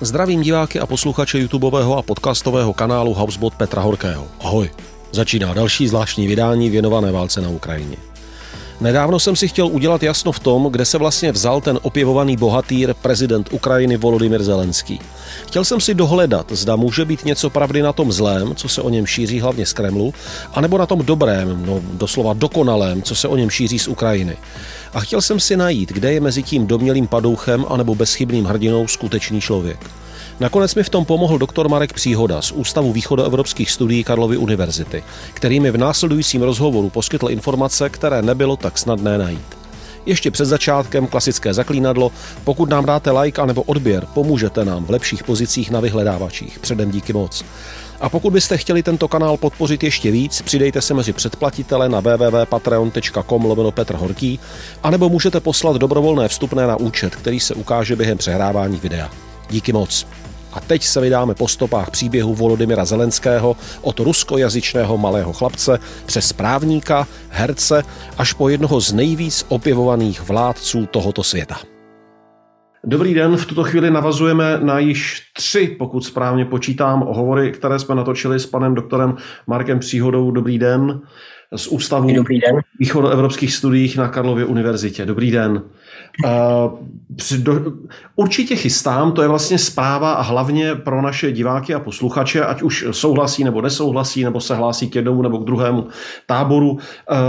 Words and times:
Zdravím 0.00 0.42
diváky 0.42 0.80
a 0.80 0.86
posluchače 0.86 1.38
YouTubeového 1.38 1.98
a 1.98 2.02
podcastového 2.02 2.72
kanálu 2.72 3.14
Housebot 3.14 3.54
Petra 3.54 3.82
Horkého. 3.82 4.28
Ahoj. 4.40 4.70
Začíná 5.12 5.54
další 5.54 5.88
zvláštní 5.88 6.26
vydání 6.26 6.70
věnované 6.70 7.12
válce 7.12 7.40
na 7.40 7.48
Ukrajině. 7.48 7.96
Nedávno 8.80 9.18
jsem 9.18 9.36
si 9.36 9.48
chtěl 9.48 9.66
udělat 9.66 10.02
jasno 10.02 10.32
v 10.32 10.40
tom, 10.40 10.68
kde 10.70 10.84
se 10.84 10.98
vlastně 10.98 11.32
vzal 11.32 11.60
ten 11.60 11.78
opěvovaný 11.82 12.36
bohatýr 12.36 12.94
prezident 12.94 13.48
Ukrajiny 13.52 13.96
Volodymyr 13.96 14.42
Zelenský. 14.42 15.00
Chtěl 15.46 15.64
jsem 15.64 15.80
si 15.80 15.94
dohledat, 15.94 16.52
zda 16.52 16.76
může 16.76 17.04
být 17.04 17.24
něco 17.24 17.50
pravdy 17.50 17.82
na 17.82 17.92
tom 17.92 18.12
zlém, 18.12 18.54
co 18.54 18.68
se 18.68 18.82
o 18.82 18.88
něm 18.88 19.06
šíří 19.06 19.40
hlavně 19.40 19.66
z 19.66 19.72
Kremlu, 19.72 20.14
anebo 20.54 20.78
na 20.78 20.86
tom 20.86 21.04
dobrém, 21.04 21.66
no 21.66 21.80
doslova 21.92 22.32
dokonalém, 22.32 23.02
co 23.02 23.14
se 23.14 23.28
o 23.28 23.36
něm 23.36 23.50
šíří 23.50 23.78
z 23.78 23.88
Ukrajiny. 23.88 24.36
A 24.94 25.00
chtěl 25.00 25.22
jsem 25.22 25.40
si 25.40 25.56
najít, 25.56 25.92
kde 25.92 26.12
je 26.12 26.20
mezi 26.20 26.42
tím 26.42 26.66
domělým 26.66 27.06
padouchem 27.06 27.64
anebo 27.68 27.94
bezchybným 27.94 28.44
hrdinou 28.44 28.88
skutečný 28.88 29.40
člověk. 29.40 29.78
Nakonec 30.40 30.74
mi 30.74 30.82
v 30.82 30.88
tom 30.88 31.04
pomohl 31.04 31.38
doktor 31.38 31.68
Marek 31.68 31.92
Příhoda 31.92 32.42
z 32.42 32.52
Ústavu 32.52 32.92
východoevropských 32.92 33.70
studií 33.70 34.04
Karlovy 34.04 34.36
univerzity, 34.36 35.04
který 35.34 35.60
mi 35.60 35.70
v 35.70 35.76
následujícím 35.76 36.42
rozhovoru 36.42 36.90
poskytl 36.90 37.30
informace, 37.30 37.88
které 37.90 38.22
nebylo 38.22 38.56
tak 38.56 38.78
snadné 38.78 39.18
najít. 39.18 39.58
Ještě 40.06 40.30
před 40.30 40.44
začátkem 40.44 41.06
klasické 41.06 41.54
zaklínadlo, 41.54 42.12
pokud 42.44 42.70
nám 42.70 42.84
dáte 42.84 43.10
like 43.10 43.42
anebo 43.42 43.62
odběr, 43.62 44.06
pomůžete 44.14 44.64
nám 44.64 44.84
v 44.84 44.90
lepších 44.90 45.24
pozicích 45.24 45.70
na 45.70 45.80
vyhledávačích. 45.80 46.58
Předem 46.58 46.90
díky 46.90 47.12
moc. 47.12 47.44
A 48.00 48.08
pokud 48.08 48.32
byste 48.32 48.56
chtěli 48.56 48.82
tento 48.82 49.08
kanál 49.08 49.36
podpořit 49.36 49.82
ještě 49.82 50.10
víc, 50.10 50.42
přidejte 50.42 50.82
se 50.82 50.94
mezi 50.94 51.12
předplatitele 51.12 51.88
na 51.88 52.00
www.patreon.com 52.00 53.44
lomeno 53.44 53.70
Petr 53.70 53.94
Horký, 53.94 54.40
anebo 54.82 55.08
můžete 55.08 55.40
poslat 55.40 55.76
dobrovolné 55.76 56.28
vstupné 56.28 56.66
na 56.66 56.76
účet, 56.76 57.16
který 57.16 57.40
se 57.40 57.54
ukáže 57.54 57.96
během 57.96 58.18
přehrávání 58.18 58.76
videa. 58.76 59.10
Díky 59.50 59.72
moc. 59.72 60.06
A 60.52 60.60
teď 60.60 60.82
se 60.82 61.00
vydáme 61.00 61.34
po 61.34 61.48
stopách 61.48 61.90
příběhu 61.90 62.34
Volodymyra 62.34 62.84
Zelenského 62.84 63.56
od 63.82 64.00
ruskojazyčného 64.00 64.98
malého 64.98 65.32
chlapce 65.32 65.78
přes 66.06 66.32
právníka, 66.32 67.06
herce 67.28 67.82
až 68.18 68.32
po 68.32 68.48
jednoho 68.48 68.80
z 68.80 68.92
nejvíc 68.92 69.46
opěvovaných 69.48 70.20
vládců 70.20 70.86
tohoto 70.86 71.22
světa. 71.22 71.56
Dobrý 72.84 73.14
den, 73.14 73.36
v 73.36 73.46
tuto 73.46 73.64
chvíli 73.64 73.90
navazujeme 73.90 74.58
na 74.62 74.78
již 74.78 75.22
tři, 75.36 75.76
pokud 75.78 76.04
správně 76.04 76.44
počítám, 76.44 77.00
hovory, 77.00 77.52
které 77.52 77.78
jsme 77.78 77.94
natočili 77.94 78.40
s 78.40 78.46
panem 78.46 78.74
doktorem 78.74 79.16
Markem 79.46 79.78
Příhodou. 79.78 80.30
Dobrý 80.30 80.58
den 80.58 81.00
z 81.56 81.66
Ústavu 81.66 82.14
Dobrý 82.14 82.40
den. 82.40 82.60
východoevropských 82.78 83.54
studiích 83.54 83.96
na 83.96 84.08
Karlově 84.08 84.44
univerzitě. 84.44 85.06
Dobrý 85.06 85.30
den. 85.30 85.62
Určitě 88.16 88.56
chystám, 88.56 89.12
to 89.12 89.22
je 89.22 89.28
vlastně 89.28 89.58
zpráva 89.58 90.12
a 90.12 90.22
hlavně 90.22 90.74
pro 90.74 91.02
naše 91.02 91.32
diváky 91.32 91.74
a 91.74 91.80
posluchače, 91.80 92.44
ať 92.44 92.62
už 92.62 92.86
souhlasí 92.90 93.44
nebo 93.44 93.62
nesouhlasí, 93.62 94.24
nebo 94.24 94.40
se 94.40 94.54
hlásí 94.54 94.90
k 94.90 94.94
jednomu 94.94 95.22
nebo 95.22 95.38
k 95.38 95.44
druhému 95.44 95.86
táboru. 96.26 96.78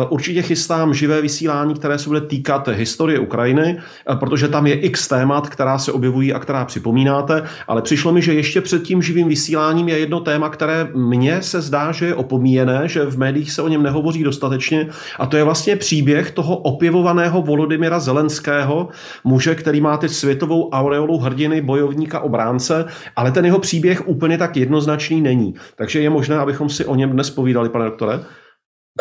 Určitě 0.09 0.41
chystám 0.41 0.93
živé 0.93 1.21
vysílání, 1.21 1.73
které 1.73 1.97
se 1.97 2.09
bude 2.09 2.21
týkat 2.21 2.67
historie 2.67 3.19
Ukrajiny, 3.19 3.79
protože 4.19 4.47
tam 4.47 4.67
je 4.67 4.73
x 4.73 5.07
témat, 5.07 5.49
která 5.49 5.77
se 5.77 5.91
objevují 5.91 6.33
a 6.33 6.39
která 6.39 6.65
připomínáte, 6.65 7.43
ale 7.67 7.81
přišlo 7.81 8.11
mi, 8.11 8.21
že 8.21 8.33
ještě 8.33 8.61
před 8.61 8.83
tím 8.83 9.01
živým 9.01 9.27
vysíláním 9.27 9.89
je 9.89 9.99
jedno 9.99 10.19
téma, 10.19 10.49
které 10.49 10.87
mně 10.95 11.41
se 11.41 11.61
zdá, 11.61 11.91
že 11.91 12.05
je 12.05 12.15
opomíjené, 12.15 12.81
že 12.85 13.05
v 13.05 13.17
médiích 13.17 13.51
se 13.51 13.61
o 13.61 13.67
něm 13.67 13.83
nehovoří 13.83 14.08
dostatečně, 14.17 14.87
a 15.19 15.25
to 15.25 15.37
je 15.37 15.43
vlastně 15.43 15.75
příběh 15.75 16.31
toho 16.31 16.57
opěvovaného 16.57 17.41
Volodymyra 17.41 17.99
Zelenského, 17.99 18.87
muže, 19.23 19.55
který 19.55 19.81
má 19.81 19.97
teď 19.97 20.11
světovou 20.11 20.69
aureolu 20.69 21.17
hrdiny, 21.17 21.61
bojovníka, 21.61 22.19
obránce, 22.19 22.85
ale 23.15 23.31
ten 23.31 23.45
jeho 23.45 23.59
příběh 23.59 24.07
úplně 24.07 24.37
tak 24.37 24.57
jednoznačný 24.57 25.21
není. 25.21 25.53
Takže 25.75 26.01
je 26.01 26.09
možné, 26.09 26.37
abychom 26.37 26.69
si 26.69 26.85
o 26.85 26.95
něm 26.95 27.09
dnes 27.09 27.29
povídali, 27.29 27.69
pane 27.69 27.85
doktore? 27.85 28.19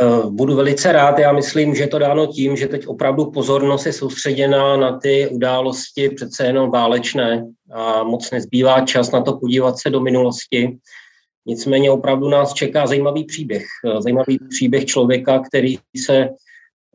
Eh, 0.02 0.30
budu 0.30 0.56
velice 0.56 0.92
rád. 0.92 1.18
Já 1.18 1.32
myslím, 1.32 1.74
že 1.74 1.86
to 1.86 1.98
dáno 1.98 2.26
tím, 2.26 2.56
že 2.56 2.66
teď 2.66 2.86
opravdu 2.86 3.30
pozornost 3.30 3.86
je 3.86 3.92
soustředěná 3.92 4.76
na 4.76 4.98
ty 4.98 5.28
události 5.28 6.08
přece 6.08 6.46
jenom 6.46 6.70
válečné 6.70 7.46
a 7.72 8.02
moc 8.02 8.30
nezbývá 8.30 8.80
čas 8.80 9.10
na 9.10 9.22
to 9.22 9.36
podívat 9.36 9.78
se 9.78 9.90
do 9.90 10.00
minulosti. 10.00 10.78
Nicméně 11.48 11.90
opravdu 11.90 12.28
nás 12.28 12.54
čeká 12.54 12.86
zajímavý 12.86 13.24
příběh. 13.24 13.64
Eh, 13.84 14.02
zajímavý 14.02 14.38
příběh 14.50 14.84
člověka, 14.84 15.38
který 15.38 15.78
se 16.06 16.28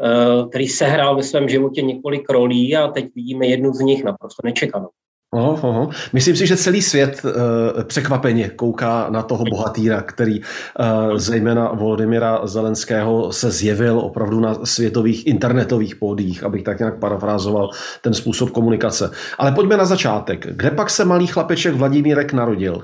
Eh, 0.01 0.49
který 0.49 0.67
sehrál 0.67 1.15
ve 1.15 1.23
svém 1.23 1.49
životě 1.49 1.81
několik 1.81 2.29
rolí 2.29 2.75
a 2.75 2.87
teď 2.87 3.05
vidíme 3.15 3.47
jednu 3.47 3.73
z 3.73 3.79
nich 3.79 4.03
naprosto 4.03 4.41
nečekanou. 4.43 4.87
Oho, 5.33 5.69
oho. 5.69 5.89
Myslím 6.13 6.35
si, 6.35 6.47
že 6.47 6.57
celý 6.57 6.81
svět 6.81 7.21
uh, 7.25 7.83
překvapeně 7.83 8.49
kouká 8.49 9.09
na 9.09 9.23
toho 9.23 9.43
bohatýra, 9.49 10.01
který 10.01 10.39
uh, 10.39 11.17
zejména 11.17 11.71
Volodymyra 11.71 12.47
Zelenského 12.47 13.31
se 13.31 13.51
zjevil 13.51 13.99
opravdu 13.99 14.39
na 14.39 14.65
světových 14.65 15.27
internetových 15.27 15.95
pódích, 15.95 16.43
abych 16.43 16.63
tak 16.63 16.79
nějak 16.79 16.99
parafrázoval 16.99 17.69
ten 18.01 18.13
způsob 18.13 18.49
komunikace. 18.49 19.11
Ale 19.37 19.51
pojďme 19.51 19.77
na 19.77 19.85
začátek. 19.85 20.47
Kde 20.55 20.71
pak 20.71 20.89
se 20.89 21.05
malý 21.05 21.27
chlapeček 21.27 21.75
Vladimírek 21.75 22.33
narodil? 22.33 22.83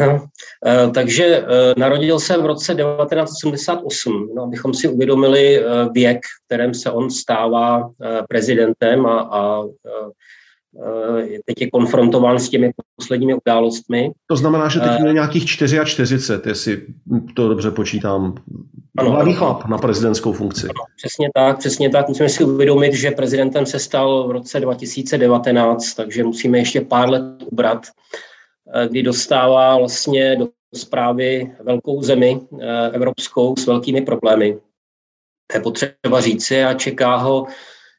Eh, 0.00 0.90
takže 0.94 1.24
eh, 1.24 1.44
narodil 1.76 2.20
se 2.20 2.38
v 2.38 2.46
roce 2.46 2.74
1988, 2.74 4.28
no, 4.36 4.42
abychom 4.42 4.74
si 4.74 4.88
uvědomili 4.88 5.58
eh, 5.58 5.64
věk, 5.92 6.18
v 6.18 6.46
kterém 6.46 6.74
se 6.74 6.90
on 6.90 7.10
stává 7.10 7.90
prezidentem 8.28 9.06
a, 9.06 9.20
a 9.20 9.62
teď 11.44 11.60
je 11.60 11.70
konfrontován 11.70 12.38
s 12.38 12.48
těmi 12.48 12.72
posledními 12.96 13.34
událostmi. 13.34 14.10
To 14.26 14.36
znamená, 14.36 14.68
že 14.68 14.80
teď 14.80 14.90
je 15.06 15.12
nějakých 15.12 15.46
44, 15.46 16.18
jestli 16.46 16.86
to 17.36 17.48
dobře 17.48 17.70
počítám. 17.70 18.34
Ano, 18.98 19.10
Mladý 19.10 19.32
chlap 19.32 19.64
na 19.64 19.78
prezidentskou 19.78 20.32
funkci. 20.32 20.62
Ano, 20.62 20.84
přesně 20.96 21.30
tak, 21.34 21.58
přesně 21.58 21.90
tak. 21.90 22.08
Musíme 22.08 22.28
si 22.28 22.44
uvědomit, 22.44 22.94
že 22.94 23.10
prezidentem 23.10 23.66
se 23.66 23.78
stal 23.78 24.28
v 24.28 24.30
roce 24.30 24.60
2019, 24.60 25.94
takže 25.94 26.24
musíme 26.24 26.58
ještě 26.58 26.80
pár 26.80 27.10
let 27.10 27.22
ubrat. 27.52 27.86
Eh, 28.74 28.88
kdy 28.88 29.02
dostává 29.02 29.78
vlastně 29.78 30.36
do 30.36 30.48
zprávy 30.74 31.52
velkou 31.60 32.02
zemi 32.02 32.40
eh, 32.60 32.90
evropskou 32.92 33.56
s 33.56 33.66
velkými 33.66 34.00
problémy. 34.00 34.58
To 35.46 35.56
je 35.56 35.60
potřeba 35.60 36.20
říci 36.20 36.64
a 36.64 36.74
čeká 36.74 37.16
ho, 37.16 37.46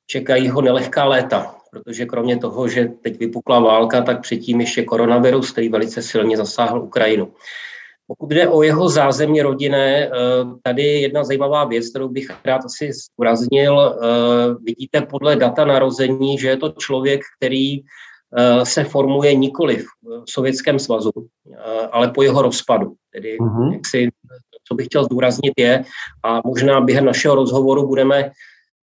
čekají 0.07 0.49
ho 0.49 0.61
nelehká 0.61 1.05
léta, 1.05 1.55
protože 1.71 2.05
kromě 2.05 2.37
toho, 2.37 2.67
že 2.67 2.85
teď 2.85 3.19
vypukla 3.19 3.59
válka, 3.59 4.01
tak 4.01 4.21
předtím 4.21 4.61
ještě 4.61 4.83
koronavirus, 4.83 5.51
který 5.51 5.69
velice 5.69 6.01
silně 6.01 6.37
zasáhl 6.37 6.81
Ukrajinu. 6.81 7.33
Pokud 8.07 8.29
jde 8.29 8.47
o 8.47 8.63
jeho 8.63 8.89
zázemí 8.89 9.41
rodinné, 9.41 10.05
eh, 10.05 10.09
tady 10.63 10.83
jedna 10.83 11.23
zajímavá 11.23 11.65
věc, 11.65 11.89
kterou 11.89 12.09
bych 12.09 12.27
rád 12.45 12.65
asi 12.65 12.91
zdůraznil. 12.93 13.99
Vidíte 14.63 15.01
podle 15.01 15.35
data 15.35 15.65
narození, 15.65 16.37
že 16.37 16.47
je 16.47 16.57
to 16.57 16.69
člověk, 16.69 17.21
který 17.37 17.81
se 18.63 18.83
formuje 18.83 19.35
nikoli 19.35 19.77
v 20.03 20.31
Sovětském 20.31 20.79
svazu, 20.79 21.11
eh, 21.17 21.87
ale 21.91 22.11
po 22.11 22.23
jeho 22.23 22.41
rozpadu. 22.41 22.93
Tedy, 23.13 23.37
uh-huh. 23.37 23.73
jak 23.73 23.87
si, 23.87 24.09
co 24.67 24.75
bych 24.75 24.85
chtěl 24.85 25.03
zdůraznit 25.03 25.53
je, 25.57 25.83
a 26.23 26.41
možná 26.45 26.81
během 26.81 27.05
našeho 27.05 27.35
rozhovoru 27.35 27.87
budeme 27.87 28.31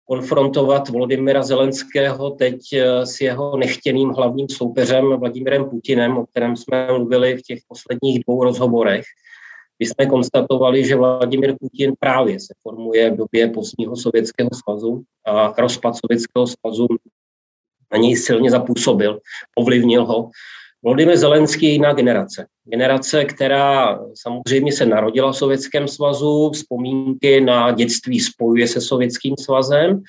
konfrontovat 0.05 0.89
Volodymyra 0.89 1.43
Zelenského 1.43 2.31
teď 2.31 2.61
eh, 2.73 3.07
s 3.07 3.21
jeho 3.21 3.57
nechtěným 3.57 4.11
hlavním 4.11 4.49
soupeřem 4.49 5.17
Vladimirem 5.17 5.65
Putinem, 5.65 6.19
o 6.19 6.27
kterém 6.27 6.57
jsme 6.57 6.87
mluvili 6.87 7.37
v 7.37 7.43
těch 7.43 7.59
posledních 7.69 8.25
dvou 8.25 8.45
rozhovorech. 8.45 9.05
My 9.79 9.87
jsme 9.87 10.07
konstatovali, 10.07 10.85
že 10.85 10.97
Vladimir 10.97 11.57
Putin 11.61 11.93
právě 12.01 12.41
se 12.41 12.55
formuje 12.63 13.11
v 13.11 13.17
době 13.17 13.49
pozdního 13.49 13.97
Sovětského 13.97 14.51
svazu 14.65 15.03
a 15.27 15.55
rozpad 15.59 15.95
Sovětského 15.97 16.47
svazu 16.47 16.87
na 17.93 17.99
něj 17.99 18.17
silně 18.17 18.51
zapůsobil, 18.51 19.21
ovlivnil 19.55 20.05
ho. 20.05 20.31
Volodymyr 20.83 21.17
Zelenský 21.17 21.67
je 21.67 21.73
jiná 21.73 21.93
generace. 21.93 22.47
Generace, 22.65 23.25
která 23.25 23.99
samozřejmě 24.15 24.73
se 24.73 24.87
narodila 24.87 25.33
v 25.33 25.37
Sovětském 25.37 25.89
svazu, 25.89 26.51
vzpomínky 26.51 27.41
na 27.41 27.71
dětství 27.73 28.21
spojuje 28.21 28.69
se 28.69 28.81
Sovětským 28.81 29.35
svazem, 29.37 30.03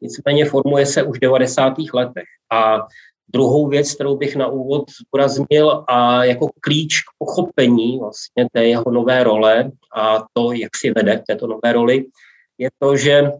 nicméně 0.00 0.44
formuje 0.44 0.86
se 0.86 1.02
už 1.02 1.18
v 1.18 1.20
90. 1.20 1.74
letech. 1.94 2.24
A 2.52 2.80
druhou 3.28 3.68
věc, 3.68 3.94
kterou 3.94 4.16
bych 4.16 4.36
na 4.36 4.46
úvod 4.46 4.84
zdůraznil 4.90 5.84
a 5.88 6.24
jako 6.24 6.48
klíč 6.60 7.00
k 7.00 7.04
pochopení 7.18 7.98
vlastně 7.98 8.46
té 8.52 8.66
jeho 8.66 8.90
nové 8.90 9.24
role 9.24 9.70
a 9.96 10.24
to, 10.32 10.52
jak 10.52 10.76
si 10.76 10.90
vede 10.90 11.16
v 11.18 11.24
této 11.26 11.46
nové 11.46 11.72
roli, 11.72 12.04
je 12.58 12.68
to, 12.78 12.96
že 12.96 13.32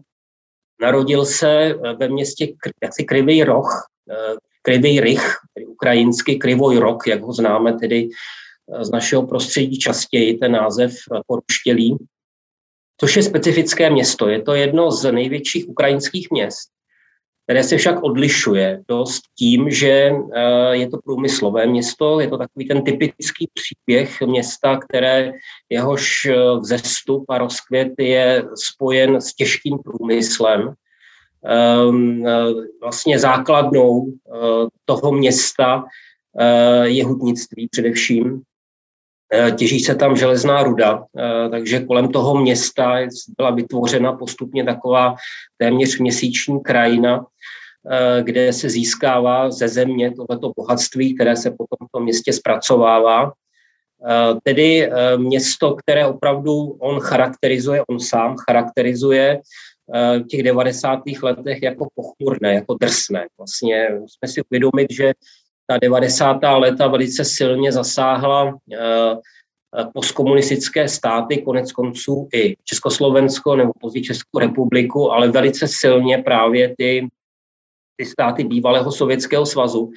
Narodil 0.81 1.25
se 1.25 1.49
eh, 1.49 1.93
ve 1.93 2.07
městě 2.07 2.47
jaksi 2.83 3.03
Krivý 3.03 3.43
roh, 3.43 3.87
eh, 4.11 4.35
Krivý 4.61 4.99
rych, 4.99 5.35
tedy 5.53 5.65
ukrajinsky 5.65 6.35
Krivoj 6.35 6.77
rok, 6.77 7.07
jak 7.07 7.21
ho 7.21 7.33
známe 7.33 7.73
tedy 7.73 8.09
eh, 8.09 8.85
z 8.85 8.91
našeho 8.91 9.27
prostředí 9.27 9.79
častěji, 9.79 10.37
ten 10.37 10.51
název 10.51 10.93
poruštělý, 11.27 11.97
což 12.99 13.15
je 13.15 13.23
specifické 13.23 13.89
město. 13.89 14.27
Je 14.29 14.41
to 14.41 14.53
jedno 14.53 14.91
z 14.91 15.11
největších 15.11 15.69
ukrajinských 15.69 16.31
měst. 16.31 16.74
Které 17.45 17.63
se 17.63 17.77
však 17.77 18.03
odlišuje 18.03 18.83
dost 18.87 19.21
tím, 19.37 19.69
že 19.69 20.11
je 20.71 20.89
to 20.89 20.97
průmyslové 20.97 21.67
město, 21.67 22.19
je 22.19 22.27
to 22.27 22.37
takový 22.37 22.67
ten 22.67 22.83
typický 22.83 23.49
příběh 23.53 24.21
města, 24.21 24.77
které 24.77 25.31
jehož 25.69 26.27
vzestup 26.59 27.25
a 27.29 27.37
rozkvět 27.37 27.93
je 27.99 28.43
spojen 28.55 29.21
s 29.21 29.35
těžkým 29.35 29.77
průmyslem. 29.77 30.73
Ehm, 31.45 32.25
vlastně 32.81 33.19
základnou 33.19 34.05
toho 34.85 35.11
města 35.11 35.83
je 36.83 37.05
hutnictví 37.05 37.67
především. 37.67 38.43
Eh, 39.33 39.51
těží 39.51 39.79
se 39.79 39.95
tam 39.95 40.15
železná 40.15 40.63
ruda, 40.63 41.03
eh, 41.17 41.49
takže 41.49 41.79
kolem 41.79 42.11
toho 42.11 42.41
města 42.41 42.97
byla 43.37 43.51
vytvořena 43.51 44.13
postupně 44.13 44.63
taková 44.63 45.15
téměř 45.57 45.99
měsíční 45.99 46.59
krajina, 46.59 47.17
eh, 47.17 47.25
kde 48.21 48.53
se 48.53 48.69
získává 48.69 49.51
ze 49.51 49.67
země 49.67 50.11
tohleto 50.11 50.51
bohatství, 50.55 51.15
které 51.15 51.35
se 51.35 51.51
potom 51.51 51.87
v 51.87 51.91
tom 51.91 52.03
městě 52.03 52.33
zpracovává. 52.33 53.31
Tedy 54.43 54.89
město, 55.17 55.75
které 55.75 56.07
opravdu 56.07 56.53
on 56.79 56.99
charakterizuje, 56.99 57.83
on 57.89 57.99
sám 57.99 58.35
charakterizuje 58.47 59.41
v 60.19 60.27
těch 60.27 60.43
90. 60.43 60.99
letech 61.23 61.63
jako 61.63 61.87
pochmurné, 61.95 62.53
jako 62.53 62.73
drsné. 62.73 63.25
Vlastně 63.37 63.87
musíme 63.89 64.33
si 64.33 64.41
uvědomit, 64.49 64.87
že 64.91 65.13
ta 65.67 65.77
90. 65.77 66.39
léta 66.57 66.87
velice 66.87 67.25
silně 67.25 67.71
zasáhla 67.71 68.57
eh, 68.73 68.77
eh, 68.79 69.85
postkomunistické 69.93 70.87
státy, 70.87 71.41
konec 71.41 71.71
konců 71.71 72.27
i 72.33 72.55
Československo 72.63 73.55
nebo 73.55 73.71
později 73.81 74.03
Českou 74.03 74.39
republiku, 74.39 75.11
ale 75.11 75.31
velice 75.31 75.67
silně 75.67 76.17
právě 76.17 76.75
ty, 76.77 77.07
ty 77.97 78.05
státy 78.05 78.43
bývalého 78.43 78.91
Sovětského 78.91 79.45
svazu, 79.45 79.91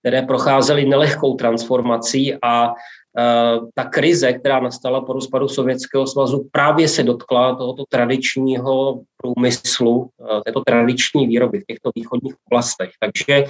které 0.00 0.22
procházely 0.22 0.84
nelehkou 0.84 1.34
transformací 1.34 2.34
a 2.42 2.68
uh, 2.68 3.68
ta 3.74 3.84
krize, 3.84 4.32
která 4.32 4.60
nastala 4.60 5.00
po 5.00 5.12
rozpadu 5.12 5.48
Sovětského 5.48 6.06
svazu, 6.06 6.48
právě 6.52 6.88
se 6.88 7.02
dotkla 7.02 7.54
tohoto 7.54 7.84
tradičního 7.88 9.00
průmyslu, 9.16 9.96
uh, 9.96 10.40
této 10.44 10.60
tradiční 10.66 11.26
výroby 11.26 11.60
v 11.60 11.66
těchto 11.66 11.90
východních 11.94 12.34
oblastech. 12.46 12.90
Takže 13.00 13.44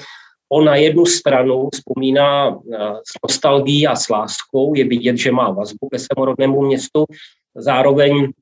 On 0.48 0.64
na 0.64 0.76
jednu 0.76 1.06
stranu 1.06 1.68
vzpomíná 1.74 2.48
eh, 2.48 2.78
s 2.94 3.22
nostalgií 3.22 3.86
a 3.86 3.96
s 3.96 4.08
láskou, 4.08 4.74
je 4.74 4.84
vidět, 4.84 5.16
že 5.16 5.32
má 5.32 5.50
vazbu 5.50 5.88
ke 5.88 5.98
svému 5.98 6.24
rodnému 6.24 6.62
městu, 6.62 7.04
zároveň 7.54 8.32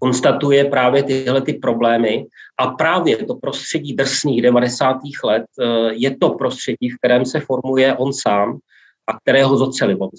konstatuje 0.00 0.64
právě 0.64 1.02
tyhle 1.02 1.42
ty 1.42 1.52
problémy 1.52 2.26
a 2.58 2.66
právě 2.66 3.16
to 3.16 3.34
prostředí 3.34 3.94
drsných 3.94 4.42
90. 4.42 4.96
let 5.24 5.44
eh, 5.60 5.64
je 5.92 6.16
to 6.16 6.30
prostředí, 6.30 6.90
v 6.90 6.96
kterém 6.98 7.24
se 7.24 7.40
formuje 7.40 7.96
on 7.96 8.12
sám 8.12 8.58
a 9.06 9.18
kterého 9.20 9.56
zocelivoval. 9.56 10.10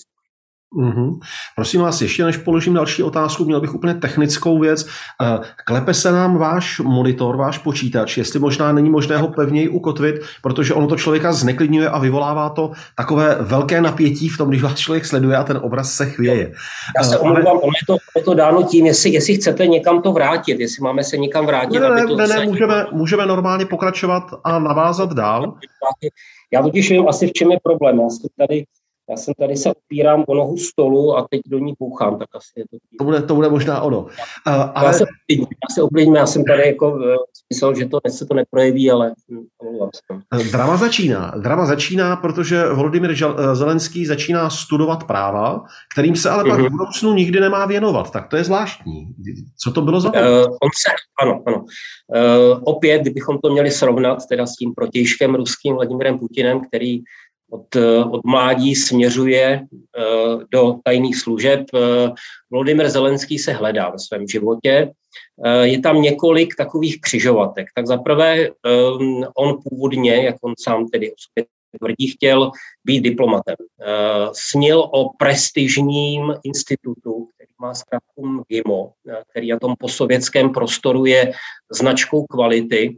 Mm-hmm. 0.76 1.20
Prosím 1.56 1.82
vás, 1.82 2.02
ještě 2.02 2.26
než 2.26 2.38
položím 2.38 2.74
další 2.74 3.04
otázku, 3.04 3.46
měl 3.46 3.62
bych 3.62 3.76
úplně 3.76 3.94
technickou 3.94 4.60
věc. 4.60 4.88
Eh, 5.22 5.40
klepe 5.66 5.94
se 5.94 6.12
nám 6.12 6.38
váš 6.38 6.80
monitor, 6.80 7.38
váš 7.38 7.58
počítač, 7.58 8.18
jestli 8.18 8.40
možná 8.40 8.72
není 8.72 8.90
možné 8.90 9.18
ho 9.18 9.28
pevněji 9.28 9.70
ukotvit, 9.70 10.16
protože 10.42 10.74
ono 10.74 10.88
to 10.88 10.96
člověka 10.96 11.34
zneklidňuje 11.34 11.90
a 11.90 12.00
vyvolává 12.00 12.50
to 12.50 12.72
takové 12.98 13.38
velké 13.42 13.82
napětí 13.82 14.30
v 14.30 14.38
tom, 14.38 14.50
když 14.50 14.64
vás 14.64 14.80
člověk 14.80 15.06
sleduje 15.06 15.38
a 15.38 15.44
ten 15.44 15.60
obraz 15.64 15.94
se 15.94 16.06
chvěje. 16.06 16.52
Já 16.98 17.04
se 17.04 17.16
eh, 17.16 17.20
omlouvám, 17.20 17.48
Ale... 17.48 17.58
je 17.58 17.86
to, 17.88 17.98
je 18.16 18.24
to 18.24 18.34
dáno 18.34 18.64
tím, 18.64 18.86
jestli, 18.86 19.10
jestli 19.10 19.36
chcete 19.36 19.68
někam 19.68 20.02
to 20.02 20.12
vrátit, 20.12 20.60
jestli 20.60 20.84
máme 20.84 21.04
se 21.04 21.18
někam 21.18 21.46
vrátit. 21.46 21.80
Ne, 21.80 21.90
ne, 21.90 22.06
ne, 22.16 22.28
ne 22.28 22.46
můžeme, 22.46 22.86
můžeme 22.92 23.26
normálně 23.26 23.66
pokračovat 23.66 24.24
a 24.44 24.60
navázat 24.60 25.14
dál. 25.14 25.54
Já 26.54 26.62
totiž 26.62 26.92
vím 26.92 27.08
asi, 27.08 27.28
v 27.28 27.34
čem 27.34 27.52
je 27.52 27.58
problém. 27.64 28.00
Já 28.00 28.10
jsem 28.10 28.30
tady 28.38 28.66
já 29.12 29.18
jsem 29.18 29.34
tady 29.40 29.56
se 29.58 29.70
opírám 29.70 30.24
o 30.28 30.36
nohu 30.36 30.58
stolu 30.58 31.18
a 31.18 31.28
teď 31.30 31.42
do 31.48 31.60
ní 31.60 31.74
bouchám, 31.80 32.20
tak 32.20 32.28
asi 32.36 32.52
je 32.58 32.64
to. 32.72 32.78
To 32.98 33.04
bude, 33.04 33.22
to 33.22 33.36
bude 33.36 33.50
možná 33.50 33.82
ono. 33.82 34.00
Uh, 34.02 34.08
ale... 34.48 34.86
Já 34.86 34.94
se, 34.94 35.06
já 35.30 35.76
se 35.76 35.82
uklidním, 35.84 36.16
já 36.16 36.26
jsem 36.26 36.46
tady 36.46 36.68
jako 36.68 36.92
uh, 36.92 37.00
myslel, 37.54 37.76
že 37.76 37.86
to, 37.86 38.00
se 38.10 38.26
to 38.26 38.34
neprojeví, 38.34 38.92
ale 38.92 39.14
uh, 39.64 39.90
Drama 40.52 40.78
začíná. 40.78 41.34
Drama 41.38 41.66
začíná, 41.66 42.16
protože 42.16 42.70
Volodymyr 42.74 43.16
Zelenský 43.54 44.06
začíná 44.06 44.50
studovat 44.50 45.04
práva, 45.04 45.64
kterým 45.94 46.16
se 46.16 46.30
ale 46.30 46.44
pak 46.44 46.60
uh-huh. 46.60 46.68
v 46.68 46.72
budoucnu 46.72 47.14
nikdy 47.14 47.40
nemá 47.40 47.66
věnovat. 47.66 48.12
Tak 48.12 48.28
to 48.28 48.38
je 48.38 48.44
zvláštní. 48.44 49.08
Co 49.58 49.72
to 49.72 49.82
bylo 49.82 50.02
za 50.02 50.10
uh, 50.10 50.18
on 50.44 50.70
se, 50.86 50.92
Ano, 51.22 51.44
ano. 51.48 51.58
Uh, 51.58 52.62
opět, 52.64 53.02
kdybychom 53.02 53.38
to 53.44 53.50
měli 53.50 53.72
srovnat 53.72 54.18
teda 54.30 54.46
s 54.46 54.56
tím 54.56 54.74
protějškem 54.74 55.36
ruským 55.36 55.76
Vladimirem 55.76 56.20
Putinem, 56.20 56.62
který 56.68 57.00
od, 57.52 57.76
eh, 57.76 58.04
od 58.04 58.22
mládí 58.26 58.76
směřuje 58.76 59.62
eh, 59.98 60.02
do 60.52 60.76
tajných 60.84 61.18
služeb. 61.18 61.66
Eh, 61.74 62.12
Volodymyr 62.52 62.90
Zelenský 62.90 63.40
se 63.40 63.52
hledá 63.54 63.90
ve 63.90 64.00
svém 64.00 64.28
životě. 64.28 64.92
Je 65.62 65.80
tam 65.80 66.02
několik 66.02 66.56
takových 66.56 67.02
křižovatek. 67.02 67.68
Tak 67.76 67.88
zaprvé 67.88 68.50
on 69.36 69.58
původně, 69.64 70.26
jak 70.26 70.36
on 70.42 70.54
sám 70.60 70.88
tedy 70.88 71.14
tvrdí, 71.80 72.08
chtěl 72.08 72.52
být 72.84 73.02
diplomatem. 73.02 73.56
Snil 74.32 74.80
o 74.80 75.10
prestižním 75.18 76.34
institutu, 76.44 77.28
který 77.36 77.52
má 77.62 77.74
zkrátku 77.74 78.44
GIMO, 78.48 78.92
který 79.30 79.50
na 79.50 79.60
tom 79.60 79.76
posovětském 79.80 80.50
prostoru 80.50 81.06
je 81.06 81.34
značkou 81.72 82.26
kvality 82.26 82.98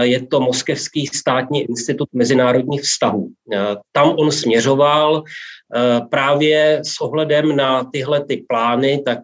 je 0.00 0.26
to 0.26 0.40
Moskevský 0.40 1.06
státní 1.06 1.62
institut 1.62 2.08
mezinárodních 2.12 2.82
vztahů. 2.82 3.28
Eh, 3.52 3.76
tam 3.92 4.08
on 4.18 4.32
směřoval 4.32 5.22
eh, 5.22 6.00
právě 6.10 6.80
s 6.84 7.00
ohledem 7.00 7.56
na 7.56 7.84
tyhle 7.84 8.24
ty 8.24 8.44
plány, 8.48 9.02
tak 9.04 9.18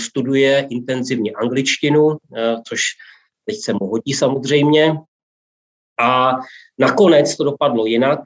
studuje 0.00 0.66
intenzivně 0.70 1.32
angličtinu, 1.32 2.16
což 2.68 2.82
teď 3.44 3.56
se 3.60 3.72
mu 3.72 3.86
hodí 3.86 4.12
samozřejmě. 4.12 4.94
A 6.00 6.32
nakonec 6.78 7.36
to 7.36 7.44
dopadlo 7.44 7.86
jinak, 7.86 8.20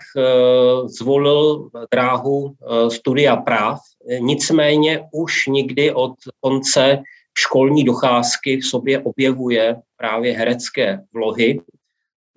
zvolil 0.87 1.71
dráhu 1.93 2.55
studia 2.89 3.37
práv, 3.37 3.79
nicméně 4.19 5.01
už 5.13 5.47
nikdy 5.47 5.93
od 5.93 6.15
konce 6.41 7.03
školní 7.39 7.85
docházky 7.85 8.57
v 8.57 8.67
sobě 8.67 8.99
objevuje 8.99 9.77
právě 9.97 10.37
herecké 10.37 11.01
vlohy, 11.15 11.61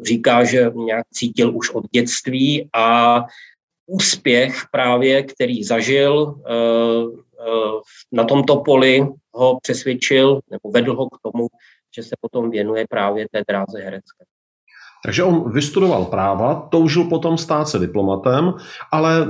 říká, 0.06 0.44
že 0.44 0.72
nějak 0.76 1.06
cítil 1.14 1.58
už 1.58 1.70
od 1.70 1.86
dětství 1.92 2.70
a 2.74 3.20
úspěch 3.86 4.56
právě, 4.72 5.24
který 5.24 5.64
zažil 5.64 6.36
eh, 6.46 6.54
eh, 7.40 7.82
na 8.12 8.24
tomto 8.24 8.56
poli, 8.56 9.08
ho 9.34 9.60
přesvědčil 9.62 10.40
nebo 10.52 10.72
vedl 10.72 10.96
ho 10.96 11.10
k 11.10 11.20
tomu, 11.24 11.48
že 11.96 12.04
se 12.04 12.16
potom 12.22 12.50
věnuje 12.50 12.86
právě 12.90 13.28
té 13.32 13.44
dráze 13.48 13.80
herecké. 13.80 14.26
Takže 15.06 15.24
on 15.24 15.52
vystudoval 15.52 16.06
práva, 16.06 16.68
toužil 16.72 17.04
potom 17.04 17.38
stát 17.38 17.68
se 17.68 17.80
diplomatem, 17.80 18.54
ale 18.92 19.28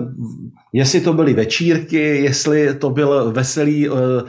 jestli 0.74 1.02
to 1.02 1.14
byly 1.14 1.34
večírky, 1.34 1.98
jestli 1.98 2.76
to 2.76 2.90
byl 2.90 3.32
veselý 3.32 3.90
uh, 3.90 3.98
uh, 3.98 4.28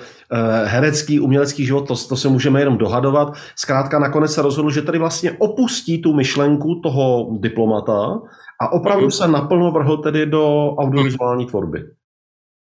herecký, 0.65 1.21
umělecký 1.21 1.67
život, 1.67 1.89
to, 1.89 1.95
to 2.09 2.17
se 2.17 2.29
můžeme 2.29 2.61
jenom 2.61 2.79
dohadovat. 2.79 3.33
Zkrátka 3.57 3.99
nakonec 3.99 4.33
se 4.33 4.43
rozhodl, 4.43 4.71
že 4.71 4.83
tady 4.83 4.99
vlastně 4.99 5.33
opustí 5.33 6.03
tu 6.03 6.13
myšlenku 6.13 6.81
toho 6.81 7.29
diplomata 7.41 8.21
a 8.61 8.73
opravdu 8.73 9.11
se 9.11 9.29
naplno 9.29 9.71
vrhl 9.71 9.97
tedy 9.97 10.27
do 10.27 10.75
audiovizuální 10.79 11.47
tvorby. 11.47 11.85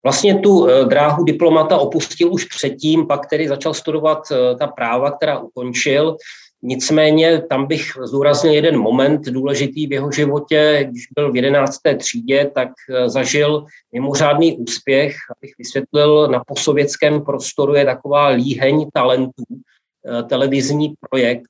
Vlastně 0.05 0.39
tu 0.39 0.51
uh, 0.51 0.71
dráhu 0.71 1.25
diplomata 1.25 1.77
opustil 1.77 2.33
už 2.33 2.45
předtím, 2.45 3.07
pak 3.07 3.27
tedy 3.27 3.49
začal 3.49 3.75
studovat 3.75 4.19
ta 4.59 4.67
práva, 4.67 5.11
která 5.11 5.39
ukončil. 5.39 6.17
Nicméně 6.63 7.43
tam 7.43 7.67
bych 7.67 7.83
zúraznil 8.03 8.53
jeden 8.55 8.79
moment 8.79 9.21
důležitý 9.21 9.87
v 9.87 9.93
jeho 9.93 10.13
životě. 10.13 10.87
Když 10.91 11.07
byl 11.15 11.33
v 11.33 11.37
11. 11.37 11.81
třídě, 11.97 12.51
tak 12.55 12.69
eh, 12.91 13.09
zažil 13.09 13.65
mimořádný 13.93 14.57
úspěch. 14.57 15.17
Abych 15.37 15.55
vysvětlil, 15.59 16.29
na 16.29 16.43
posovětském 16.47 17.25
prostoru 17.25 17.75
je 17.75 17.85
taková 17.85 18.29
líheň 18.29 18.87
talentů, 18.95 19.45
eh, 19.51 20.23
televizní 20.23 20.95
projekt, 21.11 21.49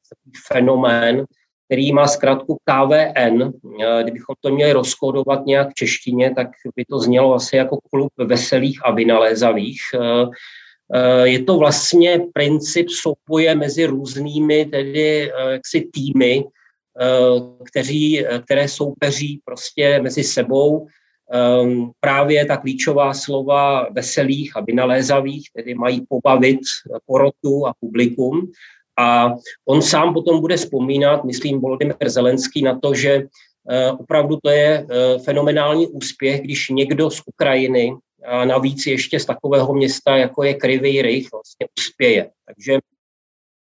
fenomén, 0.53 1.25
který 1.65 1.93
má 1.93 2.07
zkrátku 2.07 2.59
KVN. 2.65 3.43
Eh, 3.43 4.03
kdybychom 4.03 4.35
to 4.41 4.51
měli 4.51 4.73
rozkodovat 4.73 5.47
nějak 5.47 5.71
v 5.71 5.75
češtině, 5.75 6.35
tak 6.35 6.49
by 6.77 6.85
to 6.85 6.99
znělo 6.99 7.35
asi 7.35 7.57
jako 7.57 7.79
klub 7.93 8.13
veselých 8.19 8.81
a 8.85 8.91
vynalézavých. 8.91 9.81
Eh, 10.95 11.29
je 11.29 11.43
to 11.43 11.59
vlastně 11.59 12.21
princip 12.33 12.87
souboje 12.91 13.55
mezi 13.55 13.87
různými 13.87 14.65
tedy 14.65 15.33
eh, 15.33 15.53
jaksi 15.53 15.89
týmy, 15.93 16.45
eh, 17.01 17.07
kteří, 17.65 18.25
které 18.45 18.69
soupeří 18.69 19.41
prostě 19.45 20.01
mezi 20.03 20.25
sebou. 20.25 20.87
Ehm, 21.33 21.91
právě 22.01 22.45
ta 22.45 22.57
klíčová 22.57 23.15
slova 23.15 23.89
veselých 23.91 24.57
a 24.57 24.61
vynalézavých, 24.61 25.49
tedy 25.57 25.75
mají 25.75 26.07
pobavit 26.09 26.61
porotu 27.07 27.67
a 27.67 27.75
publikum. 27.81 28.51
A 28.99 29.35
on 29.69 29.83
sám 29.83 30.15
potom 30.15 30.41
bude 30.41 30.57
vzpomínat, 30.57 31.25
myslím, 31.25 31.61
Volodymyr 31.61 32.09
Zelenský, 32.09 32.63
na 32.63 32.79
to, 32.79 32.95
že 32.95 33.23
opravdu 33.99 34.39
to 34.43 34.51
je 34.51 34.87
fenomenální 35.25 35.87
úspěch, 35.87 36.41
když 36.41 36.69
někdo 36.69 37.11
z 37.11 37.23
Ukrajiny, 37.27 37.93
a 38.27 38.45
navíc 38.45 38.87
ještě 38.87 39.21
z 39.21 39.27
takového 39.27 39.75
města, 39.75 40.17
jako 40.17 40.43
je 40.43 40.55
Krivý 40.55 41.03
Rych, 41.03 41.33
vlastně 41.33 41.67
uspěje. 41.79 42.31
Takže 42.47 42.79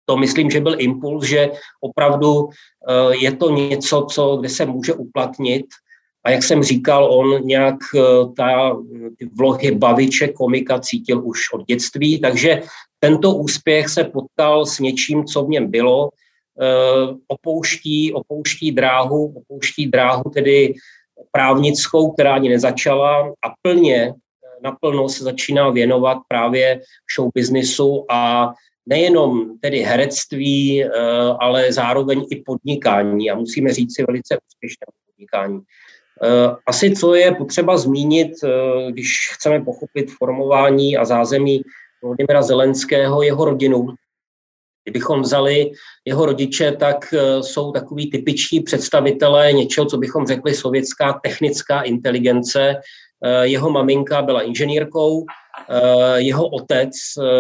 to 0.06 0.16
myslím, 0.16 0.50
že 0.50 0.60
byl 0.60 0.76
impuls, 0.78 1.24
že 1.24 1.50
opravdu 1.80 2.48
je 3.10 3.36
to 3.36 3.50
něco, 3.50 4.06
co, 4.10 4.36
kde 4.36 4.48
se 4.48 4.66
může 4.66 4.94
uplatnit 4.94 5.66
a 6.24 6.30
jak 6.30 6.42
jsem 6.42 6.62
říkal, 6.62 7.12
on 7.12 7.46
nějak 7.46 7.76
eh, 7.96 8.00
ta, 8.36 8.76
ty 9.18 9.28
vlohy 9.38 9.70
baviče, 9.70 10.28
komika 10.28 10.80
cítil 10.80 11.26
už 11.26 11.52
od 11.52 11.66
dětství, 11.66 12.20
takže 12.20 12.62
tento 12.98 13.34
úspěch 13.34 13.88
se 13.88 14.04
potkal 14.04 14.66
s 14.66 14.78
něčím, 14.78 15.24
co 15.24 15.44
v 15.44 15.48
něm 15.48 15.70
bylo, 15.70 16.10
eh, 16.60 17.14
opouští, 17.28 18.12
opouští 18.12 18.72
dráhu, 18.72 19.34
opouští 19.36 19.86
dráhu 19.86 20.30
tedy 20.34 20.74
právnickou, 21.32 22.12
která 22.12 22.34
ani 22.34 22.48
nezačala 22.48 23.28
a 23.28 23.48
plně, 23.62 24.14
naplno 24.64 25.08
se 25.08 25.24
začíná 25.24 25.70
věnovat 25.70 26.18
právě 26.28 26.80
show 27.16 27.30
businessu 27.34 28.04
a 28.10 28.52
nejenom 28.86 29.58
tedy 29.60 29.78
herectví, 29.78 30.84
eh, 30.84 30.90
ale 31.40 31.72
zároveň 31.72 32.26
i 32.30 32.36
podnikání 32.36 33.30
a 33.30 33.34
musíme 33.34 33.72
říct 33.72 33.96
si 33.96 34.04
velice 34.04 34.38
úspěšné 34.48 34.86
podnikání. 35.06 35.60
Eh, 36.22 36.56
asi 36.66 36.96
co 36.96 37.14
je 37.14 37.34
potřeba 37.34 37.76
zmínit, 37.76 38.32
eh, 38.44 38.92
když 38.92 39.30
chceme 39.32 39.64
pochopit 39.64 40.10
formování 40.10 40.96
a 40.96 41.04
zázemí 41.04 41.62
Vladimira 42.04 42.42
Zelenského, 42.42 43.22
jeho 43.22 43.44
rodinu. 43.44 43.86
Kdybychom 44.84 45.22
vzali 45.22 45.72
jeho 46.04 46.26
rodiče, 46.26 46.72
tak 46.72 47.14
jsou 47.40 47.72
takový 47.72 48.10
typiční 48.10 48.60
představitelé 48.60 49.52
něčeho, 49.52 49.86
co 49.86 49.96
bychom 49.98 50.26
řekli 50.26 50.54
sovětská 50.54 51.20
technická 51.22 51.82
inteligence. 51.82 52.76
Jeho 53.42 53.70
maminka 53.70 54.22
byla 54.22 54.42
inženýrkou, 54.42 55.24
jeho 56.14 56.48
otec, 56.48 56.90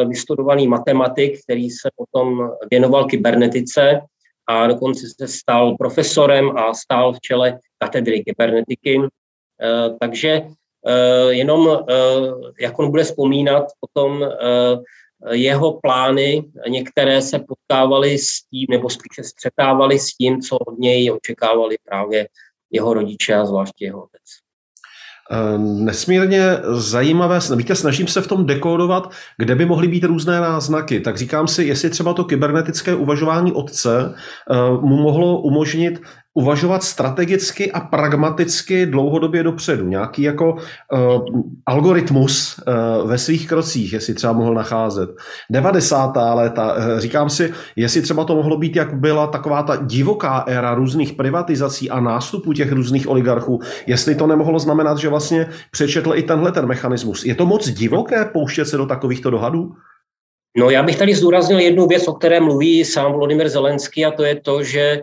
vystudovaný 0.08 0.68
matematik, 0.68 1.40
který 1.44 1.70
se 1.70 1.88
potom 1.96 2.50
věnoval 2.70 3.04
kybernetice, 3.04 4.00
a 4.46 4.66
dokonce 4.66 5.06
se 5.20 5.28
stal 5.28 5.76
profesorem 5.76 6.56
a 6.56 6.74
stál 6.74 7.12
v 7.12 7.20
čele 7.20 7.58
katedry 7.78 8.24
kybernetiky. 8.24 9.00
Eh, 9.02 9.90
takže 10.00 10.42
eh, 10.86 11.32
jenom, 11.32 11.84
eh, 11.88 11.94
jak 12.60 12.78
on 12.78 12.90
bude 12.90 13.04
vzpomínat, 13.04 13.64
potom 13.80 14.26
jeho 15.30 15.80
plány, 15.80 16.44
některé 16.68 17.22
se 17.22 17.38
potkávaly 17.38 18.18
s 18.18 18.42
tím, 18.50 18.66
nebo 18.70 18.90
spíše 18.90 19.22
střetávaly 19.22 19.98
s 19.98 20.06
tím, 20.06 20.40
co 20.40 20.58
od 20.58 20.78
něj 20.78 21.12
očekávali 21.12 21.76
právě 21.84 22.28
jeho 22.70 22.94
rodiče 22.94 23.34
a 23.34 23.44
zvláště 23.44 23.84
jeho 23.84 24.02
otec. 24.02 24.22
Eh, 25.30 25.58
nesmírně 25.58 26.58
zajímavé, 26.72 27.38
víte, 27.56 27.74
snažím 27.74 28.06
se 28.06 28.20
v 28.20 28.26
tom 28.26 28.46
dekodovat, 28.46 29.10
kde 29.38 29.54
by 29.54 29.66
mohly 29.66 29.88
být 29.88 30.04
různé 30.04 30.40
náznaky. 30.40 31.00
Tak 31.00 31.16
říkám 31.16 31.48
si, 31.48 31.64
jestli 31.64 31.90
třeba 31.90 32.14
to 32.14 32.24
kybernetické 32.24 32.94
uvažování 32.94 33.52
otce 33.52 34.14
eh, 34.50 34.56
mu 34.70 34.96
mohlo 34.96 35.40
umožnit 35.40 36.00
uvažovat 36.34 36.82
strategicky 36.82 37.72
a 37.72 37.80
pragmaticky 37.80 38.86
dlouhodobě 38.86 39.42
dopředu. 39.42 39.86
Nějaký 39.86 40.22
jako 40.22 40.52
uh, 40.52 40.60
algoritmus 41.66 42.60
uh, 43.02 43.10
ve 43.10 43.18
svých 43.18 43.48
krocích, 43.48 43.92
jestli 43.92 44.14
třeba 44.14 44.32
mohl 44.32 44.54
nacházet. 44.54 45.10
90. 45.50 46.12
léta, 46.34 46.74
uh, 46.74 46.98
říkám 46.98 47.30
si, 47.30 47.52
jestli 47.76 48.02
třeba 48.02 48.24
to 48.24 48.36
mohlo 48.36 48.56
být, 48.56 48.76
jak 48.76 48.94
byla 48.94 49.26
taková 49.26 49.62
ta 49.62 49.76
divoká 49.76 50.38
éra 50.38 50.74
různých 50.74 51.12
privatizací 51.12 51.90
a 51.90 52.00
nástupu 52.00 52.52
těch 52.52 52.72
různých 52.72 53.08
oligarchů, 53.08 53.60
jestli 53.86 54.14
to 54.14 54.26
nemohlo 54.26 54.58
znamenat, 54.58 54.98
že 54.98 55.08
vlastně 55.08 55.46
přečetl 55.70 56.12
i 56.14 56.22
tenhle 56.22 56.52
ten 56.52 56.66
mechanismus. 56.66 57.24
Je 57.24 57.34
to 57.34 57.46
moc 57.46 57.68
divoké 57.68 58.24
pouštět 58.24 58.64
se 58.64 58.76
do 58.76 58.86
takovýchto 58.86 59.30
dohadů? 59.30 59.72
No 60.56 60.70
já 60.70 60.82
bych 60.82 60.98
tady 60.98 61.14
zdůraznil 61.14 61.58
jednu 61.58 61.86
věc, 61.86 62.08
o 62.08 62.12
které 62.12 62.40
mluví 62.40 62.84
sám 62.84 63.12
Volodymyr 63.12 63.48
Zelenský 63.48 64.04
a 64.04 64.10
to 64.10 64.24
je 64.24 64.40
to, 64.40 64.62
že 64.62 65.02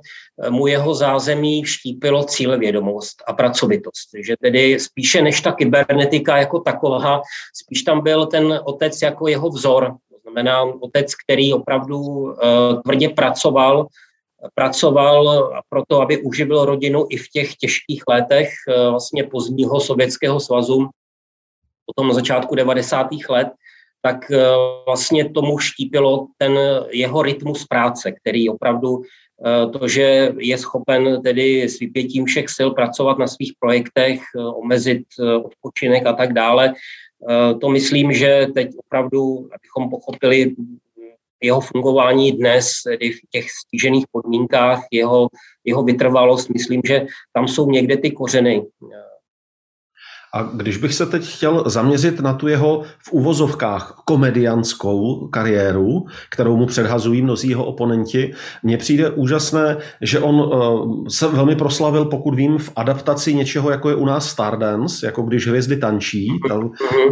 mu 0.50 0.67
jeho 0.67 0.96
zázemí 0.96 1.63
vštípilo 1.63 2.24
cílevědomost 2.24 3.24
a 3.27 3.34
pracovitost. 3.34 4.10
Že 4.25 4.36
tedy 4.41 4.79
spíše 4.79 5.22
než 5.22 5.41
ta 5.41 5.51
kybernetika 5.51 6.38
jako 6.38 6.60
taková, 6.60 7.22
spíš 7.53 7.84
tam 7.84 8.03
byl 8.03 8.25
ten 8.25 8.60
otec 8.63 9.01
jako 9.01 9.27
jeho 9.27 9.50
vzor. 9.50 9.96
To 10.12 10.17
znamená 10.22 10.62
otec, 10.62 11.15
který 11.15 11.53
opravdu 11.53 12.00
uh, 12.00 12.34
tvrdě 12.86 13.10
pracoval, 13.10 13.88
pracoval 14.55 15.51
proto, 15.70 16.01
aby 16.01 16.17
uživil 16.17 16.65
rodinu 16.65 17.05
i 17.10 17.17
v 17.17 17.29
těch 17.34 17.55
těžkých 17.55 18.03
letech 18.10 18.50
uh, 18.67 18.89
vlastně 18.91 19.24
pozdního 19.24 19.79
Sovětského 19.79 20.39
svazu, 20.39 20.89
potom 21.86 22.08
na 22.08 22.13
začátku 22.13 22.55
90. 22.55 23.08
let, 23.29 23.48
tak 24.01 24.31
uh, 24.31 24.38
vlastně 24.86 25.29
tomu 25.29 25.60
štípilo 25.60 26.27
ten 26.38 26.60
jeho 26.89 27.22
rytmus 27.22 27.65
práce, 27.65 28.12
který 28.12 28.50
opravdu 28.50 29.01
Eh, 29.46 29.70
to, 29.70 29.88
že 29.88 30.34
je 30.38 30.58
schopen 30.58 31.22
tedy 31.22 31.63
s 31.63 31.79
vypětím 31.79 32.25
všech 32.25 32.50
sil 32.58 32.70
pracovat 32.72 33.17
na 33.17 33.27
svých 33.27 33.53
projektech, 33.60 34.22
eh, 34.22 34.39
omezit 34.39 35.03
eh, 35.20 35.36
odpočinek 35.36 36.05
a 36.05 36.13
tak 36.13 36.34
dále. 36.34 36.74
To 37.62 37.70
myslím, 37.70 38.13
že 38.13 38.48
teď 38.55 38.70
opravdu, 38.77 39.50
abychom 39.53 39.89
pochopili 39.89 40.55
jeho 41.43 41.62
fungování 41.62 42.31
dnes, 42.31 42.72
tedy 42.86 43.12
v 43.12 43.20
těch 43.29 43.46
stížených 43.51 44.05
podmínkách, 44.12 44.84
jeho, 44.91 45.27
jeho 45.65 45.84
vytrvalost, 45.84 46.50
myslím, 46.50 46.81
že 46.86 47.05
tam 47.34 47.48
jsou 47.48 47.70
někde 47.70 47.98
ty 47.98 48.12
kořeny 48.12 48.65
a 50.34 50.44
když 50.44 50.78
bych 50.78 50.94
se 50.94 51.06
teď 51.06 51.28
chtěl 51.28 51.64
zaměřit 51.68 52.20
na 52.20 52.34
tu 52.34 52.48
jeho 52.48 52.82
v 53.00 53.12
úvozovkách 53.12 54.02
komedianskou 54.06 55.28
kariéru, 55.28 56.06
kterou 56.30 56.58
mu 56.58 56.66
předhazují 56.66 57.22
mnozí 57.22 57.50
jeho 57.50 57.66
oponenti, 57.66 58.34
mně 58.64 58.78
přijde 58.78 59.10
úžasné, 59.10 59.78
že 60.02 60.20
on 60.20 60.36
uh, 60.36 61.08
se 61.08 61.28
velmi 61.28 61.56
proslavil, 61.56 62.06
pokud 62.06 62.36
vím, 62.36 62.58
v 62.58 62.72
adaptaci 62.76 63.34
něčeho, 63.34 63.72
jako 63.72 63.90
je 63.90 63.96
u 63.96 64.06
nás 64.06 64.30
Stardance, 64.30 65.06
jako 65.06 65.22
když 65.22 65.48
hvězdy 65.48 65.78
tančí. 65.78 66.28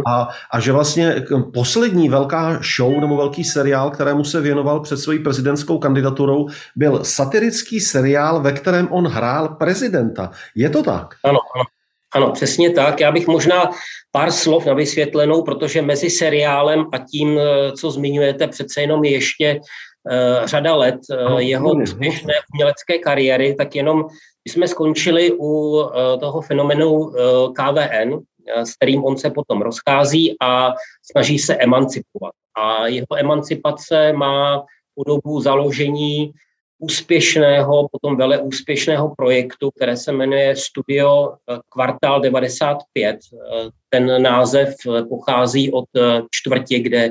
A, 0.06 0.28
a 0.50 0.60
že 0.60 0.72
vlastně 0.72 1.24
poslední 1.54 2.08
velká 2.08 2.60
show 2.76 3.00
nebo 3.00 3.16
velký 3.16 3.44
seriál, 3.44 3.90
kterému 3.90 4.24
se 4.24 4.40
věnoval 4.40 4.80
před 4.80 4.96
svojí 4.96 5.18
prezidentskou 5.18 5.78
kandidaturou, 5.78 6.46
byl 6.76 7.00
satirický 7.02 7.80
seriál, 7.80 8.40
ve 8.40 8.52
kterém 8.52 8.88
on 8.90 9.06
hrál 9.06 9.48
prezidenta. 9.48 10.30
Je 10.54 10.70
to 10.70 10.82
tak? 10.82 11.14
Ano, 11.24 11.38
ano. 11.54 11.79
Ano, 12.14 12.32
přesně 12.32 12.70
tak. 12.70 13.00
Já 13.00 13.12
bych 13.12 13.26
možná 13.26 13.70
pár 14.10 14.30
slov 14.30 14.66
na 14.66 14.74
vysvětlenou, 14.74 15.42
protože 15.42 15.82
mezi 15.82 16.10
seriálem 16.10 16.86
a 16.92 16.98
tím, 16.98 17.38
eh, 17.38 17.72
co 17.72 17.90
zmiňujete, 17.90 18.48
přece 18.48 18.80
jenom 18.80 19.04
je 19.04 19.10
ještě 19.10 19.60
uh, 19.60 20.46
řada 20.46 20.74
let 20.74 21.00
uh, 21.10 21.38
jeho 21.38 21.70
úspěšné 21.74 22.34
umělecké 22.54 22.98
kariéry, 22.98 23.54
tak 23.54 23.76
jenom 23.76 24.04
my 24.44 24.52
jsme 24.52 24.68
skončili 24.68 25.32
u 25.32 25.46
uh, 25.46 25.90
toho 26.20 26.40
fenomenu 26.40 26.92
uh, 26.92 27.14
KVN, 27.52 28.18
s 28.64 28.74
kterým 28.74 29.04
on 29.04 29.16
se 29.16 29.30
potom 29.30 29.62
rozchází 29.62 30.36
a 30.42 30.72
snaží 31.12 31.38
se 31.38 31.54
emancipovat. 31.54 32.32
A 32.56 32.86
jeho 32.86 33.16
emancipace 33.16 34.12
má 34.12 34.64
podobu 34.94 35.40
založení 35.40 36.32
úspěšného, 36.80 37.88
potom 37.92 38.16
vele 38.16 38.38
úspěšného 38.38 39.14
projektu, 39.16 39.70
které 39.70 39.96
se 39.96 40.12
jmenuje 40.12 40.56
Studio 40.56 41.32
eh, 41.32 41.58
Kvartál 41.68 42.20
95. 42.20 43.16
Eh, 43.16 43.68
ten 43.88 44.22
název 44.22 44.74
eh, 44.86 45.02
pochází 45.02 45.72
od 45.72 45.88
čtvrtě, 46.30 46.78
kde 46.78 47.08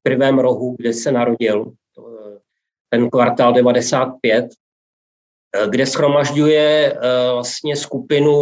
v 0.00 0.02
prvém 0.02 0.38
rohu, 0.38 0.76
kde 0.78 0.92
se 0.92 1.12
narodil 1.12 1.72
ten 2.90 3.10
kvartál 3.10 3.52
95. 3.52 4.46
Eh, 5.54 5.66
kde 5.70 5.86
schromažďuje 5.86 6.92
eh, 6.92 6.98
vlastně 7.32 7.76
skupinu 7.76 8.34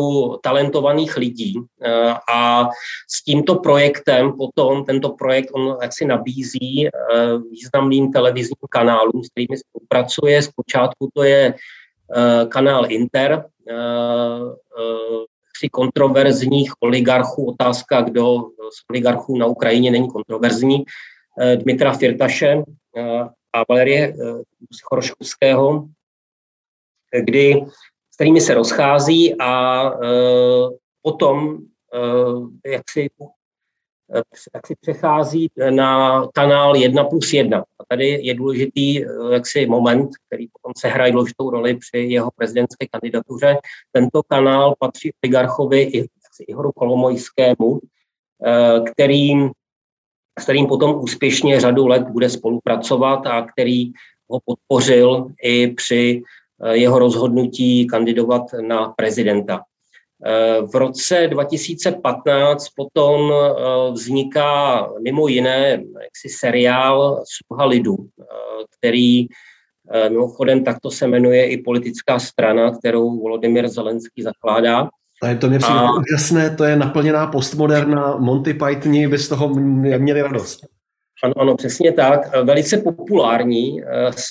talentovaných 0.42 1.16
lidí 1.16 1.54
eh, 1.82 2.14
a 2.32 2.68
s 3.08 3.24
tímto 3.24 3.54
projektem 3.54 4.32
potom, 4.32 4.84
tento 4.84 5.08
projekt 5.08 5.50
on 5.52 5.76
jaksi 5.82 6.04
nabízí 6.04 6.88
významným 7.50 8.12
televizním 8.12 8.68
kanálům, 8.70 9.24
s 9.24 9.28
kterými 9.28 9.56
spolupracuje. 9.56 10.42
Zpočátku 10.42 11.08
to 11.14 11.22
je 11.22 11.54
kanál 12.48 12.86
Inter, 12.88 13.44
si 15.56 15.68
kontroverzních 15.68 16.72
oligarchů, 16.80 17.46
otázka, 17.46 18.00
kdo 18.00 18.38
z 18.74 18.78
oligarchů 18.90 19.38
na 19.38 19.46
Ukrajině 19.46 19.90
není 19.90 20.08
kontroverzní, 20.08 20.84
Dmitra 21.56 21.92
Firtaše 21.92 22.62
a 23.52 23.62
Valerie 23.68 24.14
Choroškovského, 24.84 25.88
kdy, 27.20 27.64
s 28.10 28.16
kterými 28.16 28.40
se 28.40 28.54
rozchází 28.54 29.34
a 29.40 29.82
uh, 29.90 30.76
potom 31.02 31.58
uh, 31.94 32.48
jak 32.66 32.90
si 32.90 33.08
tak 34.52 34.66
si 34.66 34.74
přechází 34.80 35.50
na 35.70 36.22
kanál 36.34 36.76
1 36.76 37.04
plus 37.04 37.32
1. 37.32 37.58
A 37.58 37.84
tady 37.88 38.06
je 38.06 38.34
důležitý 38.34 39.04
jaksi 39.32 39.66
moment, 39.66 40.10
který 40.26 40.46
potom 40.48 40.72
se 40.78 40.88
hraje 40.88 41.12
důležitou 41.12 41.50
roli 41.50 41.76
při 41.76 41.98
jeho 41.98 42.30
prezidentské 42.36 42.86
kandidatuře. 42.92 43.56
Tento 43.92 44.22
kanál 44.22 44.74
patří 44.78 45.10
oligarchovi 45.24 46.04
Ihoru 46.48 46.72
Kolomojskému, 46.72 47.80
kterým, 48.92 49.50
s 50.38 50.42
kterým 50.42 50.66
potom 50.66 51.02
úspěšně 51.02 51.60
řadu 51.60 51.86
let 51.86 52.02
bude 52.02 52.30
spolupracovat 52.30 53.26
a 53.26 53.46
který 53.46 53.92
ho 54.30 54.40
podpořil 54.44 55.26
i 55.42 55.68
při 55.68 56.22
jeho 56.72 56.98
rozhodnutí 56.98 57.86
kandidovat 57.86 58.42
na 58.60 58.88
prezidenta. 58.96 59.60
V 60.72 60.74
roce 60.74 61.28
2015 61.30 62.68
potom 62.76 63.32
eh, 63.32 63.92
vzniká 63.92 64.88
mimo 65.02 65.28
jiné 65.28 65.70
jaksi 66.02 66.28
seriál 66.28 67.22
Sluha 67.36 67.64
lidu, 67.66 67.96
eh, 67.98 68.24
který 68.78 69.26
eh, 69.26 70.10
mimochodem 70.10 70.64
takto 70.64 70.90
se 70.90 71.06
jmenuje 71.06 71.50
i 71.50 71.62
politická 71.62 72.18
strana, 72.18 72.78
kterou 72.78 73.20
Volodymyr 73.20 73.68
Zelenský 73.68 74.22
zakládá. 74.22 74.88
A 75.22 75.34
to 75.40 75.48
mě 75.48 75.58
přijde 75.58 75.78
a... 75.78 75.92
úžasné, 75.92 76.56
to 76.56 76.64
je 76.64 76.76
naplněná 76.76 77.26
postmoderna 77.26 78.16
Monty 78.16 78.54
Pythoni, 78.54 79.08
by 79.08 79.18
z 79.18 79.28
toho 79.28 79.48
měli 79.98 80.22
radost. 80.22 80.66
Ano, 81.22 81.34
ano, 81.36 81.56
přesně 81.56 81.92
tak. 81.92 82.42
Velice 82.44 82.78
populární 82.78 83.82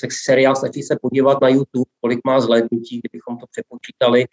seriál, 0.10 0.56
stačí 0.56 0.84
se 0.84 0.98
podívat 1.02 1.42
na 1.42 1.50
YouTube, 1.50 1.90
kolik 2.02 2.20
má 2.26 2.40
zhlédnutí, 2.40 3.00
kdybychom 3.00 3.38
to 3.38 3.46
přepočítali 3.52 4.26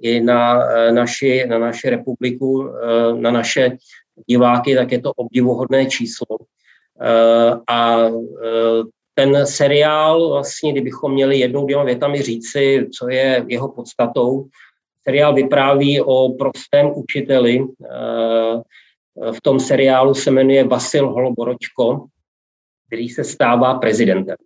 i 0.00 0.20
na 0.20 0.64
eh, 0.64 0.92
naši, 0.92 1.46
na 1.46 1.58
naši 1.58 1.90
republiku, 1.90 2.68
eh, 2.68 3.20
na 3.20 3.30
naše 3.30 3.76
diváky, 4.26 4.74
tak 4.74 4.92
je 4.92 5.00
to 5.00 5.12
obdivuhodné 5.12 5.86
číslo. 5.86 6.26
Eh, 7.00 7.52
a 7.68 8.08
ten 9.14 9.46
seriál, 9.46 10.28
vlastně, 10.28 10.72
kdybychom 10.72 11.12
měli 11.12 11.38
jednou 11.38 11.64
dvěma 11.64 11.84
větami 11.84 12.22
říci, 12.22 12.88
co 12.98 13.08
je 13.08 13.44
jeho 13.48 13.68
podstatou, 13.68 14.46
seriál 15.02 15.34
vypráví 15.34 16.00
o 16.00 16.32
prostém 16.32 16.92
učiteli. 16.94 17.64
V 19.16 19.40
tom 19.42 19.60
seriálu 19.60 20.14
se 20.14 20.30
jmenuje 20.30 20.64
Vasil 20.64 21.08
Holoboročko, 21.10 22.06
který 22.86 23.08
se 23.08 23.24
stává 23.24 23.74
prezidentem. 23.74 24.36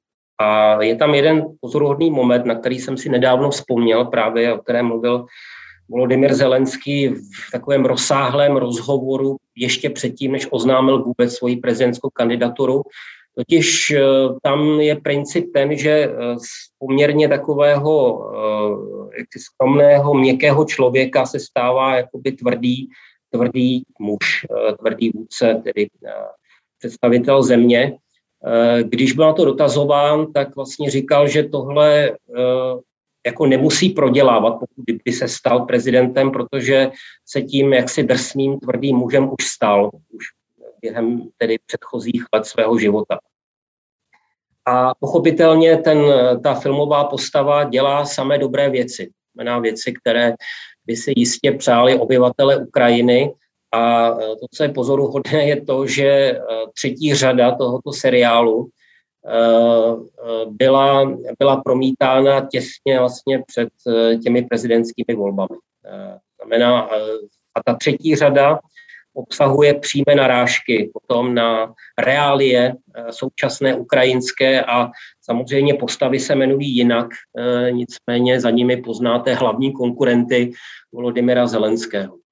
A 0.41 0.83
je 0.83 0.97
tam 0.97 1.15
jeden 1.15 1.47
pozoruhodný 1.61 2.11
moment, 2.11 2.47
na 2.47 2.55
který 2.55 2.79
jsem 2.79 2.97
si 2.97 3.09
nedávno 3.09 3.51
vzpomněl, 3.51 4.05
právě 4.05 4.55
o 4.55 4.59
kterém 4.59 4.87
mluvil 4.87 5.27
Volodymyr 5.89 6.35
Zelenský 6.35 7.09
v 7.09 7.51
takovém 7.53 7.85
rozsáhlém 7.85 8.57
rozhovoru 8.57 9.37
ještě 9.57 9.91
předtím, 9.91 10.33
než 10.33 10.47
oznámil 10.51 11.05
vůbec 11.05 11.35
svoji 11.35 11.57
prezidentskou 11.57 12.09
kandidaturu. 12.11 12.83
Totiž 13.37 13.91
eh, 13.91 14.03
tam 14.43 14.81
je 14.81 14.97
princip 14.97 15.53
ten, 15.55 15.77
že 15.77 15.91
eh, 15.91 16.39
z 16.39 16.49
poměrně 16.79 17.29
takového 17.29 18.25
eh, 19.19 19.39
skromného, 19.39 20.15
měkkého 20.15 20.65
člověka 20.65 21.27
se 21.27 21.41
stává 21.41 21.97
jakoby 21.97 22.33
tvrdý, 22.33 22.89
tvrdý 23.35 23.83
muž, 23.99 24.47
tvrdý 24.79 25.11
vůdce, 25.11 25.61
tedy 25.65 25.89
představitel 26.79 27.43
země. 27.43 27.99
Když 28.83 29.13
byl 29.13 29.27
na 29.27 29.33
to 29.33 29.45
dotazován, 29.45 30.33
tak 30.33 30.57
vlastně 30.57 30.91
říkal, 30.91 31.29
že 31.29 31.43
tohle 31.43 32.17
jako 33.27 33.47
nemusí 33.47 33.91
prodělávat, 33.91 34.51
pokud 34.51 34.85
by 35.05 35.13
se 35.13 35.29
stal 35.29 35.67
prezidentem, 35.67 36.31
protože 36.31 36.91
se 37.27 37.43
tím 37.43 37.73
jaksi 37.73 38.03
drsným, 38.03 38.61
tvrdým 38.61 38.97
mužem 38.97 39.31
už 39.39 39.47
stal, 39.47 39.91
už 40.11 40.25
během 40.81 41.29
tedy 41.39 41.59
předchozích 41.67 42.25
let 42.35 42.47
svého 42.47 42.79
života. 42.79 43.19
A 44.67 44.95
pochopitelně 44.95 45.77
ten, 45.77 45.99
ta 46.43 46.55
filmová 46.55 47.05
postava 47.05 47.65
dělá 47.65 48.05
samé 48.05 48.39
dobré 48.39 48.71
věci. 48.71 49.11
Znamená 49.35 49.59
věci, 49.59 49.93
které 49.93 50.33
by 50.87 50.97
si 50.97 51.13
jistě 51.17 51.53
přáli 51.53 51.99
obyvatele 51.99 52.57
Ukrajiny. 52.57 53.35
A 53.73 54.11
to, 54.11 54.47
co 54.55 54.63
je 54.63 54.69
pozoruhodné, 54.69 55.45
je 55.45 55.61
to, 55.61 55.87
že 55.87 56.41
třetí 56.75 57.15
řada 57.15 57.55
tohoto 57.55 57.93
seriálu 57.93 58.71
Eh, 59.27 59.97
byla, 60.47 61.17
byla 61.39 61.57
promítána 61.57 62.47
těsně 62.51 62.99
vlastně 62.99 63.43
před 63.47 63.69
těmi 64.23 64.43
prezidentskými 64.43 65.15
volbami. 65.17 65.57
Znamená, 66.37 66.81
a 67.55 67.63
ta 67.65 67.75
třetí 67.75 68.17
řada 68.17 68.59
obsahuje 69.15 69.75
přímé 69.75 70.15
narážky 70.15 70.91
potom 70.93 71.35
na 71.35 71.75
reálie 71.99 72.75
současné 73.11 73.75
ukrajinské 73.75 74.65
a 74.65 74.91
samozřejmě 75.25 75.75
postavy 75.75 76.21
se 76.21 76.33
jmenují 76.33 76.77
jinak, 76.77 77.07
nicméně 77.71 78.41
za 78.41 78.51
nimi 78.51 78.77
poznáte 78.77 79.35
hlavní 79.35 79.73
konkurenty 79.73 80.53
Volodymyra 80.93 81.47
Zelenského. 81.47 82.24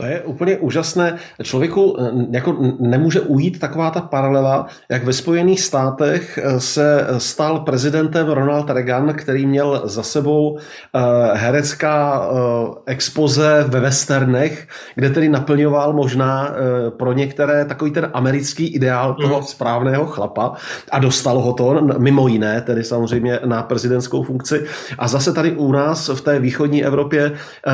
To 0.00 0.06
je 0.06 0.20
úplně 0.20 0.56
úžasné. 0.56 1.18
Člověku 1.42 1.96
eh, 2.00 2.10
jako 2.30 2.56
nemůže 2.80 3.20
ujít 3.20 3.60
taková 3.60 3.90
ta 3.90 4.00
paralela, 4.00 4.66
jak 4.90 5.04
ve 5.04 5.12
Spojených 5.12 5.60
státech 5.60 6.38
eh, 6.42 6.60
se 6.60 7.06
stal 7.18 7.60
prezidentem 7.60 8.28
Ronald 8.28 8.70
Reagan, 8.70 9.14
který 9.14 9.46
měl 9.46 9.82
za 9.84 10.02
sebou 10.02 10.58
eh, 10.58 11.00
herecká 11.34 12.30
expoze 12.86 13.64
ve 13.68 13.80
westernech, 13.80 14.68
kde 14.94 15.10
tedy 15.10 15.28
naplňoval 15.28 15.92
možná 15.92 16.54
pro 16.96 17.12
některé 17.12 17.64
takový 17.64 17.90
ten 17.90 18.10
americký 18.12 18.74
ideál 18.74 19.14
toho 19.14 19.34
hmm. 19.34 19.44
správného 19.44 20.06
chlapa 20.06 20.52
a 20.90 20.98
dostal 20.98 21.38
ho 21.38 21.52
to 21.52 21.82
mimo 21.98 22.28
jiné, 22.28 22.60
tedy 22.60 22.84
samozřejmě 22.84 23.40
na 23.44 23.62
prezidentskou 23.62 24.22
funkci. 24.22 24.64
A 24.98 25.08
zase 25.08 25.32
tady 25.32 25.52
u 25.52 25.72
nás 25.72 26.08
v 26.08 26.20
té 26.20 26.38
východní 26.38 26.84
Evropě 26.84 27.32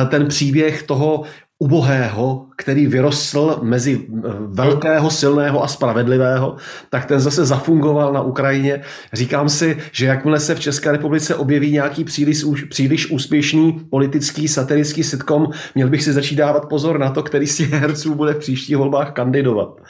ten 0.09 0.27
příběh 0.27 0.83
toho 0.83 1.23
ubohého, 1.59 2.45
který 2.57 2.87
vyrostl 2.87 3.59
mezi 3.61 4.07
eh, 4.07 4.29
velkého, 4.47 5.09
silného 5.09 5.63
a 5.63 5.67
spravedlivého, 5.67 6.55
tak 6.89 7.05
ten 7.05 7.19
zase 7.19 7.45
zafungoval 7.45 8.13
na 8.13 8.21
Ukrajině. 8.21 8.81
Říkám 9.13 9.49
si, 9.49 9.77
že 9.91 10.05
jakmile 10.05 10.39
se 10.39 10.55
v 10.55 10.59
České 10.59 10.91
republice 10.91 11.35
objeví 11.35 11.71
nějaký 11.71 12.03
příliš, 12.03 12.43
příliš 12.69 13.11
úspěšný 13.11 13.71
politický 13.89 14.47
satirický 14.47 15.03
sitcom, 15.03 15.49
měl 15.75 15.89
bych 15.89 16.03
si 16.03 16.13
začít 16.13 16.35
dávat 16.35 16.69
pozor 16.69 16.99
na 16.99 17.09
to, 17.09 17.23
který 17.23 17.47
z 17.47 17.57
těch 17.57 17.71
herců 17.71 18.15
bude 18.15 18.33
v 18.33 18.39
příštích 18.39 18.77
volbách 18.77 19.11
kandidovat. 19.11 19.81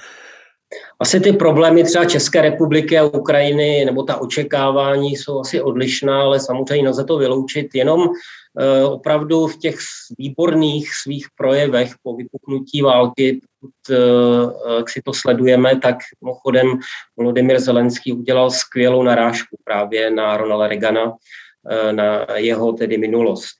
Asi 1.00 1.20
ty 1.20 1.34
problémy 1.34 1.84
třeba 1.84 2.06
České 2.06 2.42
republiky 2.42 3.00
a 3.00 3.04
Ukrajiny, 3.04 3.86
nebo 3.86 4.04
ta 4.04 4.18
očekávání 4.18 5.16
jsou 5.16 5.40
asi 5.40 5.62
odlišná, 5.62 6.22
ale 6.22 6.40
samozřejmě 6.40 6.84
nelze 6.84 7.04
to 7.04 7.18
vyloučit. 7.18 7.76
Jenom 7.76 8.10
Eh, 8.60 8.84
opravdu 8.86 9.48
v 9.48 9.58
těch 9.58 9.76
výborných 10.20 10.90
svých 11.04 11.28
projevech 11.38 11.92
po 12.04 12.16
vypuknutí 12.16 12.82
války, 12.82 13.42
pokud 13.60 13.74
eh, 13.90 14.84
si 14.88 15.02
to 15.02 15.14
sledujeme, 15.14 15.80
tak 15.80 15.98
mimochodem 16.22 16.80
Volodymyr 17.18 17.60
Zelenský 17.60 18.14
udělal 18.14 18.52
skvělou 18.52 19.04
narážku 19.04 19.58
právě 19.64 20.12
na 20.12 20.38
Ronalda 20.38 20.68
Reagana, 20.68 21.14
eh, 21.70 21.94
na 21.94 22.26
jeho 22.36 22.74
tedy 22.74 22.98
minulost. 22.98 23.56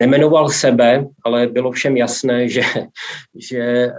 Nemenoval 0.00 0.48
sebe, 0.48 1.06
ale 1.24 1.46
bylo 1.46 1.72
všem 1.72 1.96
jasné, 1.96 2.48
že, 2.48 2.62
že 3.34 3.92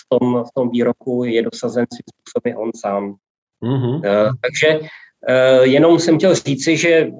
v, 0.00 0.02
tom, 0.08 0.44
v 0.44 0.48
tom 0.54 0.70
výroku 0.70 1.24
je 1.24 1.42
dosazen 1.42 1.86
svým 1.92 2.10
způsobem 2.12 2.58
on 2.58 2.70
sám. 2.76 3.14
Mm-hmm. 3.62 4.00
Takže 4.42 4.80
jenom 5.62 5.98
jsem 5.98 6.18
chtěl 6.18 6.34
říci, 6.34 6.76
že 6.76 7.10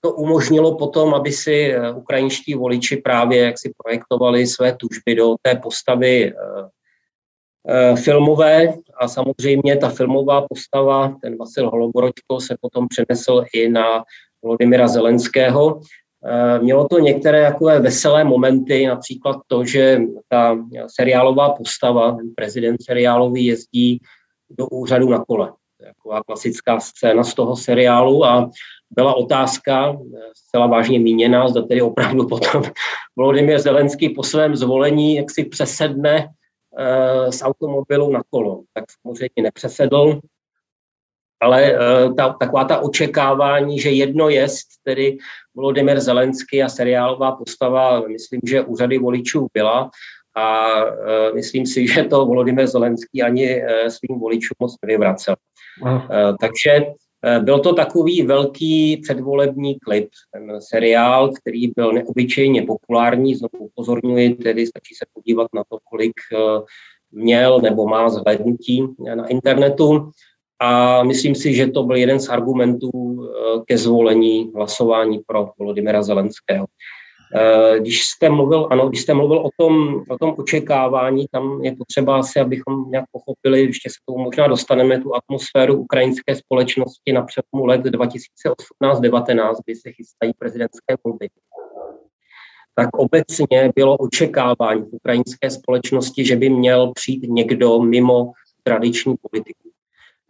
to 0.00 0.12
umožnilo 0.12 0.78
potom, 0.78 1.14
aby 1.14 1.32
si 1.32 1.74
eh, 1.74 1.92
ukrajinští 1.92 2.54
voliči 2.54 2.96
právě 2.96 3.42
jak 3.42 3.58
si 3.58 3.72
projektovali 3.76 4.46
své 4.46 4.76
tužby 4.76 5.14
do 5.14 5.34
té 5.42 5.54
postavy 5.54 6.32
eh, 6.32 6.34
eh, 7.68 7.96
filmové 7.96 8.74
a 9.00 9.08
samozřejmě 9.08 9.76
ta 9.76 9.88
filmová 9.88 10.46
postava, 10.48 11.16
ten 11.22 11.36
Vasil 11.36 11.70
Holoboročko, 11.70 12.40
se 12.40 12.56
potom 12.60 12.88
přenesl 12.88 13.44
i 13.52 13.68
na 13.68 14.04
Volodymyra 14.42 14.88
Zelenského. 14.88 15.80
Mělo 16.60 16.88
to 16.88 16.98
některé 16.98 17.52
takové 17.52 17.80
veselé 17.80 18.24
momenty, 18.24 18.86
například 18.86 19.36
to, 19.46 19.64
že 19.64 20.00
ta 20.28 20.58
seriálová 20.86 21.50
postava, 21.50 22.12
ten 22.12 22.30
prezident 22.36 22.76
seriálový 22.82 23.46
jezdí 23.46 24.00
do 24.50 24.66
úřadu 24.66 25.10
na 25.10 25.24
kole. 25.24 25.52
Taková 25.86 26.22
klasická 26.22 26.80
scéna 26.80 27.24
z 27.24 27.34
toho 27.34 27.56
seriálu 27.56 28.24
a 28.24 28.50
byla 28.90 29.14
otázka 29.14 29.96
zcela 30.36 30.66
vážně 30.66 30.98
míněná, 30.98 31.48
zda 31.48 31.62
tedy 31.62 31.82
opravdu 31.82 32.26
potom 32.28 32.62
Volodymyr 33.16 33.58
Zelenský 33.58 34.08
po 34.08 34.22
svém 34.22 34.56
zvolení 34.56 35.16
jak 35.16 35.30
si 35.30 35.44
přesedne 35.44 36.26
uh, 36.26 37.30
z 37.30 37.42
automobilu 37.42 38.12
na 38.12 38.22
kolo. 38.30 38.62
Tak 38.74 38.84
samozřejmě 39.02 39.42
nepřesedl, 39.42 40.20
ale 41.40 41.78
ta, 42.16 42.32
taková 42.32 42.64
ta 42.64 42.78
očekávání, 42.78 43.80
že 43.80 43.90
jedno 43.90 44.28
jest, 44.28 44.66
tedy 44.82 45.18
Volodymyr 45.58 46.00
Zelenský 46.00 46.62
a 46.62 46.68
seriálová 46.68 47.32
postava, 47.32 48.00
myslím, 48.08 48.40
že 48.46 48.62
u 48.62 48.76
řady 48.76 48.98
voličů 48.98 49.46
byla, 49.54 49.90
a 50.36 50.74
myslím 51.34 51.66
si, 51.66 51.86
že 51.86 52.04
to 52.04 52.26
Volodymyr 52.26 52.66
Zelenský 52.66 53.22
ani 53.22 53.62
svým 53.88 54.18
voličům 54.18 54.54
moc 54.60 54.76
nevyvracel. 54.82 55.34
Takže 56.40 56.86
byl 57.42 57.58
to 57.58 57.74
takový 57.74 58.22
velký 58.22 58.96
předvolební 58.96 59.78
klip, 59.78 60.08
ten 60.32 60.60
seriál, 60.60 61.32
který 61.32 61.66
byl 61.76 61.92
neobyčejně 61.92 62.62
populární, 62.62 63.34
znovu 63.34 63.66
upozorňuji, 63.66 64.34
tedy 64.34 64.66
stačí 64.66 64.94
se 64.94 65.04
podívat 65.14 65.46
na 65.54 65.62
to, 65.70 65.78
kolik 65.90 66.14
měl 67.12 67.60
nebo 67.60 67.86
má 67.86 68.08
zhlédnutí 68.08 68.86
na 69.14 69.26
internetu. 69.26 70.10
A 70.60 71.02
myslím 71.02 71.34
si, 71.34 71.54
že 71.54 71.66
to 71.66 71.82
byl 71.82 71.96
jeden 71.96 72.20
z 72.20 72.28
argumentů 72.28 72.90
eh, 72.90 73.60
ke 73.66 73.78
zvolení 73.78 74.52
hlasování 74.54 75.20
pro 75.26 75.50
Volodymyra 75.58 76.02
Zelenského. 76.02 76.66
Eh, 77.34 77.80
když 77.80 78.04
jste 78.04 78.28
mluvil, 78.28 78.68
ano, 78.70 78.88
když 78.88 79.00
jste 79.00 79.14
mluvil 79.14 79.38
o 79.38 79.50
tom, 79.56 80.02
o 80.08 80.18
tom 80.18 80.34
očekávání, 80.38 81.26
tam 81.30 81.64
je 81.64 81.76
potřeba 81.76 82.18
asi, 82.18 82.40
abychom 82.40 82.90
nějak 82.90 83.04
pochopili, 83.12 83.60
ještě 83.60 83.90
se 83.90 83.96
tomu 84.06 84.24
možná 84.24 84.46
dostaneme, 84.48 85.00
tu 85.00 85.14
atmosféru 85.14 85.76
ukrajinské 85.76 86.36
společnosti 86.36 87.12
na 87.12 87.22
přelomu 87.22 87.66
let 87.66 87.80
2018-19, 87.80 89.54
kdy 89.64 89.76
se 89.76 89.92
chystají 89.92 90.32
prezidentské 90.38 90.94
volby 91.04 91.28
tak 92.78 92.96
obecně 92.96 93.72
bylo 93.74 93.96
očekávání 93.96 94.82
v 94.82 94.92
ukrajinské 94.92 95.50
společnosti, 95.50 96.24
že 96.24 96.36
by 96.36 96.50
měl 96.50 96.92
přijít 96.92 97.22
někdo 97.28 97.80
mimo 97.80 98.32
tradiční 98.62 99.14
politiku. 99.30 99.67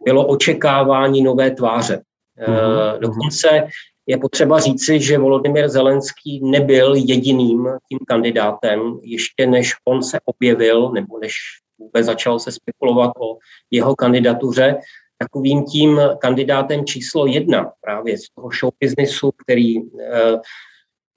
Bylo 0.09 0.25
očekávání 0.25 1.21
nové 1.21 1.51
tváře. 1.51 2.01
Mm-hmm. 2.47 2.99
Dokonce 2.99 3.67
je 4.07 4.17
potřeba 4.17 4.59
říci, 4.59 4.99
že 4.99 5.17
Volodymyr 5.17 5.69
Zelenský 5.69 6.41
nebyl 6.43 6.95
jediným 6.95 7.67
tím 7.89 7.99
kandidátem, 8.07 8.99
ještě 9.03 9.47
než 9.47 9.73
on 9.87 10.03
se 10.03 10.19
objevil, 10.25 10.91
nebo 10.91 11.19
než 11.19 11.33
vůbec 11.79 12.05
začal 12.05 12.39
se 12.39 12.51
spekulovat 12.51 13.11
o 13.19 13.37
jeho 13.71 13.95
kandidatuře, 13.95 14.75
takovým 15.17 15.63
tím 15.63 16.01
kandidátem 16.19 16.85
číslo 16.85 17.27
jedna 17.27 17.71
právě 17.81 18.17
z 18.17 18.23
toho 18.35 18.49
show 18.59 18.71
businessu, 18.81 19.31
který 19.43 19.77
eh, 19.77 20.39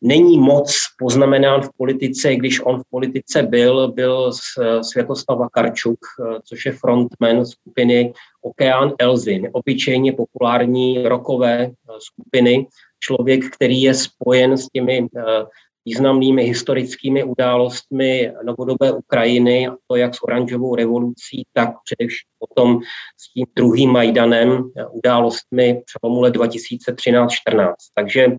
není 0.03 0.39
moc 0.39 0.77
poznamenán 0.99 1.63
v 1.63 1.71
politice, 1.77 2.37
když 2.37 2.61
on 2.61 2.81
v 2.81 2.85
politice 2.91 3.43
byl, 3.43 3.93
byl 3.93 4.33
Světoslav 4.83 5.51
Karčuk, 5.53 5.99
což 6.45 6.67
je 6.67 6.73
frontman 6.73 7.47
skupiny 7.47 8.13
Okeán 8.43 8.93
Elzy, 8.99 9.39
neobyčejně 9.39 10.13
populární 10.13 11.03
rokové 11.03 11.71
skupiny, 11.99 12.67
člověk, 13.03 13.51
který 13.51 13.83
je 13.83 13.95
spojen 13.95 14.59
s 14.59 14.69
těmi 14.69 15.07
eh, 15.17 15.23
významnými 15.85 16.43
historickými 16.45 17.25
událostmi 17.25 18.33
novodobé 18.45 18.93
Ukrajiny, 18.93 19.69
a 19.69 19.77
to 19.87 19.97
jak 19.97 20.15
s 20.15 20.23
oranžovou 20.23 20.75
revolucí, 20.75 21.43
tak 21.53 21.71
především 21.85 22.29
potom 22.39 22.81
s 23.17 23.33
tím 23.33 23.47
druhým 23.57 23.91
Majdanem, 23.91 24.71
eh, 24.77 24.87
událostmi 24.87 25.83
přelomu 25.85 26.21
let 26.21 26.35
2013-14. 26.35 27.75
Takže 27.95 28.37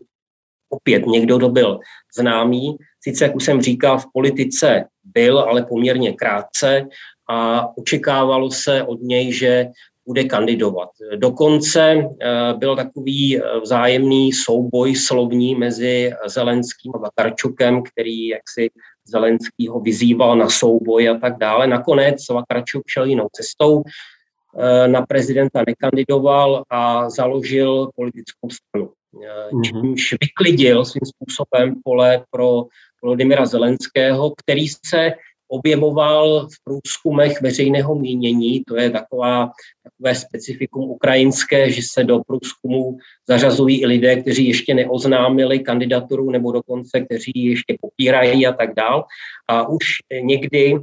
opět 0.73 1.05
někdo, 1.05 1.37
kdo 1.37 1.49
byl 1.49 1.79
známý, 2.17 2.77
sice, 3.03 3.23
jak 3.23 3.35
už 3.35 3.43
jsem 3.43 3.61
říkal, 3.61 3.99
v 3.99 4.05
politice 4.13 4.85
byl, 5.03 5.39
ale 5.39 5.65
poměrně 5.65 6.13
krátce 6.13 6.85
a 7.29 7.67
očekávalo 7.77 8.51
se 8.51 8.83
od 8.83 9.01
něj, 9.01 9.31
že 9.31 9.67
bude 10.07 10.23
kandidovat. 10.23 10.89
Dokonce 11.15 11.81
eh, 11.81 12.53
byl 12.57 12.75
takový 12.75 13.37
eh, 13.37 13.59
vzájemný 13.59 14.33
souboj 14.33 14.95
slovní 14.95 15.55
mezi 15.55 16.11
Zelenským 16.25 16.91
a 16.95 16.97
Vakarčukem, 16.97 17.83
který 17.83 18.27
jaksi 18.27 18.69
Zelenskýho 19.05 19.79
vyzýval 19.79 20.37
na 20.37 20.49
souboj 20.49 21.09
a 21.09 21.17
tak 21.17 21.37
dále. 21.37 21.67
Nakonec 21.67 22.29
Vakarčuk 22.29 22.83
šel 22.87 23.05
jinou 23.05 23.27
cestou, 23.31 23.83
eh, 23.83 24.87
na 24.87 25.05
prezidenta 25.05 25.63
nekandidoval 25.67 26.63
a 26.69 27.09
založil 27.09 27.89
politickou 27.95 28.49
stranu. 28.49 28.91
Mhm. 29.13 29.63
čímž 29.63 30.15
vyklidil 30.21 30.85
svým 30.85 31.05
způsobem 31.05 31.75
pole 31.83 32.25
pro 32.31 32.65
Volodymyra 33.03 33.45
Zelenského, 33.45 34.33
který 34.37 34.67
se 34.85 35.13
objevoval 35.47 36.47
v 36.47 36.55
průzkumech 36.63 37.41
veřejného 37.41 37.95
mínění. 37.95 38.63
To 38.63 38.75
je 38.75 38.89
taková, 38.89 39.51
takové 39.83 40.15
specifikum 40.15 40.83
ukrajinské, 40.83 41.71
že 41.71 41.81
se 41.91 42.03
do 42.03 42.19
průzkumu 42.27 42.97
zařazují 43.27 43.81
i 43.81 43.85
lidé, 43.85 44.21
kteří 44.21 44.47
ještě 44.47 44.73
neoznámili 44.73 45.59
kandidaturu 45.59 46.31
nebo 46.31 46.51
dokonce, 46.51 47.01
kteří 47.01 47.31
ještě 47.35 47.77
popírají 47.81 48.47
a 48.47 48.53
tak 48.53 48.73
dál. 48.73 49.05
A 49.47 49.67
už 49.67 49.85
někdy 50.21 50.75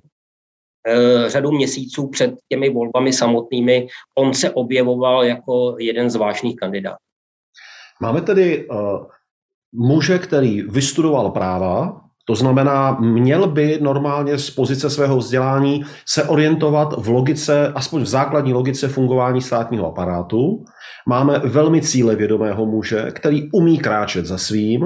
eh, 0.87 1.31
řadu 1.31 1.53
měsíců 1.53 2.09
před 2.09 2.35
těmi 2.49 2.71
volbami 2.71 3.13
samotnými 3.13 3.89
on 4.19 4.35
se 4.35 4.51
objevoval 4.51 5.25
jako 5.25 5.77
jeden 5.79 6.11
z 6.11 6.17
vážných 6.17 6.57
kandidátů. 6.57 7.10
Máme 8.01 8.21
tedy 8.21 8.69
uh, 8.69 8.77
muže, 9.73 10.19
který 10.19 10.63
vystudoval 10.63 11.31
práva, 11.31 12.01
to 12.31 12.35
znamená, 12.35 12.97
měl 13.01 13.47
by 13.47 13.79
normálně 13.83 14.39
z 14.39 14.51
pozice 14.51 14.91
svého 14.91 15.17
vzdělání 15.17 15.85
se 16.07 16.25
orientovat 16.25 16.95
v 16.99 17.09
logice, 17.09 17.73
aspoň 17.75 18.03
v 18.03 18.07
základní 18.07 18.53
logice 18.53 18.89
fungování 18.89 19.41
státního 19.41 19.87
aparátu. 19.87 20.65
Máme 21.09 21.39
velmi 21.45 21.83
cílevědomého 21.83 22.67
muže, 22.67 23.11
který 23.11 23.51
umí 23.53 23.79
kráčet 23.79 24.27
za 24.27 24.39
svým. 24.39 24.85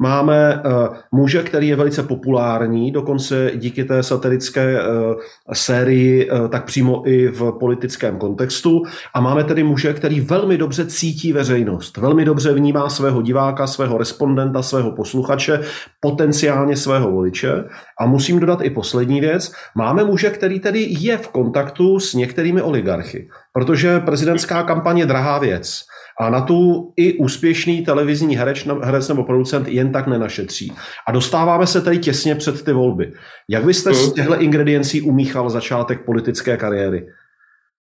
Máme 0.00 0.62
uh, 0.64 0.96
muže, 1.12 1.42
který 1.42 1.68
je 1.68 1.76
velice 1.76 2.02
populární, 2.02 2.92
dokonce 2.92 3.50
díky 3.54 3.84
té 3.84 4.02
satirické 4.02 4.80
uh, 4.82 5.14
sérii, 5.52 6.30
uh, 6.30 6.48
tak 6.48 6.64
přímo 6.64 7.08
i 7.08 7.28
v 7.28 7.52
politickém 7.60 8.18
kontextu. 8.18 8.82
A 9.14 9.20
máme 9.20 9.44
tedy 9.44 9.62
muže, 9.62 9.92
který 9.92 10.20
velmi 10.20 10.58
dobře 10.58 10.86
cítí 10.86 11.32
veřejnost, 11.32 11.96
velmi 11.96 12.24
dobře 12.24 12.52
vnímá 12.52 12.88
svého 12.88 13.22
diváka, 13.22 13.66
svého 13.66 13.98
respondenta, 13.98 14.62
svého 14.62 14.92
posluchače, 14.92 15.60
potenciálně 16.00 16.76
svého 16.80 17.10
voliče. 17.10 17.64
A 18.00 18.06
musím 18.06 18.40
dodat 18.40 18.62
i 18.62 18.70
poslední 18.70 19.20
věc. 19.20 19.52
Máme 19.76 20.04
muže, 20.04 20.30
který 20.30 20.60
tedy 20.60 20.86
je 20.90 21.18
v 21.18 21.28
kontaktu 21.28 22.00
s 22.00 22.14
některými 22.14 22.62
oligarchy, 22.62 23.28
protože 23.52 24.00
prezidentská 24.00 24.62
kampaně 24.62 25.02
je 25.02 25.06
drahá 25.06 25.38
věc. 25.38 25.80
A 26.20 26.30
na 26.30 26.40
tu 26.40 26.92
i 26.96 27.12
úspěšný 27.12 27.84
televizní 27.84 28.36
herec, 28.36 28.66
herec 28.82 29.08
nebo 29.08 29.24
producent 29.24 29.68
jen 29.68 29.92
tak 29.92 30.06
nenašetří. 30.06 30.72
A 31.08 31.12
dostáváme 31.12 31.66
se 31.66 31.80
tady 31.80 31.98
těsně 31.98 32.34
před 32.34 32.64
ty 32.64 32.72
volby. 32.72 33.12
Jak 33.48 33.64
byste 33.64 33.94
z 33.94 34.04
hmm. 34.04 34.12
těchto 34.12 34.40
ingrediencí 34.40 35.02
umíchal 35.02 35.50
začátek 35.50 36.04
politické 36.04 36.56
kariéry? 36.56 37.06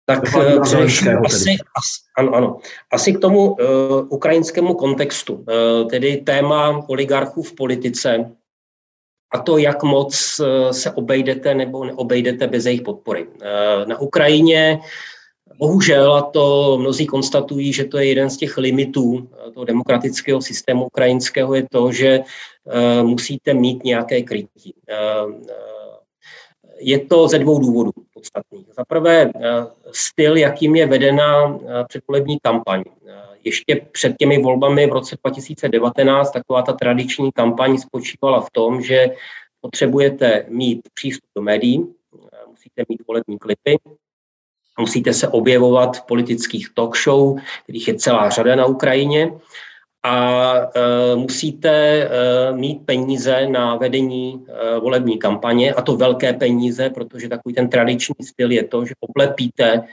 Tak 0.09 0.19
eh, 0.35 0.59
především 0.59 1.07
asi, 1.25 1.49
asi, 1.49 1.99
ano, 2.17 2.31
ano, 2.33 2.57
asi 2.93 3.13
k 3.13 3.19
tomu 3.19 3.51
uh, 3.51 3.57
ukrajinskému 4.09 4.73
kontextu, 4.73 5.33
uh, 5.33 5.43
tedy 5.89 6.17
téma 6.17 6.83
oligarchů 6.87 7.43
v 7.43 7.55
politice 7.55 8.31
a 9.33 9.39
to, 9.39 9.57
jak 9.57 9.83
moc 9.83 10.39
uh, 10.39 10.71
se 10.71 10.91
obejdete 10.91 11.55
nebo 11.55 11.85
neobejdete 11.85 12.47
bez 12.47 12.65
jejich 12.65 12.81
podpory. 12.81 13.27
Uh, 13.27 13.87
na 13.87 13.99
Ukrajině 13.99 14.79
Bohužel, 15.59 16.13
a 16.13 16.21
to 16.21 16.77
mnozí 16.79 17.05
konstatují, 17.05 17.73
že 17.73 17.85
to 17.85 17.97
je 17.97 18.05
jeden 18.05 18.29
z 18.29 18.37
těch 18.37 18.57
limitů 18.57 19.29
toho 19.53 19.65
demokratického 19.65 20.41
systému 20.41 20.85
ukrajinského, 20.85 21.55
je 21.55 21.67
to, 21.71 21.91
že 21.91 22.19
musíte 23.01 23.53
mít 23.53 23.83
nějaké 23.83 24.21
krytí. 24.21 24.73
Je 26.79 26.99
to 26.99 27.27
ze 27.27 27.39
dvou 27.39 27.59
důvodů 27.59 27.91
podstatných. 28.13 28.67
Za 28.77 28.85
prvé, 28.85 29.31
styl, 29.91 30.37
jakým 30.37 30.75
je 30.75 30.85
vedena 30.85 31.59
předvolební 31.87 32.37
kampaň. 32.43 32.83
Ještě 33.47 33.87
před 33.91 34.15
těmi 34.19 34.41
volbami 34.41 34.87
v 34.87 34.91
roce 34.91 35.17
2019 35.23 36.31
taková 36.31 36.61
ta 36.61 36.73
tradiční 36.73 37.31
kampaň 37.31 37.77
spočívala 37.77 38.41
v 38.41 38.51
tom, 38.51 38.81
že 38.81 39.07
potřebujete 39.61 40.45
mít 40.49 40.81
přístup 40.93 41.29
do 41.35 41.41
médií, 41.41 41.87
musíte 42.47 42.83
mít 42.89 43.01
volební 43.07 43.39
klipy, 43.39 43.77
musíte 44.79 45.13
se 45.13 45.27
objevovat 45.27 45.97
v 45.97 46.05
politických 46.05 46.73
talk 46.73 46.97
show, 46.97 47.39
kterých 47.63 47.87
je 47.87 47.95
celá 47.95 48.29
řada 48.29 48.55
na 48.55 48.65
Ukrajině, 48.65 49.31
a 50.03 50.53
e, 50.55 51.15
musíte 51.15 51.71
e, 51.71 52.09
mít 52.53 52.85
peníze 52.85 53.47
na 53.47 53.75
vedení 53.75 54.45
e, 54.47 54.79
volební 54.79 55.19
kampaně, 55.19 55.73
a 55.73 55.81
to 55.81 55.97
velké 55.97 56.33
peníze, 56.33 56.89
protože 56.89 57.29
takový 57.29 57.55
ten 57.55 57.69
tradiční 57.69 58.15
styl 58.25 58.51
je 58.51 58.63
to, 58.63 58.85
že 58.85 58.93
oblepíte 58.99 59.67
e, 59.73 59.83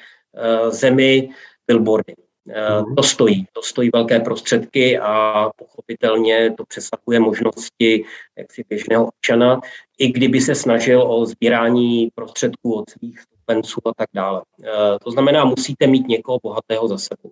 zemi 0.70 1.28
billboardy. 1.66 2.23
E, 2.48 2.94
to 2.96 3.02
stojí, 3.02 3.46
to 3.52 3.62
stojí 3.62 3.90
velké 3.92 4.20
prostředky 4.20 4.98
a 4.98 5.50
pochopitelně 5.56 6.54
to 6.56 6.64
přesahuje 6.64 7.20
možnosti 7.20 8.04
jaksi 8.38 8.64
běžného 8.68 9.06
občana, 9.06 9.60
i 9.98 10.12
kdyby 10.12 10.40
se 10.40 10.54
snažil 10.54 11.02
o 11.02 11.26
sbírání 11.26 12.08
prostředků 12.14 12.74
od 12.74 12.90
svých 12.90 13.20
stoupenců 13.20 13.80
a 13.84 13.94
tak 13.96 14.08
dále. 14.14 14.42
Eh, 14.62 14.98
to 15.04 15.10
znamená, 15.10 15.44
musíte 15.44 15.86
mít 15.86 16.08
někoho 16.08 16.38
bohatého 16.42 16.88
za 16.88 16.98
sebou. 16.98 17.30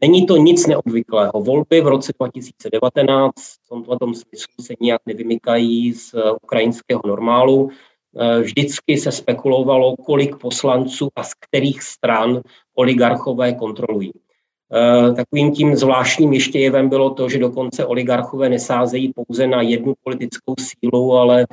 Není 0.00 0.26
to 0.26 0.36
nic 0.36 0.66
neobvyklého. 0.66 1.32
Volby 1.32 1.80
v 1.80 1.86
roce 1.86 2.12
2019 2.20 3.32
v 3.64 3.68
tomto 3.68 3.98
tom 3.98 4.14
smyslu 4.14 4.54
se 4.60 4.74
nijak 4.80 5.00
nevymykají 5.06 5.92
z 5.92 6.14
eh, 6.14 6.32
ukrajinského 6.42 7.02
normálu. 7.06 7.70
vždycky 8.42 8.98
se 8.98 9.12
spekulovalo, 9.12 9.96
kolik 9.96 10.36
poslanců 10.36 11.08
a 11.16 11.22
z 11.22 11.34
kterých 11.34 11.82
stran 11.82 12.40
oligarchové 12.74 13.52
kontrolují. 13.52 14.12
Takovým 15.16 15.52
tím 15.52 15.76
zvláštním 15.76 16.32
ještě 16.32 16.58
jevem 16.58 16.88
bylo 16.88 17.10
to, 17.10 17.28
že 17.28 17.38
dokonce 17.38 17.86
oligarchové 17.86 18.48
nesázejí 18.48 19.12
pouze 19.12 19.46
na 19.46 19.62
jednu 19.62 19.94
politickou 20.02 20.54
sílu, 20.60 21.12
ale 21.12 21.46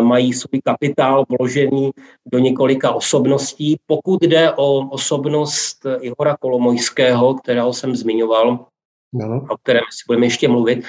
mají 0.00 0.32
svůj 0.32 0.60
kapitál 0.64 1.24
vložený 1.38 1.90
do 2.32 2.38
několika 2.38 2.92
osobností. 2.92 3.76
Pokud 3.86 4.22
jde 4.22 4.52
o 4.52 4.88
osobnost 4.88 5.86
Ihora 6.00 6.36
Kolomojského, 6.40 7.34
kterého 7.34 7.72
jsem 7.72 7.96
zmiňoval, 7.96 8.66
no. 9.12 9.46
o 9.50 9.56
kterém 9.56 9.84
si 9.90 10.04
budeme 10.06 10.26
ještě 10.26 10.48
mluvit, 10.48 10.84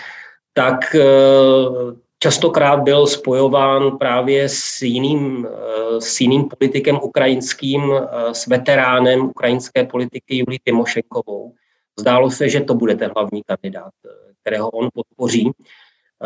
tak 0.53 0.95
častokrát 2.19 2.79
byl 2.79 3.07
spojován 3.07 3.97
právě 3.97 4.49
s 4.49 4.81
jiným, 4.81 5.47
eh, 5.47 6.01
s 6.01 6.21
jiným 6.21 6.49
politikem 6.49 6.99
ukrajinským, 7.03 7.93
eh, 7.93 8.33
s 8.33 8.47
veteránem 8.47 9.21
ukrajinské 9.21 9.83
politiky 9.83 10.37
Julii 10.37 10.59
Timošenkovou. 10.63 11.53
Zdálo 11.99 12.31
se, 12.31 12.49
že 12.49 12.61
to 12.61 12.73
bude 12.73 12.95
ten 12.95 13.11
hlavní 13.15 13.41
kandidát, 13.45 13.93
eh, 14.05 14.33
kterého 14.41 14.69
on 14.69 14.89
podpoří. 14.93 15.51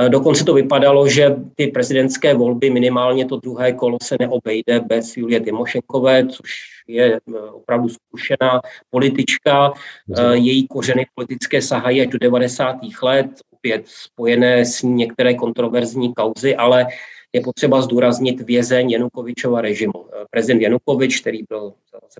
Dokonce 0.07 0.45
to 0.45 0.53
vypadalo, 0.53 1.07
že 1.09 1.35
ty 1.55 1.67
prezidentské 1.67 2.33
volby, 2.33 2.69
minimálně 2.69 3.25
to 3.25 3.37
druhé 3.37 3.73
kolo 3.73 3.97
se 4.03 4.15
neobejde 4.19 4.79
bez 4.79 5.17
Julie 5.17 5.39
Timošenkové, 5.39 6.27
což 6.27 6.51
je 6.87 7.19
opravdu 7.51 7.89
zkušená 7.89 8.61
politička. 8.89 9.73
Její 10.33 10.67
kořeny 10.67 11.05
politické 11.15 11.61
sahají 11.61 12.01
až 12.01 12.07
do 12.07 12.17
90. 12.17 13.01
let 13.01 13.41
opět 13.59 13.83
spojené 13.85 14.65
s 14.65 14.81
některé 14.83 15.33
kontroverzní 15.33 16.13
kauzy, 16.13 16.55
ale 16.55 16.87
je 17.33 17.41
potřeba 17.41 17.81
zdůraznit 17.81 18.41
vězeň 18.41 18.89
Janukovičova 18.89 19.61
režimu. 19.61 20.05
Prezident 20.31 20.61
Janukovič, 20.61 21.19
který 21.19 21.43
byl 21.49 21.73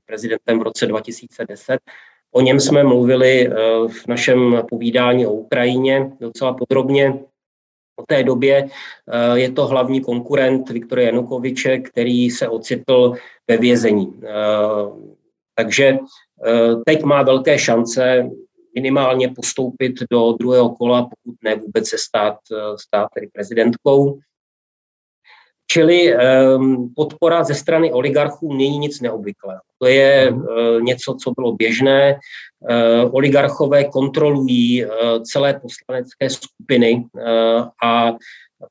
prezidentem 0.05 0.59
v 0.59 0.61
roce 0.61 0.85
2010, 0.85 1.79
o 2.31 2.41
něm 2.41 2.59
jsme 2.59 2.83
mluvili 2.83 3.47
eh, 3.47 3.53
v 3.87 4.07
našem 4.07 4.63
povídání 4.69 5.27
o 5.27 5.31
Ukrajině 5.33 6.11
docela 6.19 6.53
podrobně. 6.53 7.19
O 7.95 8.03
té 8.07 8.23
době 8.23 8.69
eh, 8.69 9.39
je 9.39 9.51
to 9.51 9.67
hlavní 9.67 10.01
konkurent 10.01 10.69
Viktora 10.69 11.01
Janukoviče, 11.01 11.77
který 11.77 12.29
se 12.29 12.47
ocitl 12.47 13.13
ve 13.47 13.57
vězení. 13.57 14.13
Eh, 14.23 14.29
takže 15.55 15.97
teď 16.85 17.03
má 17.03 17.23
velké 17.23 17.59
šance 17.59 18.29
minimálně 18.79 19.27
postoupit 19.35 19.93
do 20.11 20.33
druhého 20.39 20.69
kola, 20.69 21.01
pokud 21.01 21.35
ne 21.43 21.55
vůbec 21.55 21.89
se 21.89 21.97
stát, 21.97 22.37
stát 22.79 23.07
tedy 23.13 23.27
prezidentkou. 23.33 24.19
Čili 25.71 26.15
um, 26.15 26.93
podpora 26.95 27.43
ze 27.43 27.55
strany 27.55 27.91
oligarchů 27.93 28.53
není 28.53 28.77
nic 28.77 29.01
neobvyklého. 29.01 29.61
To 29.77 29.87
je 29.87 30.31
uh, 30.31 30.81
něco, 30.81 31.17
co 31.23 31.31
bylo 31.31 31.51
běžné. 31.51 32.15
Uh, 32.15 33.15
oligarchové 33.15 33.83
kontrolují 33.83 34.85
uh, 34.85 34.91
celé 35.23 35.61
poslanecké 35.61 36.29
skupiny 36.29 37.05
uh, 37.13 37.21
a 37.83 38.13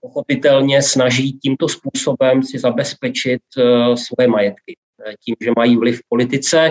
pochopitelně 0.00 0.82
snaží 0.82 1.38
tímto 1.38 1.68
způsobem 1.68 2.42
si 2.42 2.58
zabezpečit 2.58 3.42
uh, 3.56 3.94
svoje 3.94 4.28
majetky 4.28 4.76
tím, 5.24 5.34
že 5.40 5.50
mají 5.56 5.76
vliv 5.76 5.98
v 5.98 6.08
politice 6.08 6.70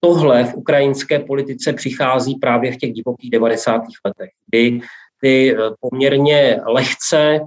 tohle 0.00 0.44
v 0.44 0.54
ukrajinské 0.54 1.18
politice 1.18 1.72
přichází 1.72 2.34
právě 2.34 2.72
v 2.72 2.76
těch 2.76 2.92
divokých 2.92 3.30
90. 3.30 3.82
letech, 4.06 4.30
kdy 4.46 4.80
ty 5.20 5.56
eh, 5.56 5.70
poměrně 5.80 6.60
lehce 6.66 7.40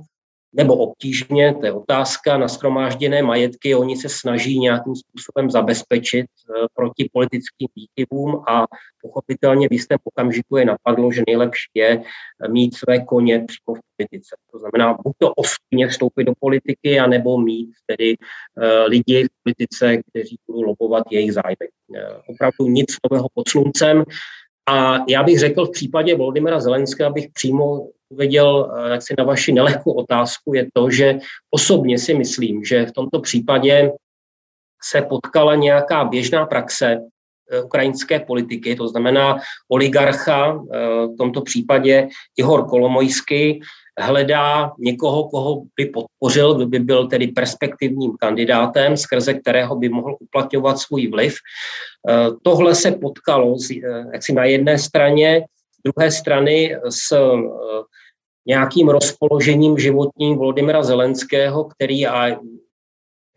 nebo 0.54 0.76
obtížně, 0.76 1.56
to 1.60 1.66
je 1.66 1.72
otázka, 1.72 2.38
na 2.38 2.48
schromážděné 2.48 3.22
majetky, 3.22 3.76
oni 3.76 3.98
se 3.98 4.10
snaží 4.10 4.60
nějakým 4.60 4.96
způsobem 4.96 5.52
zabezpečit 5.52 6.26
eh, 6.26 6.66
proti 6.74 7.10
politickým 7.14 7.68
výkyvům 7.76 8.44
a 8.48 8.66
pochopitelně 9.02 9.68
v 9.68 9.74
jistém 9.74 9.98
okamžiku 10.04 10.58
je 10.58 10.66
napadlo, 10.66 11.12
že 11.12 11.24
nejlepší 11.28 11.70
je 11.74 11.90
eh, 11.90 12.48
mít 12.48 12.76
své 12.76 13.00
koně 13.00 13.46
přímo 13.48 13.76
v 13.76 13.80
politice. 13.98 14.36
To 14.52 14.60
znamená 14.60 14.98
buď 15.04 15.16
to 15.18 15.34
ostně 15.34 15.88
vstoupit 15.88 16.24
do 16.24 16.34
politiky, 16.40 17.00
anebo 17.00 17.38
mít 17.38 17.70
tedy 17.86 18.18
uh, 18.18 18.64
lidi 18.88 19.24
v 19.24 19.30
politice, 19.44 19.98
kteří 20.10 20.38
budou 20.48 20.62
lobovat 20.62 21.04
jejich 21.12 21.34
zájmy. 21.34 21.68
Opravdu 22.28 22.68
nic 22.68 22.96
nového 23.04 23.28
pod 23.34 23.50
sluncem. 23.50 24.04
A 24.70 24.98
já 25.10 25.24
bych 25.24 25.40
řekl 25.40 25.66
v 25.66 25.72
případě 25.72 26.16
Volodymyra 26.16 26.60
Zelenského, 26.60 27.10
abych 27.10 27.28
přímo 27.34 27.88
uvěděl 28.10 28.74
eh, 28.76 28.92
jak 28.92 29.02
si 29.02 29.14
na 29.18 29.24
vaši 29.24 29.52
nelehkou 29.52 29.92
otázku, 29.92 30.54
je 30.54 30.68
to, 30.74 30.90
že 30.90 31.20
osobně 31.52 32.00
si 32.00 32.14
myslím, 32.14 32.66
že 32.66 32.86
v 32.86 32.92
tomto 32.92 33.20
případě 33.20 33.92
se 34.84 35.02
potkala 35.02 35.56
nějaká 35.56 36.06
běžná 36.06 36.46
praxe 36.46 36.98
eh, 37.52 37.62
ukrajinské 37.62 38.20
politiky, 38.20 38.76
to 38.76 38.88
znamená 38.88 39.38
oligarcha, 39.70 40.64
eh, 40.74 40.78
v 41.08 41.18
tomto 41.18 41.42
případě 41.42 42.08
Ihor 42.38 42.70
Kolomojský, 42.70 43.62
hledá 44.00 44.72
někoho, 44.80 45.30
koho 45.30 45.62
by 45.76 45.86
podpořil, 45.86 46.54
kdo 46.54 46.66
by 46.66 46.80
byl 46.80 47.08
tedy 47.08 47.28
perspektivním 47.28 48.12
kandidátem, 48.20 48.98
skrze 48.98 49.34
kterého 49.34 49.76
by 49.76 49.90
mohl 49.90 50.16
uplatňovat 50.20 50.80
svůj 50.80 51.08
vliv. 51.08 51.36
Tohle 52.42 52.76
se 52.76 52.92
potkalo 52.92 53.56
jak 54.14 54.24
si 54.24 54.34
na 54.34 54.46
jedné 54.46 54.80
straně, 54.80 55.46
z 55.80 55.92
druhé 55.92 56.12
strany 56.12 56.76
s 56.90 57.18
nějakým 58.48 58.90
rozpoložením 58.90 59.78
životním 59.78 60.38
Volodymyra 60.38 60.84
Zelenského, 60.84 61.64
který 61.64 62.08
a 62.08 62.38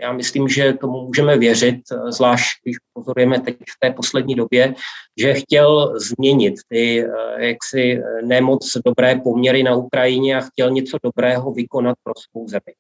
já 0.01 0.13
myslím, 0.13 0.49
že 0.49 0.73
tomu 0.73 1.07
můžeme 1.07 1.39
věřit, 1.39 1.81
zvlášť 2.09 2.47
když 2.65 2.77
pozorujeme 2.93 3.41
teď 3.41 3.57
v 3.57 3.79
té 3.81 3.91
poslední 3.91 4.35
době, 4.35 4.75
že 5.19 5.35
chtěl 5.35 5.95
změnit 6.01 6.55
ty 6.69 7.05
eh, 7.05 7.47
jaksi 7.47 8.03
nemoc 8.25 8.77
dobré 8.85 9.21
poměry 9.21 9.63
na 9.63 9.75
Ukrajině 9.75 10.37
a 10.37 10.41
chtěl 10.41 10.71
něco 10.71 10.99
dobrého 11.03 11.53
vykonat 11.53 11.97
pro 12.03 12.13
svou 12.17 12.49
zemi. 12.49 12.75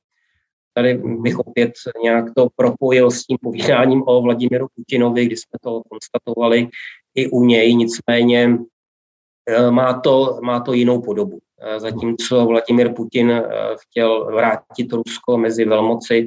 Tady 0.77 0.95
bych 0.95 1.39
opět 1.39 1.73
nějak 2.03 2.25
to 2.37 2.49
propojil 2.57 3.11
s 3.11 3.27
tím 3.27 3.39
povídáním 3.43 4.03
o 4.07 4.23
Vladimíru 4.23 4.67
Putinovi, 4.77 5.27
kdy 5.27 5.37
jsme 5.37 5.59
to 5.63 5.83
konstatovali 5.91 6.69
i 7.15 7.31
u 7.31 7.45
něj, 7.45 7.75
nicméně 7.75 8.59
eh, 9.49 9.71
má 9.71 10.01
to, 10.01 10.39
má 10.43 10.61
to 10.61 10.73
jinou 10.73 11.03
podobu. 11.03 11.39
Eh, 11.67 11.81
zatímco 11.81 12.47
Vladimir 12.47 12.93
Putin 12.93 13.31
eh, 13.31 13.45
chtěl 13.81 14.25
vrátit 14.25 14.93
Rusko 14.93 15.39
mezi 15.39 15.65
velmoci, 15.65 16.27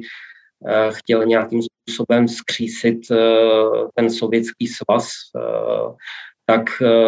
chtěl 0.90 1.26
nějakým 1.26 1.60
způsobem 1.62 2.28
skřísit 2.28 2.98
ten 3.94 4.10
sovětský 4.10 4.66
svaz, 4.66 5.08
tak 6.46 6.62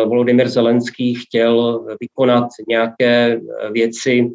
Volodymyr 0.04 0.48
Zelenský 0.48 1.14
chtěl 1.14 1.84
vykonat 2.00 2.48
nějaké 2.68 3.40
věci 3.72 4.30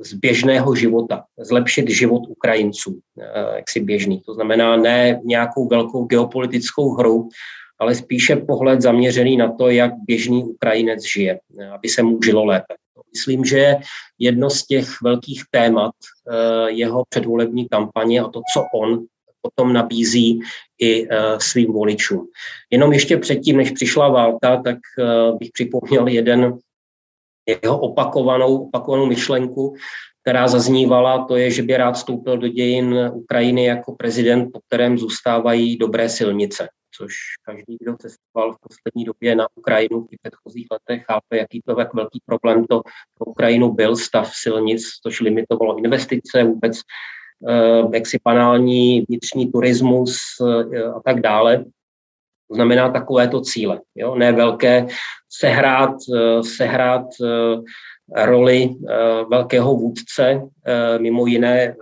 z 0.00 0.14
běžného 0.14 0.74
života, 0.74 1.24
zlepšit 1.38 1.90
život 1.90 2.22
Ukrajinců, 2.28 3.00
jaksi 3.56 3.80
běžný. 3.80 4.20
To 4.26 4.34
znamená 4.34 4.76
ne 4.76 5.20
nějakou 5.24 5.68
velkou 5.68 6.04
geopolitickou 6.04 6.94
hru, 6.94 7.28
ale 7.82 7.94
spíše 7.94 8.36
pohled 8.36 8.80
zaměřený 8.80 9.36
na 9.36 9.52
to, 9.52 9.70
jak 9.70 9.92
běžný 10.06 10.44
Ukrajinec 10.44 11.02
žije, 11.02 11.40
aby 11.74 11.88
se 11.88 12.02
mu 12.02 12.22
žilo 12.24 12.44
lépe. 12.44 12.74
Myslím, 13.12 13.44
že 13.44 13.58
je 13.58 13.80
jedno 14.18 14.50
z 14.50 14.66
těch 14.66 14.88
velkých 15.02 15.42
témat 15.50 15.90
eh, 15.98 16.70
jeho 16.70 17.04
předvolební 17.08 17.68
kampaně 17.68 18.20
a 18.20 18.28
to, 18.28 18.40
co 18.54 18.64
on 18.74 19.04
potom 19.42 19.72
nabízí 19.72 20.40
i 20.78 21.08
eh, 21.10 21.18
svým 21.38 21.72
voličům. 21.72 22.28
Jenom 22.70 22.92
ještě 22.92 23.16
předtím, 23.16 23.56
než 23.56 23.70
přišla 23.70 24.08
válka, 24.08 24.62
tak 24.62 24.78
eh, 24.98 25.32
bych 25.38 25.50
připomněl 25.52 26.08
jeden 26.08 26.58
jeho 27.48 27.80
opakovanou, 27.80 28.56
opakovanou 28.56 29.06
myšlenku, 29.06 29.74
která 30.22 30.48
zaznívala, 30.48 31.24
to 31.24 31.36
je, 31.36 31.50
že 31.50 31.62
by 31.62 31.76
rád 31.76 31.92
vstoupil 31.92 32.38
do 32.38 32.48
dějin 32.48 33.10
Ukrajiny 33.14 33.64
jako 33.64 33.92
prezident, 33.92 34.50
po 34.52 34.60
kterém 34.66 34.98
zůstávají 34.98 35.76
dobré 35.76 36.08
silnice 36.08 36.68
což 36.96 37.14
každý, 37.42 37.76
kdo 37.80 37.96
cestoval 37.96 38.52
v 38.52 38.56
poslední 38.60 39.04
době 39.04 39.36
na 39.36 39.46
Ukrajinu 39.54 40.00
v 40.00 40.08
těch 40.08 40.18
předchozích 40.22 40.66
letech, 40.72 41.04
chápe, 41.04 41.36
jaký 41.36 41.62
to 41.66 41.80
jak 41.80 41.94
velký 41.94 42.20
problém 42.26 42.64
to 42.64 42.82
pro 43.18 43.26
Ukrajinu 43.26 43.72
byl 43.72 43.96
stav 43.96 44.30
silnic, 44.34 44.82
což 45.02 45.20
limitovalo 45.20 45.78
investice, 45.78 46.44
vůbec 46.44 46.78
eh, 47.48 47.96
jaksi 47.96 48.18
banální 48.24 49.00
vnitřní 49.08 49.52
turismus 49.52 50.18
eh, 50.40 50.84
a 50.84 51.00
tak 51.00 51.20
dále. 51.20 51.64
To 52.48 52.54
znamená 52.54 52.90
takovéto 52.90 53.40
cíle. 53.40 53.80
Jo? 53.94 54.14
Ne 54.14 54.32
velké 54.32 54.86
sehrát, 55.28 55.94
eh, 56.14 56.42
sehrát 56.42 57.06
roli 58.14 58.70
eh, 58.88 59.24
velkého 59.30 59.74
vůdce. 59.74 60.42
Eh, 60.66 60.98
mimo 60.98 61.26
jiné 61.26 61.76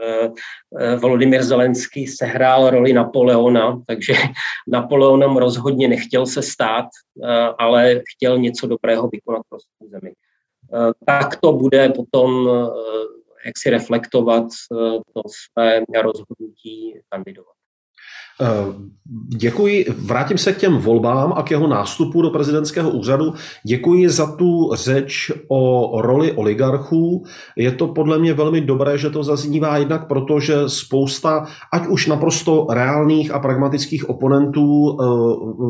eh, 0.81 0.97
Volodymyr 0.97 1.43
Zelenský 1.43 2.07
sehrál 2.07 2.71
roli 2.71 2.93
Napoleona, 2.93 3.83
takže 3.87 4.13
Napoleonem 4.69 5.37
rozhodně 5.37 5.89
nechtěl 5.89 6.27
se 6.27 6.43
stát, 6.43 6.87
ale 7.59 8.01
chtěl 8.17 8.39
něco 8.39 8.67
dobrého 8.67 9.09
vykonat 9.09 9.43
pro 9.49 9.59
svou 9.61 9.89
zemi. 9.89 10.13
Tak 11.07 11.37
to 11.37 11.53
bude 11.53 11.89
potom 11.89 12.49
jak 13.47 13.59
si 13.59 13.71
reflektovat 13.71 14.45
to 15.15 15.23
své 15.29 15.85
rozhodnutí 16.03 17.01
kandidovat. 17.09 17.60
Eh, 18.43 18.75
děkuji, 19.37 19.87
vrátím 19.99 20.39
se 20.39 20.53
k 20.53 20.59
těm 20.59 20.77
volbám 20.79 21.33
a 21.37 21.43
k 21.43 21.51
jeho 21.51 21.67
nástupu 21.67 22.23
do 22.23 22.31
prezidentského 22.31 22.91
úřadu. 22.91 23.35
Děkuji 23.65 24.09
za 24.09 24.37
tu 24.37 24.71
řeč 24.75 25.33
o 25.49 25.93
roli 26.01 26.33
oligarchů. 26.33 27.25
Je 27.57 27.73
to 27.73 27.89
podle 27.89 28.19
mě 28.19 28.35
velmi 28.35 28.61
dobré, 28.61 28.99
že 28.99 29.11
to 29.11 29.25
zaznívá 29.25 29.77
jednak 29.77 30.09
proto, 30.09 30.41
že 30.41 30.55
spousta, 30.67 31.47
ať 31.73 31.87
už 31.87 32.07
naprosto 32.07 32.67
reálných 32.71 33.35
a 33.35 33.39
pragmatických 33.39 34.09
oponentů 34.09 34.91
uh, 34.91 34.97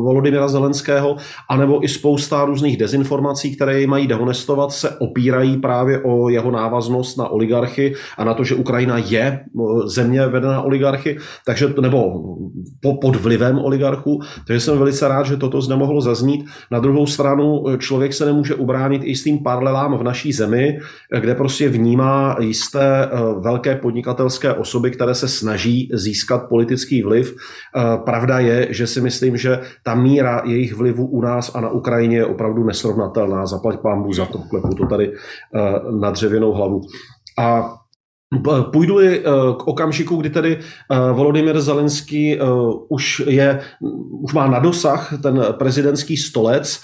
Volodymyra 0.03 0.47
Zelenského, 0.47 1.15
anebo 1.49 1.83
i 1.83 1.87
spousta 1.87 2.45
různých 2.45 2.77
dezinformací, 2.77 3.55
které 3.55 3.73
jej 3.73 3.87
mají 3.87 4.07
dehonestovat, 4.07 4.71
se 4.71 4.89
opírají 4.89 5.57
právě 5.57 6.01
o 6.03 6.29
jeho 6.29 6.51
návaznost 6.51 7.17
na 7.17 7.27
oligarchy 7.27 7.93
a 8.17 8.23
na 8.23 8.33
to, 8.33 8.43
že 8.43 8.55
Ukrajina 8.55 8.97
je 8.97 9.21
eh, 9.21 9.43
země 9.85 10.27
vedená 10.27 10.61
oligarchy, 10.61 11.17
takže 11.45 11.73
nebo 11.81 12.20
po, 12.81 12.97
pod 12.97 13.15
vlivem 13.15 13.59
oligarchů, 13.59 14.19
takže 14.47 14.59
jsem 14.59 14.77
velice 14.77 15.07
rád, 15.07 15.25
že 15.25 15.37
toto 15.37 15.61
zde 15.61 15.75
mohlo 15.75 16.01
zaznít. 16.01 16.45
Na 16.71 16.79
druhou 16.79 17.05
stranu 17.07 17.69
eh, 17.69 17.77
člověk 17.77 18.13
se 18.13 18.25
nemůže 18.25 18.55
ubránit 18.55 19.01
i 19.05 19.15
s 19.15 19.23
tím 19.23 19.43
paralelám 19.43 19.97
v 19.97 20.03
naší 20.03 20.33
zemi, 20.33 20.79
eh, 21.13 21.21
kde 21.21 21.35
prostě 21.35 21.69
vnímá 21.69 22.35
jisté 22.39 23.05
eh, 23.05 23.09
velké 23.39 23.75
podnikatelské 23.75 24.53
osoby, 24.53 24.91
které 24.91 25.15
se 25.15 25.27
snaží 25.27 25.89
získat 25.93 26.49
politický 26.49 27.03
vliv. 27.03 27.35
Pravda 28.05 28.39
je, 28.39 28.67
že 28.69 28.87
si 28.87 29.01
myslím, 29.01 29.37
že 29.37 29.59
ta 29.83 29.95
míra 29.95 30.41
jejich 30.45 30.73
vlivu 30.73 31.05
u 31.05 31.21
nás 31.21 31.55
a 31.55 31.61
na 31.61 31.69
Ukrajině 31.69 32.17
je 32.17 32.25
opravdu 32.25 32.63
nesrovnatelná. 32.63 33.45
Zaplať 33.45 33.79
pámbu 33.79 34.13
za 34.13 34.25
to, 34.25 34.39
klepu 34.49 34.75
to 34.75 34.85
tady 34.85 35.13
na 35.99 36.11
dřevěnou 36.11 36.51
hlavu. 36.51 36.81
A 37.39 37.73
Půjdu 38.71 38.99
eh, 38.99 39.19
k 39.57 39.67
okamžiku, 39.67 40.15
kdy 40.15 40.29
tedy 40.29 40.59
eh, 40.59 41.13
Volodymyr 41.13 41.61
Zelenský 41.61 42.39
eh, 42.39 42.43
už, 42.89 43.23
je, 43.27 43.59
už 44.23 44.33
má 44.33 44.47
na 44.47 44.59
dosah 44.59 45.13
ten 45.21 45.45
prezidentský 45.51 46.17
stolec. 46.17 46.81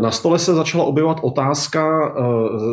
Na 0.00 0.10
stole 0.10 0.38
se 0.38 0.54
začala 0.54 0.84
objevovat 0.84 1.16
otázka, 1.22 2.14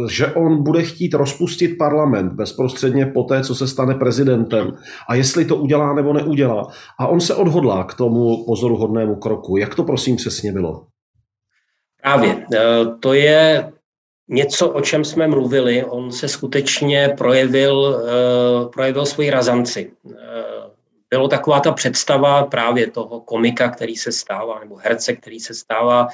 že 0.09 0.27
on 0.27 0.63
bude 0.63 0.83
chtít 0.83 1.13
rozpustit 1.13 1.77
parlament 1.77 2.33
bezprostředně 2.33 3.05
po 3.05 3.23
té, 3.23 3.43
co 3.43 3.55
se 3.55 3.67
stane 3.67 3.95
prezidentem. 3.95 4.71
A 5.09 5.15
jestli 5.15 5.45
to 5.45 5.55
udělá 5.55 5.93
nebo 5.93 6.13
neudělá. 6.13 6.67
A 6.99 7.07
on 7.07 7.21
se 7.21 7.35
odhodlá 7.35 7.83
k 7.83 7.93
tomu 7.93 8.45
pozoruhodnému 8.45 9.15
kroku. 9.15 9.57
Jak 9.57 9.75
to 9.75 9.83
prosím 9.83 10.15
přesně 10.15 10.51
bylo? 10.51 10.83
Právě. 12.01 12.45
To 12.99 13.13
je 13.13 13.71
něco, 14.27 14.69
o 14.69 14.81
čem 14.81 15.05
jsme 15.05 15.27
mluvili, 15.27 15.83
on 15.83 16.11
se 16.11 16.27
skutečně 16.27 17.13
projevil, 17.17 17.75
uh, 17.77 18.71
projevil 18.71 19.05
svoji 19.05 19.29
razanci. 19.29 19.91
Uh, 20.03 20.13
bylo 21.09 21.27
taková 21.27 21.59
ta 21.59 21.71
představa 21.71 22.43
právě 22.43 22.91
toho 22.91 23.19
komika, 23.19 23.69
který 23.69 23.95
se 23.95 24.11
stává, 24.11 24.59
nebo 24.59 24.75
herce, 24.75 25.15
který 25.15 25.39
se 25.39 25.53
stává 25.53 26.07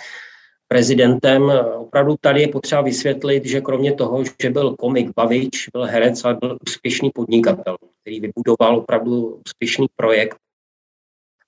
prezidentem. 0.67 1.51
Opravdu 1.75 2.15
tady 2.21 2.41
je 2.41 2.47
potřeba 2.47 2.81
vysvětlit, 2.81 3.45
že 3.45 3.61
kromě 3.61 3.93
toho, 3.93 4.23
že 4.41 4.49
byl 4.49 4.75
komik 4.75 5.09
Bavič, 5.15 5.69
byl 5.73 5.83
herec, 5.83 6.25
ale 6.25 6.33
byl 6.33 6.57
úspěšný 6.67 7.09
podnikatel, 7.15 7.75
který 8.01 8.19
vybudoval 8.19 8.77
opravdu 8.77 9.41
úspěšný 9.47 9.87
projekt 9.95 10.37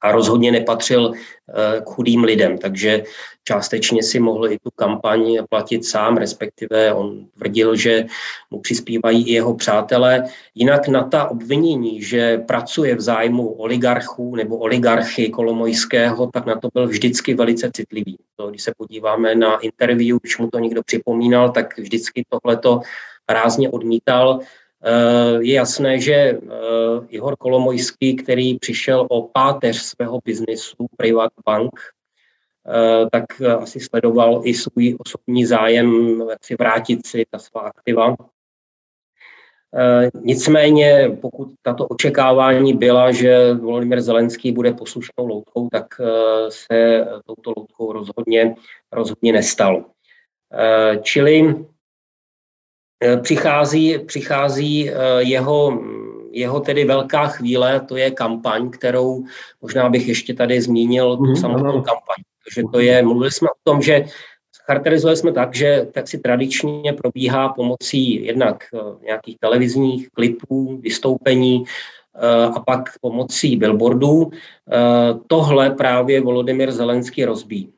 a 0.05 0.11
rozhodně 0.11 0.51
nepatřil 0.51 1.13
eh, 1.13 1.81
k 1.81 1.85
chudým 1.85 2.23
lidem, 2.23 2.57
takže 2.57 3.03
částečně 3.43 4.03
si 4.03 4.19
mohl 4.19 4.51
i 4.51 4.59
tu 4.59 4.69
kampaň 4.75 5.37
platit 5.49 5.85
sám, 5.85 6.17
respektive 6.17 6.93
on 6.93 7.25
tvrdil, 7.37 7.75
že 7.75 8.05
mu 8.51 8.61
přispívají 8.61 9.29
i 9.29 9.33
jeho 9.33 9.55
přátelé. 9.55 10.23
Jinak 10.55 10.87
na 10.87 11.03
ta 11.03 11.25
obvinění, 11.25 12.01
že 12.01 12.37
pracuje 12.37 12.95
v 12.95 13.01
zájmu 13.01 13.47
oligarchů 13.47 14.35
nebo 14.35 14.57
oligarchy 14.57 15.29
Kolomojského, 15.29 16.29
tak 16.33 16.45
na 16.45 16.59
to 16.59 16.69
byl 16.73 16.87
vždycky 16.87 17.33
velice 17.33 17.71
citlivý. 17.73 18.17
To, 18.35 18.49
když 18.49 18.61
se 18.61 18.71
podíváme 18.77 19.35
na 19.35 19.57
interview, 19.57 20.17
když 20.21 20.37
mu 20.37 20.49
to 20.49 20.59
někdo 20.59 20.83
připomínal, 20.83 21.49
tak 21.49 21.77
vždycky 21.77 22.25
tohleto 22.29 22.81
rázně 23.29 23.69
odmítal. 23.69 24.39
Eh, 24.87 25.37
je 25.41 25.53
jasné, 25.53 25.99
že 25.99 26.13
eh, 26.13 26.37
Ihor 27.09 27.35
Kolomojský, 27.37 28.15
který 28.15 28.59
přišel 28.59 29.07
o 29.09 29.21
páteř 29.21 29.77
svého 29.77 30.19
biznisu, 30.25 30.75
Privat 30.97 31.31
Bank, 31.45 31.71
eh, 32.67 33.07
tak 33.11 33.41
asi 33.41 33.79
sledoval 33.79 34.41
i 34.43 34.53
svůj 34.53 34.97
osobní 35.05 35.45
zájem, 35.45 36.21
si 36.41 36.55
vrátit 36.55 37.07
si 37.07 37.25
ta 37.31 37.39
svá 37.39 37.61
aktiva. 37.61 38.15
Nicméně, 40.21 41.17
pokud 41.21 41.49
tato 41.61 41.87
očekávání 41.87 42.73
byla, 42.73 43.11
že 43.11 43.53
Volodymyr 43.53 44.01
Zelenský 44.01 44.51
bude 44.51 44.73
poslušnou 44.73 45.27
loutkou, 45.27 45.69
tak 45.71 45.85
se 46.49 47.07
touto 47.25 47.53
loutkou 47.57 47.93
rozhodně, 47.93 48.55
rozhodně 48.91 49.33
nestal. 49.33 49.85
Čili 51.01 51.65
přichází, 53.21 53.99
přichází 53.99 54.89
eh, 54.89 54.93
jeho, 55.19 55.79
jeho 56.31 56.59
tedy 56.59 56.85
velká 56.85 57.27
chvíle, 57.27 57.79
to 57.79 57.97
je 57.97 58.11
kampaň, 58.11 58.69
kterou 58.69 59.23
možná 59.61 59.89
bych 59.89 60.07
ještě 60.07 60.33
tady 60.33 60.61
zmínil, 60.61 61.17
tu 61.17 61.23
mm, 61.23 61.35
samotnou 61.35 61.71
kampaň. 61.71 62.15
Takže 62.43 62.63
to 62.71 62.79
je, 62.79 63.01
mluvili 63.03 63.31
jsme 63.31 63.49
o 63.49 63.59
tom, 63.63 63.81
že 63.81 64.05
charakterizovali 64.65 65.17
jsme 65.17 65.31
tak, 65.31 65.55
že 65.55 65.87
tak 65.91 66.07
si 66.07 66.17
tradičně 66.17 66.93
probíhá 66.93 67.49
pomocí 67.49 68.25
jednak 68.25 68.63
eh, 68.73 69.05
nějakých 69.05 69.37
televizních 69.39 70.09
klipů, 70.09 70.77
vystoupení, 70.77 71.63
a 72.55 72.59
pak 72.59 72.89
pomocí 73.01 73.57
billboardů. 73.57 74.31
Tohle 75.27 75.69
právě 75.69 76.21
Volodymyr 76.21 76.71
Zelenský 76.71 77.25
rozbí 77.25 77.73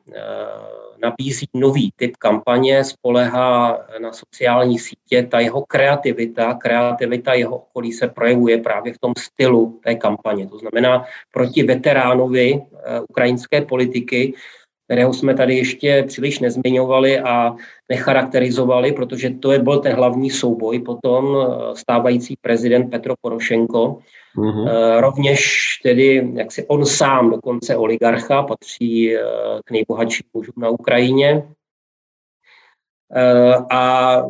nabízí 1.02 1.46
nový 1.54 1.90
typ 1.96 2.16
kampaně, 2.16 2.84
spolehá 2.84 3.78
na 4.02 4.12
sociální 4.12 4.78
sítě. 4.78 5.22
Ta 5.22 5.40
jeho 5.40 5.64
kreativita, 5.68 6.54
kreativita 6.54 7.34
jeho 7.34 7.56
okolí 7.56 7.92
se 7.92 8.08
projevuje 8.08 8.58
právě 8.58 8.92
v 8.92 8.98
tom 8.98 9.12
stylu 9.18 9.80
té 9.84 9.94
kampaně. 9.94 10.46
To 10.46 10.58
znamená 10.58 11.04
proti 11.30 11.62
veteránovi 11.62 12.54
eh, 12.54 13.00
ukrajinské 13.00 13.60
politiky, 13.60 14.34
kterého 14.88 15.14
jsme 15.14 15.34
tady 15.34 15.56
ještě 15.56 16.04
příliš 16.08 16.38
nezmiňovali 16.38 17.20
a 17.20 17.56
necharakterizovali, 17.88 18.92
protože 18.92 19.30
to 19.30 19.52
je 19.52 19.58
byl 19.58 19.78
ten 19.78 19.92
hlavní 19.92 20.30
souboj 20.30 20.78
potom 20.80 21.36
eh, 21.36 21.76
stávající 21.76 22.36
prezident 22.40 22.90
Petro 22.90 23.14
Porošenko, 23.20 23.98
Mm-hmm. 24.36 25.00
Rovněž 25.00 25.66
tedy, 25.82 26.32
jak 26.34 26.52
si 26.52 26.66
on 26.66 26.86
sám, 26.86 27.30
dokonce 27.30 27.76
oligarcha, 27.76 28.42
patří 28.42 29.16
eh, 29.16 29.22
k 29.64 29.70
nejbohatším 29.70 30.26
mužům 30.34 30.54
na 30.56 30.68
Ukrajině. 30.68 31.48
Eh, 33.16 33.54
a 33.70 34.22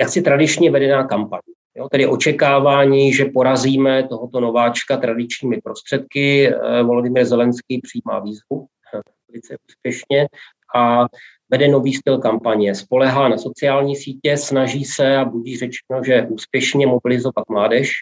jak 0.00 0.08
si 0.08 0.22
tradičně 0.22 0.70
vedená 0.70 1.04
kampaň. 1.04 1.40
Jo, 1.76 1.88
tedy 1.88 2.06
očekávání, 2.06 3.12
že 3.12 3.24
porazíme 3.24 4.08
tohoto 4.08 4.40
nováčka 4.40 4.96
tradičními 4.96 5.60
prostředky. 5.64 6.52
Volodymyr 6.82 7.24
Zelenský 7.24 7.80
přijímá 7.80 8.20
výzvu 8.20 8.66
velice 9.28 9.56
úspěšně 9.68 10.28
a 10.76 11.06
vede 11.50 11.68
nový 11.68 11.94
styl 11.94 12.18
kampaně. 12.18 12.74
Spolehá 12.74 13.28
na 13.28 13.38
sociální 13.38 13.96
sítě, 13.96 14.36
snaží 14.36 14.84
se, 14.84 15.16
a 15.16 15.24
budí 15.24 15.56
řečeno, 15.56 16.04
že 16.04 16.26
úspěšně 16.30 16.86
mobilizovat 16.86 17.44
mládež, 17.48 17.92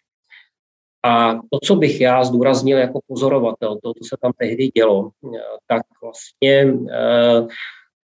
a 1.05 1.35
to, 1.35 1.59
co 1.65 1.77
bych 1.77 2.01
já 2.01 2.25
zdůraznil 2.25 2.79
jako 2.79 3.01
pozorovatel, 3.07 3.79
to, 3.83 3.93
co 3.95 4.05
se 4.09 4.17
tam 4.21 4.33
tehdy 4.39 4.69
dělo, 4.69 5.11
tak 5.67 5.83
vlastně 6.03 6.75
eh, 6.93 7.47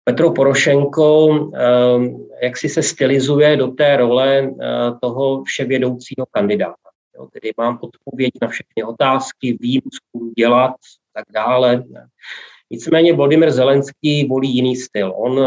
Petro 0.03 0.33
Porošenko 0.33 1.29
eh, 1.55 2.45
jak 2.45 2.57
si 2.57 2.69
se 2.69 2.83
stylizuje 2.83 3.57
do 3.57 3.67
té 3.67 3.97
role 3.97 4.39
eh, 4.39 4.67
toho 5.01 5.43
vševědoucího 5.43 6.25
kandidáta. 6.31 6.89
Jo, 7.15 7.27
tedy 7.33 7.51
mám 7.57 7.79
odpověď 7.81 8.31
na 8.41 8.47
všechny 8.47 8.83
otázky, 8.83 9.57
vím, 9.61 9.81
co 9.81 9.99
budu 10.19 10.31
dělat, 10.37 10.73
tak 11.13 11.25
dále. 11.33 11.83
Nicméně 12.71 13.13
Vladimir 13.13 13.51
Zelenský 13.51 14.27
volí 14.27 14.55
jiný 14.55 14.75
styl. 14.75 15.13
On 15.15 15.39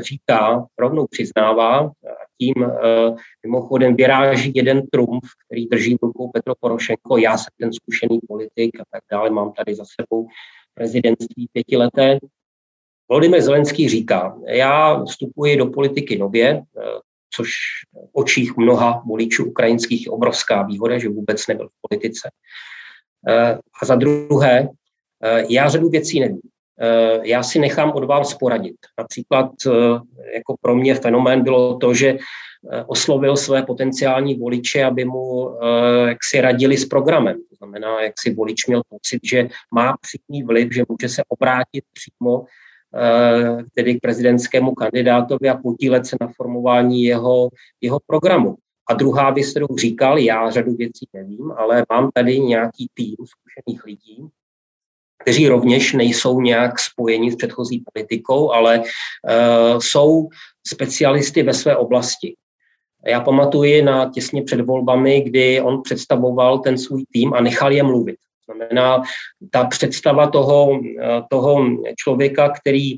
říká, 0.00 0.66
rovnou 0.78 1.06
přiznává, 1.06 1.90
tím 2.38 2.54
uh, 2.56 3.16
mimochodem 3.46 3.96
vyráží 3.96 4.52
jeden 4.54 4.86
trumf, 4.86 5.24
který 5.46 5.66
drží 5.66 5.94
v 5.94 6.02
rukou 6.02 6.30
Petro 6.30 6.54
Porošenko. 6.60 7.16
Já 7.16 7.38
jsem 7.38 7.50
ten 7.60 7.72
zkušený 7.72 8.18
politik 8.28 8.80
a 8.80 8.84
tak 8.90 9.02
dále, 9.12 9.30
mám 9.30 9.52
tady 9.52 9.74
za 9.74 9.84
sebou 10.00 10.26
prezidentství 10.74 11.48
pětileté. 11.52 12.18
Vladimir 13.10 13.42
Zelenský 13.42 13.88
říká, 13.88 14.38
já 14.48 15.04
vstupuji 15.04 15.56
do 15.56 15.66
politiky 15.66 16.18
nově, 16.18 16.54
uh, 16.54 16.82
což 17.36 17.48
v 17.92 18.10
očích 18.12 18.56
mnoha 18.56 19.02
voličů 19.06 19.44
ukrajinských 19.44 20.06
je 20.06 20.12
obrovská 20.12 20.62
výhoda, 20.62 20.98
že 20.98 21.08
vůbec 21.08 21.46
nebyl 21.46 21.68
v 21.68 21.88
politice. 21.88 22.30
A 23.82 23.86
za 23.86 23.94
druhé, 23.94 24.68
já 25.48 25.68
řadu 25.68 25.88
věcí 25.88 26.20
nevím. 26.20 26.40
Já 27.22 27.42
si 27.42 27.58
nechám 27.58 27.92
od 27.92 28.04
vás 28.04 28.34
poradit. 28.34 28.76
Například 28.98 29.50
jako 30.34 30.56
pro 30.60 30.76
mě 30.76 30.94
fenomén 30.94 31.42
bylo 31.42 31.76
to, 31.76 31.94
že 31.94 32.18
oslovil 32.86 33.36
své 33.36 33.62
potenciální 33.62 34.34
voliče, 34.34 34.84
aby 34.84 35.04
mu 35.04 35.50
jak 36.06 36.18
si 36.30 36.40
radili 36.40 36.76
s 36.76 36.84
programem. 36.84 37.36
To 37.50 37.56
znamená, 37.56 38.02
jak 38.02 38.12
si 38.18 38.34
volič 38.34 38.66
měl 38.66 38.82
pocit, 38.88 39.20
že 39.24 39.48
má 39.74 39.96
přímý 40.00 40.42
vliv, 40.42 40.72
že 40.72 40.84
může 40.88 41.08
se 41.08 41.22
obrátit 41.28 41.84
přímo 41.92 42.44
tedy 43.74 43.94
k 43.94 44.00
prezidentskému 44.00 44.74
kandidátovi 44.74 45.48
a 45.48 45.56
podílet 45.56 46.06
se 46.06 46.16
na 46.20 46.28
formování 46.36 47.02
jeho, 47.02 47.48
jeho 47.80 48.00
programu. 48.06 48.56
A 48.88 48.94
druhá 48.94 49.30
věc, 49.30 49.50
kterou 49.50 49.76
říkal, 49.76 50.18
já 50.18 50.50
řadu 50.50 50.74
věcí 50.74 51.08
nevím, 51.12 51.52
ale 51.56 51.84
mám 51.92 52.10
tady 52.14 52.40
nějaký 52.40 52.88
tým 52.94 53.14
zkušených 53.14 53.84
lidí, 53.84 54.28
kteří 55.22 55.48
rovněž 55.48 55.92
nejsou 55.92 56.40
nějak 56.40 56.80
spojeni 56.80 57.32
s 57.32 57.36
předchozí 57.36 57.84
politikou, 57.92 58.52
ale 58.52 58.78
uh, 58.78 59.78
jsou 59.78 60.28
specialisty 60.66 61.42
ve 61.42 61.54
své 61.54 61.76
oblasti. 61.76 62.34
Já 63.06 63.20
pamatuji 63.20 63.82
na 63.82 64.10
těsně 64.14 64.42
před 64.42 64.60
volbami, 64.60 65.20
kdy 65.20 65.60
on 65.60 65.82
představoval 65.82 66.58
ten 66.58 66.78
svůj 66.78 67.04
tým 67.12 67.34
a 67.34 67.40
nechal 67.40 67.72
je 67.72 67.82
mluvit. 67.82 68.16
Znamená, 68.44 69.02
ta 69.50 69.64
představa 69.64 70.30
toho, 70.30 70.80
eh, 71.02 71.22
toho 71.30 71.66
člověka, 71.98 72.48
který 72.48 72.94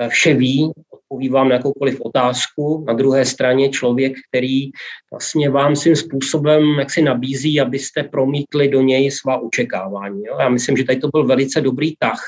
eh, 0.00 0.08
vše 0.08 0.34
ví, 0.34 0.72
odpoví 1.12 1.28
vám 1.28 1.48
na 1.48 1.54
jakoukoliv 1.54 2.00
otázku. 2.00 2.84
Na 2.86 2.92
druhé 2.92 3.24
straně 3.24 3.68
člověk, 3.68 4.12
který 4.28 4.70
vlastně 5.10 5.50
vám 5.50 5.76
svým 5.76 5.96
způsobem 5.96 6.78
jak 6.78 6.90
si 6.90 7.02
nabízí, 7.02 7.60
abyste 7.60 8.02
promítli 8.02 8.68
do 8.68 8.80
něj 8.80 9.10
svá 9.10 9.42
očekávání. 9.42 10.24
Jo? 10.24 10.36
Já 10.40 10.48
myslím, 10.48 10.76
že 10.76 10.84
tady 10.84 11.00
to 11.00 11.08
byl 11.08 11.26
velice 11.26 11.60
dobrý 11.60 11.96
tah, 11.98 12.20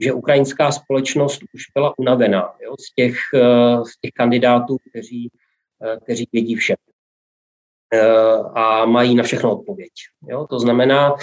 že 0.00 0.12
ukrajinská 0.12 0.72
společnost 0.72 1.40
už 1.54 1.62
byla 1.74 1.98
unavená 1.98 2.52
jo? 2.64 2.74
Z, 2.80 2.94
těch, 2.94 3.16
eh, 3.34 3.84
z 3.84 4.00
těch 4.00 4.10
kandidátů, 4.14 4.76
kteří, 4.90 5.30
kteří 6.04 6.28
vědí 6.32 6.54
vše 6.54 6.74
a 8.54 8.84
mají 8.84 9.14
na 9.14 9.22
všechno 9.22 9.58
odpověď. 9.58 9.92
Jo? 10.28 10.46
To 10.50 10.58
znamená, 10.58 11.14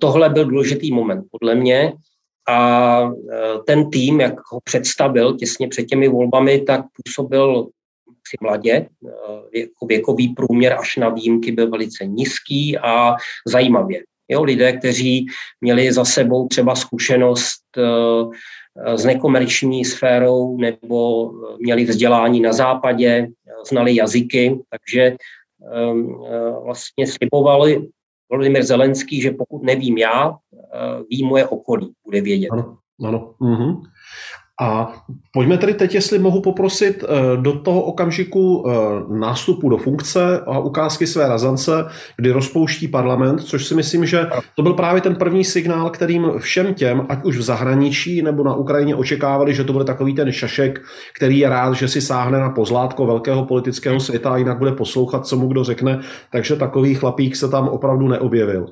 tohle 0.00 0.28
byl 0.28 0.44
důležitý 0.44 0.92
moment 0.92 1.24
podle 1.30 1.54
mě 1.54 1.92
a 2.48 3.00
e, 3.02 3.58
ten 3.66 3.90
tým, 3.90 4.20
jak 4.20 4.34
ho 4.52 4.60
představil 4.64 5.36
těsně 5.36 5.68
před 5.68 5.84
těmi 5.84 6.08
volbami, 6.08 6.60
tak 6.60 6.80
působil 7.04 7.68
si 8.28 8.36
mladě, 8.40 8.72
e, 8.72 8.86
věkový 9.86 10.28
průměr 10.28 10.76
až 10.78 10.96
na 10.96 11.08
výjimky 11.08 11.52
byl 11.52 11.70
velice 11.70 12.06
nízký 12.06 12.78
a 12.78 13.14
zajímavě. 13.46 14.02
Jo, 14.28 14.42
lidé, 14.42 14.72
kteří 14.72 15.26
měli 15.60 15.92
za 15.92 16.04
sebou 16.04 16.48
třeba 16.48 16.74
zkušenost 16.74 17.62
e, 17.78 17.82
s 18.96 19.04
nekomerční 19.04 19.84
sférou 19.84 20.56
nebo 20.56 21.30
měli 21.58 21.84
vzdělání 21.84 22.40
na 22.40 22.52
západě, 22.52 23.28
znali 23.68 23.96
jazyky, 23.96 24.58
takže 24.70 25.16
vlastně 26.64 27.06
slibovali 27.06 27.88
Volodymyr 28.30 28.62
Zelenský, 28.62 29.20
že 29.20 29.30
pokud 29.30 29.62
nevím 29.62 29.98
já, 29.98 30.36
ví 31.10 31.24
moje 31.24 31.46
okolí, 31.46 31.92
bude 32.04 32.20
vědět. 32.20 32.48
Ano, 32.50 32.76
ano. 33.04 33.34
Mm-hmm. 33.40 33.80
A 34.60 34.92
pojďme 35.32 35.58
tedy 35.58 35.74
teď, 35.74 35.94
jestli 35.94 36.18
mohu 36.18 36.40
poprosit, 36.40 37.04
eh, 37.04 37.36
do 37.36 37.58
toho 37.58 37.82
okamžiku 37.82 38.64
eh, 38.66 38.74
nástupu 39.18 39.68
do 39.68 39.76
funkce 39.76 40.40
a 40.46 40.58
ukázky 40.58 41.06
své 41.06 41.28
razance, 41.28 41.84
kdy 42.16 42.30
rozpouští 42.30 42.88
parlament, 42.88 43.42
což 43.42 43.66
si 43.66 43.74
myslím, 43.74 44.06
že 44.06 44.26
to 44.54 44.62
byl 44.62 44.74
právě 44.74 45.02
ten 45.02 45.16
první 45.16 45.44
signál, 45.44 45.90
kterým 45.90 46.30
všem 46.38 46.74
těm, 46.74 47.06
ať 47.08 47.24
už 47.24 47.38
v 47.38 47.42
zahraničí 47.42 48.22
nebo 48.22 48.44
na 48.44 48.54
Ukrajině, 48.54 48.96
očekávali, 48.96 49.54
že 49.54 49.64
to 49.64 49.72
bude 49.72 49.84
takový 49.84 50.14
ten 50.14 50.32
šašek, 50.32 50.82
který 51.16 51.38
je 51.38 51.48
rád, 51.48 51.74
že 51.74 51.88
si 51.88 52.00
sáhne 52.00 52.38
na 52.38 52.50
pozlátko 52.50 53.06
velkého 53.06 53.44
politického 53.44 54.00
světa 54.00 54.30
a 54.30 54.36
jinak 54.36 54.58
bude 54.58 54.72
poslouchat, 54.72 55.26
co 55.26 55.36
mu 55.36 55.48
kdo 55.48 55.64
řekne. 55.64 56.00
Takže 56.32 56.56
takový 56.56 56.94
chlapík 56.94 57.36
se 57.36 57.48
tam 57.48 57.68
opravdu 57.68 58.08
neobjevil. 58.08 58.66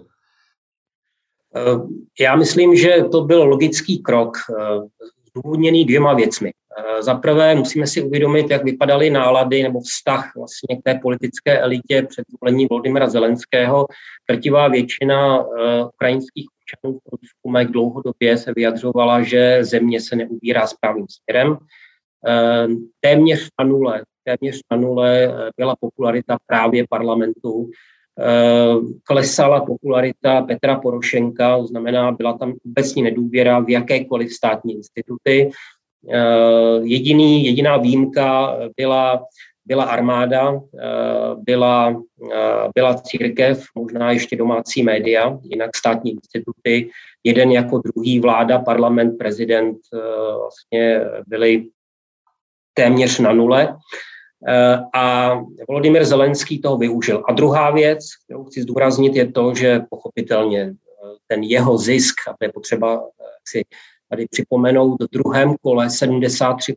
Eh, 1.56 1.78
já 2.20 2.36
myslím, 2.36 2.76
že 2.76 2.96
to 3.12 3.20
byl 3.20 3.44
logický 3.44 4.02
krok 4.02 4.36
zdůvodněný 5.28 5.84
dvěma 5.84 6.14
věcmi. 6.14 6.52
Eh, 6.78 7.02
za 7.02 7.14
prvé 7.14 7.54
musíme 7.54 7.86
si 7.86 8.02
uvědomit, 8.02 8.50
jak 8.50 8.64
vypadaly 8.64 9.10
nálady 9.10 9.62
nebo 9.62 9.80
vztah 9.80 10.32
vlastně 10.36 10.76
k 10.76 10.82
té 10.82 10.98
politické 11.02 11.58
elitě 11.58 12.02
před 12.02 12.24
zvolení 12.28 12.66
Volodymyra 12.66 13.08
Zelenského. 13.08 13.86
Drtivá 14.30 14.68
většina 14.68 15.44
ukrajinských 15.94 16.46
občanů 16.46 16.98
v 16.98 17.02
průzkumech 17.10 17.68
dlouhodobě 17.68 18.36
se 18.36 18.52
vyjadřovala, 18.56 19.22
že 19.22 19.64
země 19.64 20.00
se 20.00 20.16
neubírá 20.16 20.66
správným 20.66 21.06
směrem. 21.08 21.58
Téměř 23.00 23.48
na 23.60 23.64
nule, 23.64 24.02
téměř 24.24 24.60
na 24.70 24.76
nule 24.76 25.34
byla 25.56 25.76
popularita 25.80 26.38
právě 26.46 26.84
parlamentu 26.90 27.70
Eh, 27.70 28.03
klesala 29.04 29.60
popularita 29.60 30.42
Petra 30.42 30.78
Porošenka, 30.80 31.58
to 31.58 31.66
znamená, 31.66 32.12
byla 32.12 32.38
tam 32.38 32.54
obecní 32.66 33.02
nedůvěra 33.02 33.60
v 33.60 33.70
jakékoliv 33.70 34.32
státní 34.32 34.74
instituty. 34.74 35.50
Eh, 36.12 36.80
jediný, 36.82 37.44
jediná 37.44 37.76
výjimka 37.76 38.56
byla, 38.76 39.24
byla 39.66 39.84
armáda, 39.84 40.52
eh, 40.54 41.34
byla, 41.36 42.02
byla 42.74 42.94
církev, 42.94 43.64
možná 43.74 44.10
ještě 44.10 44.36
domácí 44.36 44.82
média, 44.82 45.38
jinak 45.42 45.76
státní 45.76 46.10
instituty, 46.10 46.90
jeden 47.24 47.52
jako 47.52 47.78
druhý 47.78 48.20
vláda, 48.20 48.58
parlament, 48.58 49.18
prezident 49.18 49.78
vlastně 50.40 51.00
byli 51.26 51.66
téměř 52.74 53.18
na 53.18 53.32
nule. 53.32 53.68
Eh, 53.68 54.13
a 54.94 55.34
Volodymyr 55.68 56.04
Zelenský 56.04 56.60
toho 56.60 56.76
využil. 56.76 57.24
A 57.28 57.32
druhá 57.32 57.70
věc, 57.70 57.98
kterou 58.24 58.44
chci 58.44 58.62
zdůraznit, 58.62 59.16
je 59.16 59.32
to, 59.32 59.54
že 59.54 59.80
pochopitelně 59.90 60.60
eh, 60.62 60.74
ten 61.26 61.42
jeho 61.42 61.78
zisk, 61.78 62.14
a 62.28 62.34
to 62.38 62.44
je 62.44 62.52
potřeba 62.52 62.96
eh, 62.96 63.24
si 63.48 63.64
tady 64.10 64.26
připomenout, 64.30 65.02
v 65.02 65.08
druhém 65.12 65.54
kole 65.62 65.86
73%. 65.86 66.74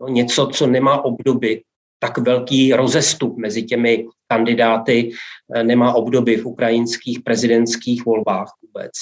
No, 0.00 0.08
něco, 0.08 0.46
co 0.46 0.66
nemá 0.66 1.04
obdoby, 1.04 1.62
tak 1.98 2.18
velký 2.18 2.72
rozestup 2.72 3.36
mezi 3.36 3.62
těmi 3.62 4.06
kandidáty 4.28 5.10
nemá 5.62 5.94
obdoby 5.94 6.36
v 6.36 6.46
ukrajinských 6.46 7.20
prezidentských 7.22 8.04
volbách 8.04 8.52
vůbec. 8.62 8.92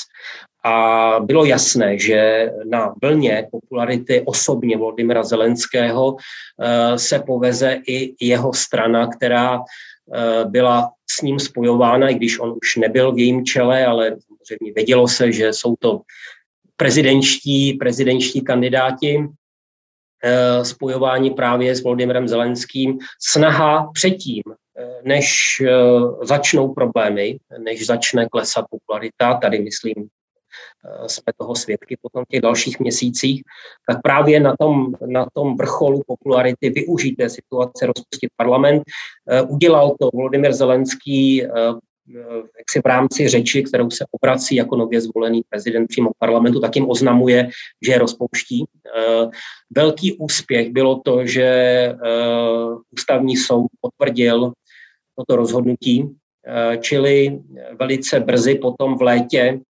A 0.64 1.16
bylo 1.20 1.44
jasné, 1.44 1.98
že 1.98 2.50
na 2.64 2.94
vlně 3.02 3.48
popularity 3.50 4.22
osobně 4.26 4.76
Volodymyra 4.76 5.22
Zelenského 5.22 6.16
eh, 6.16 6.98
se 6.98 7.18
poveze 7.18 7.80
i 7.86 8.26
jeho 8.26 8.52
strana, 8.52 9.06
která 9.06 9.58
eh, 9.58 10.44
byla 10.44 10.90
s 11.10 11.22
ním 11.22 11.38
spojována, 11.38 12.08
i 12.08 12.14
když 12.14 12.38
on 12.38 12.50
už 12.50 12.76
nebyl 12.76 13.12
v 13.12 13.18
jejím 13.18 13.44
čele, 13.44 13.86
ale 13.86 14.16
samozřejmě 14.48 14.72
vědělo 14.72 15.08
se, 15.08 15.32
že 15.32 15.52
jsou 15.52 15.74
to 15.78 16.00
prezidentští, 16.76 17.72
prezidentští 17.72 18.40
kandidáti, 18.40 19.26
eh, 20.24 20.64
spojování 20.64 21.30
právě 21.30 21.74
s 21.74 21.82
Volodymyrem 21.82 22.28
Zelenským. 22.28 22.98
Snaha 23.20 23.90
předtím, 23.94 24.42
než 25.04 25.36
začnou 26.22 26.74
problémy, 26.74 27.38
než 27.58 27.86
začne 27.86 28.28
klesat 28.28 28.64
popularita, 28.70 29.34
tady 29.34 29.58
myslím 29.58 29.94
jsme 31.06 31.32
toho 31.36 31.54
svědky 31.54 31.96
potom 32.02 32.24
v 32.24 32.28
těch 32.28 32.40
dalších 32.40 32.80
měsících, 32.80 33.42
tak 33.88 34.02
právě 34.02 34.40
na 34.40 34.56
tom, 34.56 34.94
na 35.06 35.26
tom 35.32 35.56
vrcholu 35.56 36.02
popularity 36.06 36.70
využít 36.70 37.16
té 37.16 37.28
situace, 37.28 37.86
rozpustit 37.86 38.30
parlament. 38.36 38.82
Eh, 39.30 39.42
udělal 39.42 39.96
to 40.00 40.10
Volodymyr 40.14 40.52
Zelenský 40.52 41.44
eh, 41.44 41.48
jak 42.58 42.70
si 42.70 42.80
v 42.80 42.86
rámci 42.86 43.28
řeči, 43.28 43.62
kterou 43.62 43.90
se 43.90 44.04
obrací 44.10 44.54
jako 44.54 44.76
nově 44.76 45.00
zvolený 45.00 45.42
prezident 45.48 45.86
přímo 45.86 46.10
parlamentu, 46.18 46.60
tak 46.60 46.76
jim 46.76 46.90
oznamuje, 46.90 47.48
že 47.86 47.92
je 47.92 47.98
rozpouští. 47.98 48.64
Velký 49.70 50.12
úspěch 50.18 50.70
bylo 50.70 51.00
to, 51.04 51.26
že 51.26 51.48
ústavní 52.90 53.36
soud 53.36 53.70
potvrdil 53.80 54.52
toto 55.16 55.36
rozhodnutí, 55.36 56.10
čili 56.80 57.40
velice 57.78 58.20
brzy 58.20 58.54
potom 58.54 58.98
v 58.98 59.02
létě 59.02 59.60
Eh, 59.62 59.71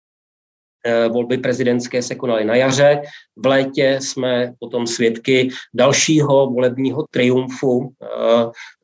volby 1.09 1.39
prezidentské 1.39 2.03
se 2.03 2.14
konaly 2.14 2.45
na 2.45 2.55
jaře. 2.55 3.03
V 3.37 3.47
létě 3.47 3.99
jsme 4.03 4.53
potom 4.59 4.87
svědky 4.87 5.49
dalšího 5.74 6.47
volebního 6.47 7.05
triumfu 7.11 7.93
eh, 8.03 8.07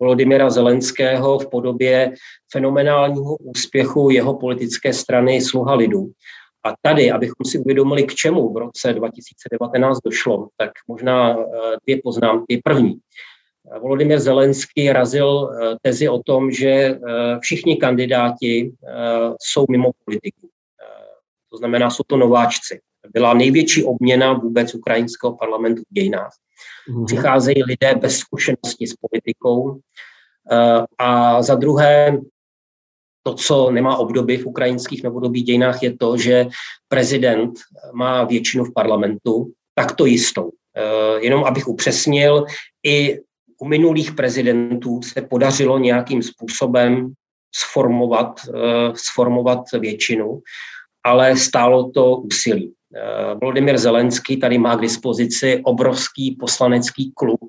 Volodymyra 0.01 0.51
Zelenského 0.51 1.39
v 1.39 1.51
podobě 1.51 2.15
fenomenálního 2.53 3.37
úspěchu 3.37 4.11
jeho 4.11 4.39
politické 4.39 4.93
strany 4.93 5.41
Sluha 5.41 5.75
lidu. 5.75 6.11
A 6.65 6.75
tady, 6.83 7.11
abychom 7.11 7.45
si 7.47 7.59
uvědomili, 7.59 8.03
k 8.03 8.15
čemu 8.15 8.53
v 8.53 8.57
roce 8.57 8.93
2019 8.93 9.99
došlo, 10.05 10.49
tak 10.57 10.71
možná 10.89 11.39
eh, 11.39 11.45
dvě 11.87 12.01
poznámky. 12.05 12.61
První. 12.65 12.99
Volodymyr 13.81 14.19
Zelenský 14.19 14.93
razil 14.93 15.51
tezi 15.83 16.09
o 16.09 16.23
tom, 16.23 16.51
že 16.51 16.99
všichni 17.41 17.77
kandidáti 17.77 18.73
jsou 19.41 19.65
mimo 19.71 19.91
politiku. 20.05 20.49
To 21.51 21.59
znamená, 21.59 21.91
jsou 21.91 22.03
to 22.07 22.17
nováčci. 22.17 22.81
Byla 23.13 23.35
největší 23.35 23.85
obměna 23.85 24.33
vůbec 24.33 24.75
ukrajinského 24.75 25.37
parlamentu 25.37 25.83
v 25.83 25.95
dějinách. 25.95 26.33
Mm-hmm. 26.91 27.05
Přicházejí 27.07 27.63
lidé 27.65 27.95
bez 27.95 28.17
zkušenosti 28.17 28.87
s 28.87 28.95
politikou. 28.95 29.81
A 30.99 31.43
za 31.43 31.55
druhé, 31.55 32.19
to, 33.23 33.35
co 33.35 33.71
nemá 33.71 33.97
obdoby 33.97 34.37
v 34.37 34.47
ukrajinských 34.47 35.03
novodobých 35.03 35.45
dějinách, 35.45 35.83
je 35.83 35.97
to, 35.97 36.17
že 36.17 36.47
prezident 36.89 37.53
má 37.93 38.25
většinu 38.25 38.65
v 38.65 38.73
parlamentu, 38.75 39.53
tak 39.75 39.93
to 39.93 40.07
jistou. 40.07 40.51
Jenom 41.21 41.45
abych 41.45 41.69
upřesnil, 41.69 42.45
i 42.87 43.21
u 43.59 43.69
minulých 43.69 44.13
prezidentů 44.13 45.03
se 45.03 45.23
podařilo 45.23 45.79
nějakým 45.79 46.23
způsobem 46.23 47.13
sformovat, 47.55 48.41
eh, 48.49 48.93
sformovat 48.95 49.61
většinu, 49.79 50.41
ale 51.05 51.37
stálo 51.37 51.91
to 51.91 52.17
úsilí. 52.17 52.73
Eh, 52.97 53.35
Volodymyr 53.41 53.79
Zelenský 53.79 54.37
tady 54.37 54.59
má 54.59 54.77
k 54.77 54.81
dispozici 54.81 55.61
obrovský 55.65 56.37
poslanecký 56.41 57.13
klub, 57.15 57.41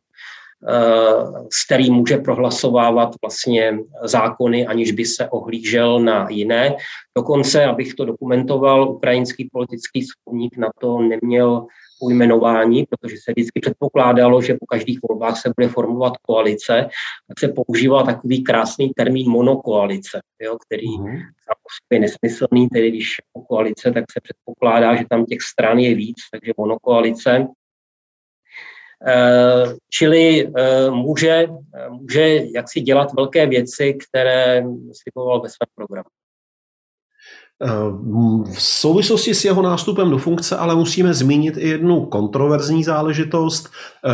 eh, 0.68 1.48
s 1.52 1.66
kterým 1.66 1.94
může 1.94 2.18
prohlasovávat 2.18 3.16
vlastně 3.22 3.80
zákony, 4.04 4.68
aniž 4.68 4.92
by 4.92 5.06
se 5.06 5.30
ohlížel 5.30 6.00
na 6.00 6.30
jiné. 6.30 6.76
Dokonce, 7.18 7.66
abych 7.66 7.94
to 7.94 8.06
dokumentoval, 8.06 8.90
ukrajinský 8.90 9.50
politický 9.52 10.06
slovník 10.06 10.58
na 10.58 10.70
to 10.82 11.00
neměl 11.00 11.68
ujmenování, 12.02 12.86
protože 12.90 13.16
se 13.24 13.32
vždycky 13.32 13.60
předpokládalo, 13.60 14.42
že 14.42 14.54
po 14.54 14.66
každých 14.66 15.00
volbách 15.10 15.42
se 15.42 15.52
bude 15.58 15.68
formovat 15.68 16.18
koalice, 16.18 16.90
tak 17.28 17.40
se 17.40 17.48
používá 17.48 18.04
takový 18.04 18.44
krásný 18.44 18.90
termín 18.90 19.30
monokoalice, 19.30 20.20
jo, 20.42 20.58
který 20.66 20.88
mm-hmm. 20.88 21.22
je 21.92 22.00
nesmyslný, 22.00 22.68
tedy 22.70 22.90
když 22.90 23.16
je 23.36 23.42
koalice, 23.48 23.92
tak 23.92 24.06
se 24.12 24.20
předpokládá, 24.24 24.96
že 24.96 25.04
tam 25.10 25.26
těch 25.26 25.42
stran 25.42 25.80
je 25.80 25.96
víc, 25.96 26.18
takže 26.32 26.54
monokoalice. 26.58 27.48
Eh, 29.08 29.76
čili 29.90 30.52
eh, 30.58 30.90
může, 30.90 31.48
může 31.90 32.42
jaksi 32.56 32.82
dělat 32.82 33.14
velké 33.14 33.48
věci, 33.48 33.94
které 33.94 34.64
sliboval 34.94 35.42
ve 35.42 35.50
svém 35.50 35.68
programu. 35.76 36.10
V 38.54 38.62
souvislosti 38.62 39.34
s 39.36 39.46
jeho 39.46 39.62
nástupem 39.62 40.10
do 40.10 40.18
funkce 40.18 40.58
ale 40.58 40.76
musíme 40.76 41.14
zmínit 41.14 41.58
i 41.58 41.70
jednu 41.70 42.06
kontroverzní 42.06 42.84
záležitost. 42.84 43.70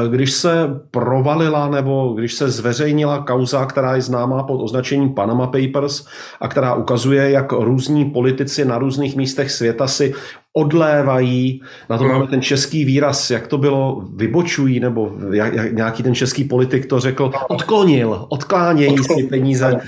Když 0.09 0.31
se 0.31 0.79
provalila 0.91 1.69
nebo 1.69 2.13
když 2.13 2.33
se 2.33 2.49
zveřejnila 2.49 3.23
kauza, 3.23 3.65
která 3.65 3.95
je 3.95 4.01
známá 4.01 4.43
pod 4.43 4.63
označením 4.63 5.13
Panama 5.13 5.47
Papers 5.47 6.05
a 6.41 6.47
která 6.47 6.75
ukazuje, 6.75 7.31
jak 7.31 7.51
různí 7.51 8.05
politici 8.05 8.65
na 8.65 8.77
různých 8.77 9.15
místech 9.15 9.51
světa 9.51 9.87
si 9.87 10.13
odlévají, 10.57 11.61
na 11.89 11.97
to 11.97 12.03
máme 12.03 12.27
ten 12.27 12.41
český 12.41 12.85
výraz, 12.85 13.31
jak 13.31 13.47
to 13.47 13.57
bylo, 13.57 14.03
vybočují, 14.15 14.79
nebo 14.79 15.11
jak, 15.31 15.53
jak, 15.53 15.73
nějaký 15.73 16.03
ten 16.03 16.15
český 16.15 16.43
politik 16.43 16.85
to 16.85 16.99
řekl, 16.99 17.31
odklonil, 17.47 18.25
odklánějí 18.29 18.97
si 18.97 19.23
peníze, 19.23 19.81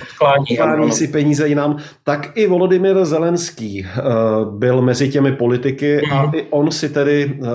odklání 0.52 0.92
si 0.92 1.08
peníze 1.08 1.48
jinam, 1.48 1.78
tak 2.04 2.32
i 2.36 2.48
Volodymyr 2.48 3.06
Zelenský 3.06 3.86
uh, 3.86 4.58
byl 4.58 4.82
mezi 4.82 5.10
těmi 5.10 5.32
politiky 5.32 6.02
a 6.02 6.22
hmm. 6.22 6.36
i 6.36 6.44
on 6.50 6.72
si 6.72 6.90
tedy 6.90 7.26
uh, 7.26 7.48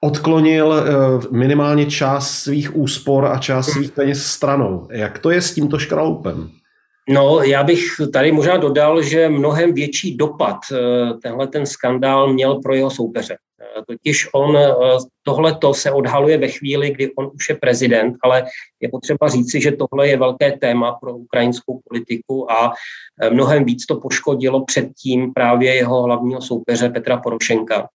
odklonil 0.00 0.66
uh, 0.66 1.32
minimálně 1.32 1.86
část 1.86 2.30
svých 2.30 2.76
úspor 2.76 3.26
a 3.26 3.38
část 3.38 3.66
svých 3.66 3.92
peněz 3.92 4.26
stranou. 4.26 4.88
Jak 4.90 5.18
to 5.18 5.30
je 5.30 5.40
s 5.40 5.54
tímto 5.54 5.78
škraupem? 5.78 6.50
No, 7.08 7.42
já 7.42 7.62
bych 7.62 7.84
tady 8.12 8.32
možná 8.32 8.56
dodal, 8.56 9.02
že 9.02 9.28
mnohem 9.28 9.74
větší 9.74 10.16
dopad 10.16 10.56
eh, 10.72 11.14
tenhle 11.22 11.46
ten 11.46 11.66
skandál 11.66 12.32
měl 12.32 12.54
pro 12.54 12.74
jeho 12.74 12.90
soupeře. 12.90 13.36
Eh, 13.60 13.82
totiž 13.88 14.28
on, 14.34 14.56
eh, 14.56 14.72
tohle 15.22 15.58
se 15.72 15.90
odhaluje 15.90 16.38
ve 16.38 16.48
chvíli, 16.48 16.90
kdy 16.90 17.14
on 17.14 17.30
už 17.34 17.48
je 17.48 17.54
prezident, 17.54 18.16
ale 18.22 18.44
je 18.80 18.88
potřeba 18.88 19.28
říci, 19.28 19.60
že 19.60 19.72
tohle 19.72 20.08
je 20.08 20.16
velké 20.16 20.52
téma 20.52 20.92
pro 20.92 21.16
ukrajinskou 21.16 21.80
politiku 21.88 22.52
a 22.52 22.72
mnohem 23.30 23.64
víc 23.64 23.86
to 23.86 24.00
poškodilo 24.00 24.64
předtím 24.64 25.32
právě 25.32 25.74
jeho 25.74 26.02
hlavního 26.02 26.40
soupeře 26.40 26.88
Petra 26.88 27.16
Porošenka, 27.16 27.88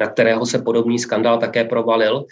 na 0.00 0.06
kterého 0.06 0.46
se 0.46 0.58
podobný 0.58 0.98
skandál 0.98 1.38
také 1.38 1.64
provalil. 1.64 2.24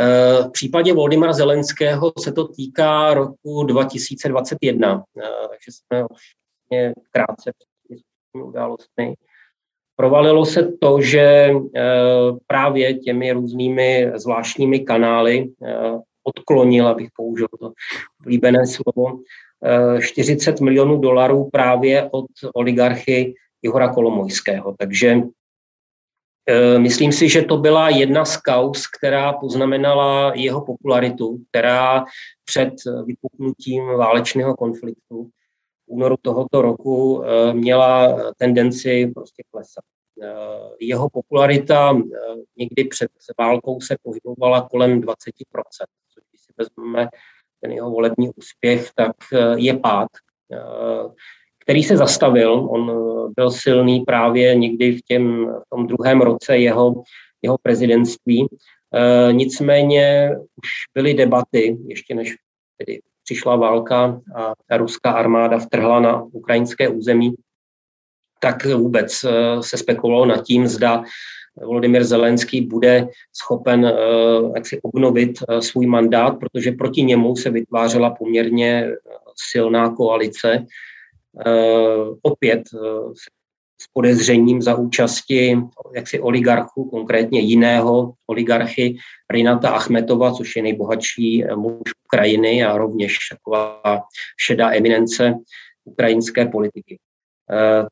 Eh, 0.00 0.42
v 0.42 0.50
případě 0.52 0.92
Voldemara 0.92 1.32
Zelenského 1.32 2.12
se 2.18 2.32
to 2.32 2.48
týká 2.48 3.14
roku 3.14 3.64
2021, 3.64 5.04
eh, 5.18 5.22
takže 5.48 5.70
jsme 5.70 6.04
vlastně 6.08 6.94
krátce 7.10 7.52
před 7.58 8.42
událostmi. 8.44 9.14
Provalilo 9.96 10.46
se 10.46 10.72
to, 10.80 11.00
že 11.00 11.20
eh, 11.76 11.82
právě 12.46 12.94
těmi 12.94 13.32
různými 13.32 14.12
zvláštními 14.14 14.80
kanály 14.80 15.48
odklonil, 16.24 16.88
abych 16.88 17.08
použil 17.16 17.48
to 17.60 17.72
oblíbené 18.20 18.66
slovo, 18.66 19.18
40 20.00 20.60
milionů 20.60 20.98
dolarů 20.98 21.48
právě 21.52 22.08
od 22.12 22.26
oligarchy 22.54 23.34
Ihora 23.62 23.88
Kolomojského. 23.88 24.74
Takže 24.78 25.22
myslím 26.78 27.12
si, 27.12 27.28
že 27.28 27.42
to 27.42 27.56
byla 27.56 27.88
jedna 27.88 28.24
z 28.24 28.36
kaus, 28.36 28.86
která 28.86 29.32
poznamenala 29.32 30.32
jeho 30.34 30.64
popularitu, 30.64 31.38
která 31.50 32.04
před 32.44 32.74
vypuknutím 33.04 33.86
válečného 33.86 34.56
konfliktu 34.56 35.24
v 35.24 35.28
únoru 35.86 36.16
tohoto 36.22 36.62
roku 36.62 37.24
eh, 37.24 37.54
měla 37.54 38.16
tendenci 38.36 39.12
prostě 39.14 39.42
klesat. 39.50 39.84
Eh, 40.22 40.28
jeho 40.80 41.10
popularita 41.10 41.98
někdy 42.56 42.84
před 42.84 43.10
válkou 43.38 43.80
se 43.80 43.96
pohybovala 44.02 44.68
kolem 44.70 45.00
20%, 45.00 45.10
což 46.14 46.24
když 46.30 46.40
si 46.40 46.52
vezmeme 46.56 47.08
ten 47.60 47.72
jeho 47.72 47.90
volební 47.90 48.30
úspěch, 48.36 48.90
tak 48.94 49.16
je 49.56 49.78
pád 49.78 50.08
který 51.62 51.82
se 51.82 51.96
zastavil. 51.96 52.68
On 52.70 52.90
eh, 52.90 53.32
byl 53.36 53.50
silný 53.50 54.00
právě 54.00 54.54
někdy 54.54 54.92
v, 54.92 55.02
těm, 55.02 55.46
v 55.46 55.62
tom 55.70 55.86
druhém 55.86 56.20
roce 56.20 56.58
jeho, 56.58 57.02
jeho 57.42 57.58
prezidentství. 57.62 58.46
E, 58.94 59.32
nicméně 59.32 60.30
už 60.56 60.68
byly 60.94 61.14
debaty, 61.14 61.78
ještě 61.86 62.14
než 62.14 62.34
tedy 62.78 63.00
přišla 63.24 63.56
válka 63.56 64.20
a 64.36 64.52
ta 64.66 64.76
ruská 64.76 65.10
armáda 65.12 65.58
vtrhla 65.58 66.00
na 66.00 66.22
ukrajinské 66.22 66.88
území, 66.88 67.34
tak 68.40 68.66
vůbec 68.66 69.24
eh, 69.24 69.62
se 69.62 69.76
spekulovalo 69.76 70.26
nad 70.26 70.44
tím, 70.44 70.66
zda 70.66 71.04
Volodymyr 71.56 72.04
Zelenský 72.04 72.60
bude 72.60 73.08
schopen 73.32 73.92
jak 74.54 74.66
si 74.66 74.80
obnovit 74.82 75.38
svůj 75.60 75.86
mandát, 75.86 76.30
protože 76.30 76.72
proti 76.72 77.02
němu 77.02 77.36
se 77.36 77.50
vytvářela 77.50 78.10
poměrně 78.10 78.88
silná 79.50 79.90
koalice 79.90 80.66
opět 82.22 82.62
eh, 82.74 82.78
s 83.82 83.86
podezřením 83.92 84.62
za 84.62 84.74
účasti 84.74 85.58
jaksi 85.94 86.20
oligarchů, 86.20 86.84
konkrétně 86.84 87.40
jiného 87.40 88.12
oligarchy 88.26 88.96
Rinata 89.30 89.70
Achmetova, 89.70 90.32
což 90.32 90.56
je 90.56 90.62
nejbohatší 90.62 91.44
eh, 91.44 91.56
muž 91.56 91.82
Ukrajiny 92.04 92.64
a 92.64 92.76
rovněž 92.76 93.18
taková 93.30 94.02
šedá 94.46 94.72
eminence 94.72 95.34
ukrajinské 95.84 96.46
politiky. 96.46 96.98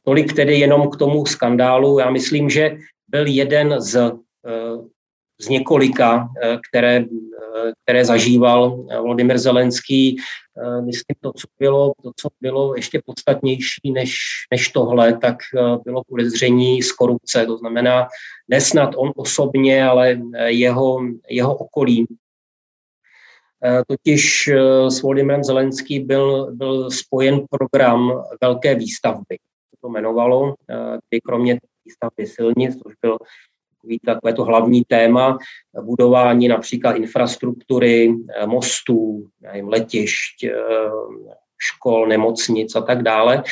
Tolik 0.02 0.32
tedy 0.32 0.58
jenom 0.58 0.90
k 0.90 0.96
tomu 0.96 1.26
skandálu. 1.26 1.98
Já 1.98 2.10
myslím, 2.10 2.50
že 2.50 2.76
byl 3.08 3.26
jeden 3.26 3.80
z 3.80 4.12
z 5.40 5.48
několika, 5.48 6.28
eh, 6.42 6.58
které, 6.70 6.96
eh, 6.96 7.72
které 7.82 8.04
zažíval 8.04 8.86
eh, 8.90 9.00
Vladimir 9.00 9.38
Zelenský. 9.38 10.16
Myslím, 10.84 11.16
to, 11.20 11.32
co 11.32 11.46
bylo, 11.58 11.92
to, 12.02 12.10
co 12.16 12.28
bylo 12.40 12.74
ještě 12.76 13.00
podstatnější 13.04 13.92
než, 13.92 14.16
než 14.50 14.68
tohle, 14.68 15.18
tak 15.18 15.36
bylo 15.84 16.02
podezření 16.08 16.82
z 16.82 16.92
korupce. 16.92 17.46
To 17.46 17.58
znamená, 17.58 18.08
nesnad 18.48 18.94
on 18.96 19.12
osobně, 19.16 19.84
ale 19.84 20.20
jeho, 20.46 21.00
jeho 21.30 21.54
okolí. 21.56 22.06
Totiž 23.88 24.50
s 24.88 25.02
Volodymyrem 25.02 25.44
Zelenský 25.44 26.00
byl, 26.00 26.52
byl 26.52 26.90
spojen 26.90 27.40
program 27.50 28.24
velké 28.42 28.74
výstavby. 28.74 29.36
To 29.80 29.88
jmenovalo, 29.88 30.54
kdy 31.08 31.20
kromě 31.20 31.58
výstavby 31.84 32.26
silnic, 32.26 32.82
což 32.82 32.94
byl 33.02 33.18
takový 33.80 33.98
takové 33.98 34.32
to 34.32 34.44
hlavní 34.44 34.82
téma 34.88 35.38
budování 35.82 36.48
například 36.48 36.96
infrastruktury, 36.96 38.14
eh, 38.36 38.46
mostů, 38.46 39.28
nevím, 39.40 39.68
letišť, 39.68 40.44
eh, 40.44 40.54
škol, 41.58 42.06
nemocnic 42.06 42.76
a 42.76 42.80
tak 42.80 43.02
dále. 43.02 43.42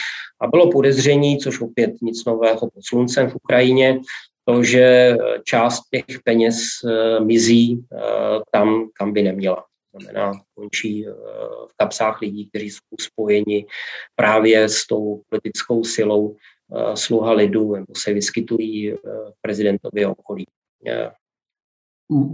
A 0.41 0.47
bylo 0.47 0.71
podezření, 0.71 1.39
což 1.39 1.61
opět 1.61 1.91
nic 2.03 2.25
nového 2.25 2.61
pod 2.61 2.85
sluncem 2.85 3.31
v 3.31 3.37
Ukrajině, 3.37 4.01
to, 4.45 4.63
že 4.63 5.17
část 5.45 5.81
těch 5.91 6.21
peněz 6.25 6.57
eh, 6.85 7.21
mizí 7.21 7.85
tam, 8.53 8.89
kam 8.93 9.13
by 9.13 9.23
neměla. 9.23 9.65
Znamená, 10.01 10.33
končí 10.55 11.07
v 11.71 11.77
kapsách 11.77 12.21
lidí, 12.21 12.49
kteří 12.49 12.71
jsou 12.71 12.97
spojeni 13.01 13.67
právě 14.17 14.69
s 14.69 14.87
tou 14.87 15.23
politickou 15.29 15.85
silou 15.85 16.37
sluha 16.95 17.33
lidu 17.33 17.75
nebo 17.75 17.87
se 17.97 18.13
vyskytují 18.13 18.93
v 18.93 19.43
prezidentově 19.43 20.07
okolí. 20.07 20.47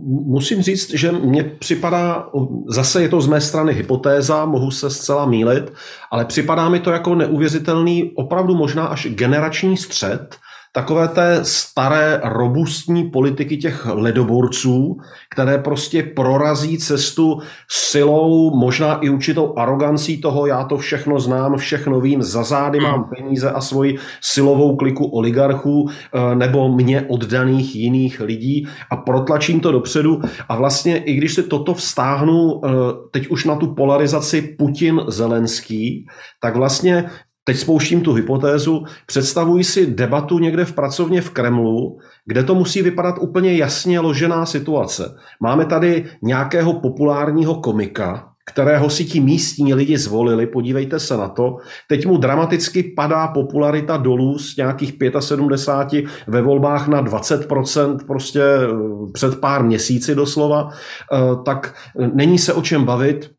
Musím 0.06 0.62
říct, 0.62 0.90
že 0.90 1.12
mně 1.12 1.44
připadá, 1.44 2.30
zase 2.68 3.02
je 3.02 3.08
to 3.08 3.20
z 3.20 3.26
mé 3.26 3.40
strany 3.40 3.72
hypotéza, 3.72 4.44
mohu 4.44 4.70
se 4.70 4.90
zcela 4.90 5.26
mílit, 5.26 5.72
ale 6.10 6.24
připadá 6.24 6.68
mi 6.68 6.80
to 6.80 6.90
jako 6.90 7.14
neuvěřitelný, 7.14 8.12
opravdu 8.14 8.54
možná 8.54 8.86
až 8.86 9.06
generační 9.06 9.76
střed 9.76 10.36
takové 10.76 11.08
té 11.08 11.40
staré 11.42 12.20
robustní 12.24 13.10
politiky 13.10 13.56
těch 13.56 13.86
ledoborců, 13.86 14.96
které 15.34 15.58
prostě 15.58 16.02
prorazí 16.02 16.78
cestu 16.78 17.38
silou, 17.70 18.56
možná 18.56 18.94
i 18.94 19.08
určitou 19.08 19.58
arogancí 19.58 20.20
toho, 20.20 20.46
já 20.46 20.64
to 20.64 20.78
všechno 20.78 21.20
znám, 21.20 21.56
všechno 21.56 22.00
vím, 22.00 22.22
za 22.22 22.42
zády 22.42 22.80
mám 22.80 23.10
peníze 23.16 23.50
a 23.50 23.60
svoji 23.60 23.98
silovou 24.20 24.76
kliku 24.76 25.06
oligarchů 25.06 25.88
eh, 25.88 26.34
nebo 26.34 26.68
mě 26.68 27.06
oddaných 27.08 27.76
jiných 27.76 28.20
lidí 28.20 28.66
a 28.90 28.96
protlačím 28.96 29.60
to 29.60 29.72
dopředu. 29.72 30.20
A 30.48 30.56
vlastně, 30.56 30.98
i 30.98 31.14
když 31.14 31.34
si 31.34 31.42
toto 31.42 31.74
vztáhnu 31.74 32.60
eh, 32.64 32.68
teď 33.10 33.28
už 33.28 33.44
na 33.44 33.56
tu 33.56 33.74
polarizaci 33.74 34.56
Putin-Zelenský, 34.58 36.06
tak 36.40 36.56
vlastně 36.56 37.10
teď 37.44 37.56
spouštím 37.56 38.00
tu 38.00 38.12
hypotézu, 38.12 38.84
představuji 39.06 39.64
si 39.64 39.86
debatu 39.86 40.38
někde 40.38 40.64
v 40.64 40.72
pracovně 40.72 41.20
v 41.20 41.30
Kremlu, 41.30 41.98
kde 42.26 42.42
to 42.42 42.54
musí 42.54 42.82
vypadat 42.82 43.14
úplně 43.20 43.56
jasně 43.56 44.00
ložená 44.00 44.46
situace. 44.46 45.16
Máme 45.40 45.64
tady 45.66 46.04
nějakého 46.22 46.72
populárního 46.80 47.54
komika, 47.54 48.34
kterého 48.46 48.90
si 48.90 49.04
ti 49.04 49.20
místní 49.20 49.74
lidi 49.74 49.98
zvolili, 49.98 50.46
podívejte 50.46 51.00
se 51.00 51.16
na 51.16 51.28
to. 51.28 51.56
Teď 51.88 52.06
mu 52.06 52.16
dramaticky 52.16 52.82
padá 52.82 53.28
popularita 53.28 53.96
dolů 53.96 54.38
z 54.38 54.56
nějakých 54.56 54.94
75 55.20 56.04
ve 56.26 56.42
volbách 56.42 56.88
na 56.88 57.02
20% 57.02 57.98
prostě 58.06 58.42
eh, 58.42 58.68
před 59.12 59.40
pár 59.40 59.64
měsíci 59.64 60.14
doslova, 60.14 60.68
eh, 60.70 61.18
tak 61.44 61.74
není 62.14 62.38
se 62.38 62.52
o 62.52 62.62
čem 62.62 62.84
bavit. 62.84 63.30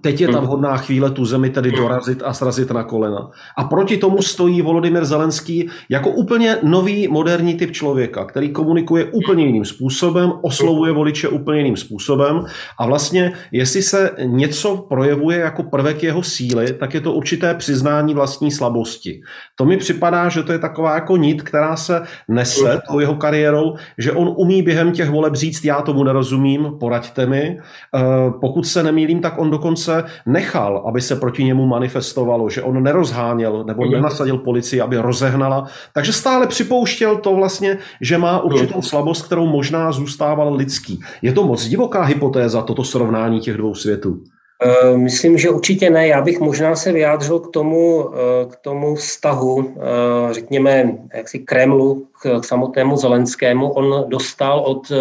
Teď 0.00 0.20
je 0.20 0.28
ta 0.28 0.40
vhodná 0.40 0.76
chvíle 0.76 1.10
tu 1.10 1.24
zemi 1.24 1.50
tedy 1.50 1.72
dorazit 1.72 2.22
a 2.24 2.32
srazit 2.32 2.70
na 2.70 2.84
kolena. 2.84 3.30
A 3.58 3.64
proti 3.64 3.96
tomu 3.96 4.22
stojí 4.22 4.62
Volodymyr 4.62 5.04
Zelenský 5.04 5.68
jako 5.88 6.10
úplně 6.10 6.58
nový 6.62 7.08
moderní 7.08 7.54
typ 7.54 7.72
člověka, 7.72 8.24
který 8.24 8.50
komunikuje 8.50 9.04
úplně 9.04 9.46
jiným 9.46 9.64
způsobem, 9.64 10.32
oslovuje 10.42 10.92
voliče 10.92 11.28
úplně 11.28 11.60
jiným 11.60 11.76
způsobem 11.76 12.44
a 12.78 12.86
vlastně, 12.86 13.32
jestli 13.52 13.82
se 13.82 14.10
něco 14.24 14.76
projevuje 14.76 15.38
jako 15.38 15.62
prvek 15.62 16.02
jeho 16.02 16.22
síly, 16.22 16.72
tak 16.72 16.94
je 16.94 17.00
to 17.00 17.12
určité 17.12 17.54
přiznání 17.54 18.14
vlastní 18.14 18.50
slabosti. 18.50 19.20
To 19.54 19.64
mi 19.64 19.76
připadá, 19.76 20.28
že 20.28 20.42
to 20.42 20.52
je 20.52 20.58
taková 20.58 20.94
jako 20.94 21.16
nit, 21.16 21.42
která 21.42 21.76
se 21.76 22.02
nese 22.28 22.80
tou 22.90 23.00
jeho 23.00 23.14
kariérou, 23.14 23.74
že 23.98 24.12
on 24.12 24.34
umí 24.36 24.62
během 24.62 24.92
těch 24.92 25.10
voleb 25.10 25.34
říct, 25.34 25.64
já 25.64 25.82
tomu 25.82 26.04
nerozumím, 26.04 26.68
poraďte 26.80 27.26
mi. 27.26 27.58
Eh, 27.94 28.00
pokud 28.40 28.66
se 28.66 28.82
nemýlím, 28.82 29.20
tak 29.20 29.38
on 29.38 29.50
dokonce 29.50 29.85
dokonce 29.86 30.10
nechal, 30.26 30.84
aby 30.86 31.00
se 31.00 31.16
proti 31.16 31.44
němu 31.44 31.66
manifestovalo, 31.66 32.50
že 32.50 32.62
on 32.62 32.82
nerozháněl 32.82 33.64
nebo 33.64 33.84
mm. 33.84 33.90
nenasadil 33.90 34.38
policii, 34.38 34.80
aby 34.80 34.96
rozehnala. 34.96 35.66
Takže 35.92 36.12
stále 36.12 36.46
připouštěl 36.46 37.16
to 37.16 37.34
vlastně, 37.34 37.78
že 38.00 38.18
má 38.18 38.40
určitou 38.40 38.82
slabost, 38.82 39.26
kterou 39.26 39.46
možná 39.46 39.92
zůstával 39.92 40.54
lidský. 40.54 41.00
Je 41.22 41.32
to 41.32 41.46
moc 41.46 41.64
divoká 41.64 42.02
hypotéza, 42.02 42.62
toto 42.62 42.84
srovnání 42.84 43.40
těch 43.40 43.56
dvou 43.56 43.74
světů. 43.74 44.20
Eh, 44.62 44.96
myslím, 44.96 45.38
že 45.38 45.50
určitě 45.50 45.90
ne. 45.90 46.06
Já 46.06 46.20
bych 46.20 46.40
možná 46.40 46.76
se 46.76 46.92
vyjádřil 46.92 47.38
k 47.38 47.52
tomu, 47.52 48.08
eh, 48.08 48.46
k 48.48 48.56
tomu 48.56 48.94
vztahu, 48.94 49.74
eh, 49.76 50.34
řekněme, 50.34 50.96
jaksi 51.14 51.38
Kremlu 51.38 52.08
k 52.22 52.44
samotnému 52.44 52.96
Zelenskému. 52.96 53.72
On 53.72 54.08
dostal 54.08 54.60
od 54.60 54.92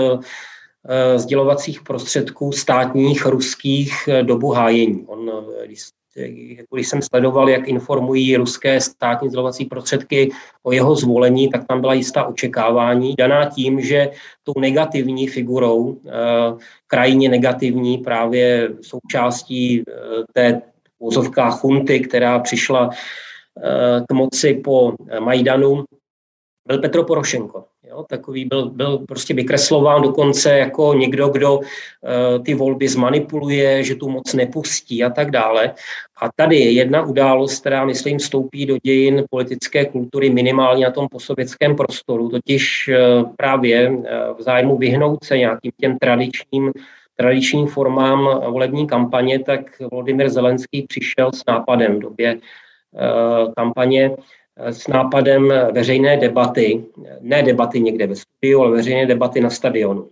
sdělovacích 1.16 1.82
prostředků 1.82 2.52
státních 2.52 3.26
ruských 3.26 4.08
eh, 4.08 4.24
dobu 4.24 4.52
hájení. 4.52 5.06
On, 5.08 5.32
eh, 5.64 5.68
když, 5.68 5.82
když 6.72 6.88
jsem 6.88 7.02
sledoval, 7.02 7.50
jak 7.50 7.68
informují 7.68 8.38
ruské 8.38 8.82
státní 8.82 9.30
sdělovací 9.30 9.66
prostředky 9.66 10.32
o 10.64 10.72
jeho 10.72 10.96
zvolení, 10.96 11.50
tak 11.50 11.68
tam 11.68 11.82
byla 11.82 11.94
jistá 11.94 12.26
očekávání, 12.26 13.16
daná 13.16 13.50
tím, 13.50 13.82
že 13.82 14.12
tou 14.44 14.54
negativní 14.60 15.28
figurou, 15.28 16.00
krajně 16.88 17.30
negativní 17.30 17.98
právě 17.98 18.70
součástí 18.82 19.84
té 20.34 20.62
vozovká 21.00 21.52
chunty, 21.52 22.00
která 22.00 22.40
přišla 22.40 22.90
k 24.08 24.14
moci 24.14 24.54
po 24.54 24.94
Majdanu, 25.20 25.84
byl 26.68 26.80
Petro 26.80 27.04
Porošenko. 27.04 27.66
Jo, 27.96 28.06
takový 28.10 28.46
byl, 28.46 28.70
byl 28.70 28.98
prostě 28.98 29.34
vykreslován 29.34 30.02
dokonce 30.02 30.58
jako 30.58 30.94
někdo, 30.94 31.28
kdo 31.28 31.58
uh, 31.58 31.64
ty 32.46 32.54
volby 32.54 32.88
zmanipuluje, 32.88 33.84
že 33.84 33.96
tu 33.96 34.10
moc 34.10 34.34
nepustí 34.34 35.04
a 35.04 35.10
tak 35.10 35.32
dále. 35.32 35.74
A 36.22 36.30
tady 36.36 36.56
je 36.56 36.72
jedna 36.72 37.06
událost, 37.06 37.60
která, 37.60 37.86
myslím, 37.86 38.18
vstoupí 38.18 38.66
do 38.66 38.78
dějin 38.84 39.24
politické 39.30 39.86
kultury 39.86 40.30
minimálně 40.30 40.86
na 40.86 40.92
tom 40.92 41.08
posovětském 41.12 41.76
prostoru, 41.76 42.30
totiž 42.30 42.90
uh, 42.90 43.30
právě 43.38 43.90
uh, 43.90 44.04
v 44.38 44.42
zájmu 44.42 44.78
vyhnout 44.78 45.24
se 45.24 45.38
nějakým 45.38 45.72
těm 45.80 45.98
tradičním 45.98 46.72
tradičním 47.18 47.68
formám 47.68 48.42
volební 48.52 48.88
kampaně, 48.88 49.40
tak 49.40 49.60
Volodymyr 49.92 50.30
Zelenský 50.30 50.82
přišel 50.88 51.32
s 51.32 51.46
nápadem 51.48 51.96
v 51.96 52.00
době 52.00 52.38
kampaně 53.56 54.12
s 54.58 54.88
nápadem 54.88 55.54
veřejné 55.72 56.18
debaty, 56.18 56.86
ne 57.22 57.44
debaty 57.44 57.80
někde 57.80 58.08
ve 58.08 58.16
studiu, 58.16 58.62
ale 58.62 58.72
veřejné 58.72 59.06
debaty 59.06 59.42
na 59.42 59.50
stadionu. 59.50 60.10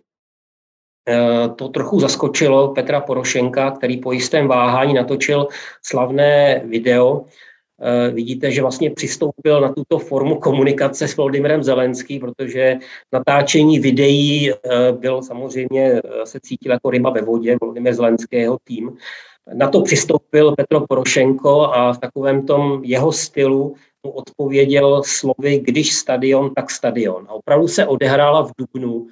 E, 1.09 1.49
to 1.49 1.69
trochu 1.69 1.99
zaskočilo 1.99 2.67
Petra 2.67 3.01
Porošenka, 3.01 3.71
který 3.71 3.97
po 3.97 4.11
jistém 4.11 4.47
váhání 4.47 4.93
natočil 4.93 5.47
slavné 5.81 6.61
video. 6.65 7.25
E, 7.81 8.11
vidíte, 8.11 8.51
že 8.51 8.61
vlastně 8.61 8.91
přistoupil 8.91 9.61
na 9.61 9.73
tuto 9.73 9.99
formu 9.99 10.35
komunikace 10.35 11.07
s 11.07 11.17
Volodymyrem 11.17 11.63
Zelenský, 11.63 12.19
protože 12.19 12.77
natáčení 13.11 13.79
videí 13.79 14.51
e, 14.51 14.55
byl 14.91 15.21
samozřejmě, 15.21 16.01
se 16.23 16.39
cítil 16.39 16.71
jako 16.71 16.89
ryba 16.89 17.09
ve 17.09 17.21
vodě, 17.21 17.57
Volodymyr 17.61 17.93
Zelenský 17.93 18.35
jeho 18.35 18.57
tým. 18.63 18.97
Na 19.53 19.67
to 19.69 19.81
přistoupil 19.81 20.55
Petro 20.55 20.87
Porošenko 20.87 21.61
a 21.61 21.93
v 21.93 21.97
takovém 21.97 22.45
tom 22.45 22.81
jeho 22.83 23.11
stylu 23.11 23.75
mu 24.03 24.11
odpověděl 24.11 25.01
slovy, 25.05 25.59
když 25.59 25.93
stadion, 25.93 26.53
tak 26.55 26.71
stadion. 26.71 27.25
A 27.29 27.33
opravdu 27.33 27.67
se 27.67 27.85
odehrála 27.85 28.41
v 28.41 28.51
Dubnu 28.57 29.07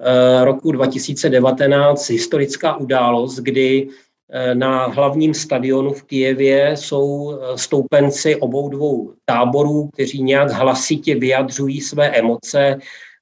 eh, 0.00 0.44
roku 0.44 0.72
2019 0.72 2.10
historická 2.10 2.76
událost, 2.76 3.36
kdy 3.36 3.88
eh, 4.30 4.54
na 4.54 4.86
hlavním 4.86 5.34
stadionu 5.34 5.92
v 5.92 6.02
Kijevě 6.02 6.76
jsou 6.76 7.32
eh, 7.32 7.58
stoupenci 7.58 8.36
obou 8.36 8.68
dvou 8.68 9.12
táborů, 9.24 9.88
kteří 9.92 10.22
nějak 10.22 10.50
hlasitě 10.50 11.14
vyjadřují 11.14 11.80
své 11.80 12.10
emoce, 12.10 12.78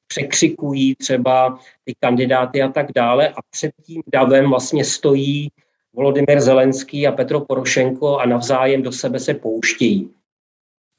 překřikují 0.07 0.95
třeba 0.95 1.59
ty 1.85 1.95
kandidáty 2.01 2.63
a 2.63 2.69
tak 2.69 2.87
dále. 2.95 3.29
A 3.29 3.39
před 3.51 3.71
tím 3.87 4.03
davem 4.13 4.51
vlastně 4.51 4.85
stojí 4.85 5.49
Volodymyr 5.93 6.41
Zelenský 6.41 7.07
a 7.07 7.13
Petro 7.13 7.41
Porošenko 7.41 8.19
a 8.19 8.27
navzájem 8.27 8.83
do 8.83 8.93
sebe 8.93 9.21
se 9.21 9.35
pouštějí. 9.35 10.11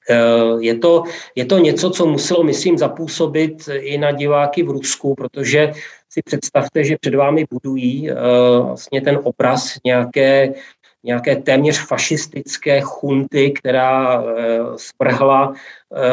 Eh, 0.09 0.15
je 0.59 0.75
to, 0.77 1.03
je 1.35 1.45
to 1.45 1.57
něco, 1.57 1.89
co 1.89 2.05
muselo, 2.05 2.43
myslím, 2.43 2.77
zapůsobit 2.77 3.69
i 3.79 3.97
na 3.97 4.11
diváky 4.11 4.63
v 4.63 4.69
Rusku, 4.69 5.15
protože 5.15 5.73
si 6.09 6.21
představte, 6.21 6.83
že 6.83 6.97
před 7.01 7.15
vámi 7.15 7.45
budují 7.51 8.11
uh, 8.11 8.17
vlastně 8.67 9.01
ten 9.01 9.19
obraz 9.23 9.77
nějaké, 9.85 10.53
nějaké 11.03 11.35
téměř 11.35 11.87
fašistické 11.87 12.81
chunty, 12.81 13.51
která 13.51 14.21
uh, 14.21 14.29
sprhla 14.75 15.49
uh, 15.49 15.55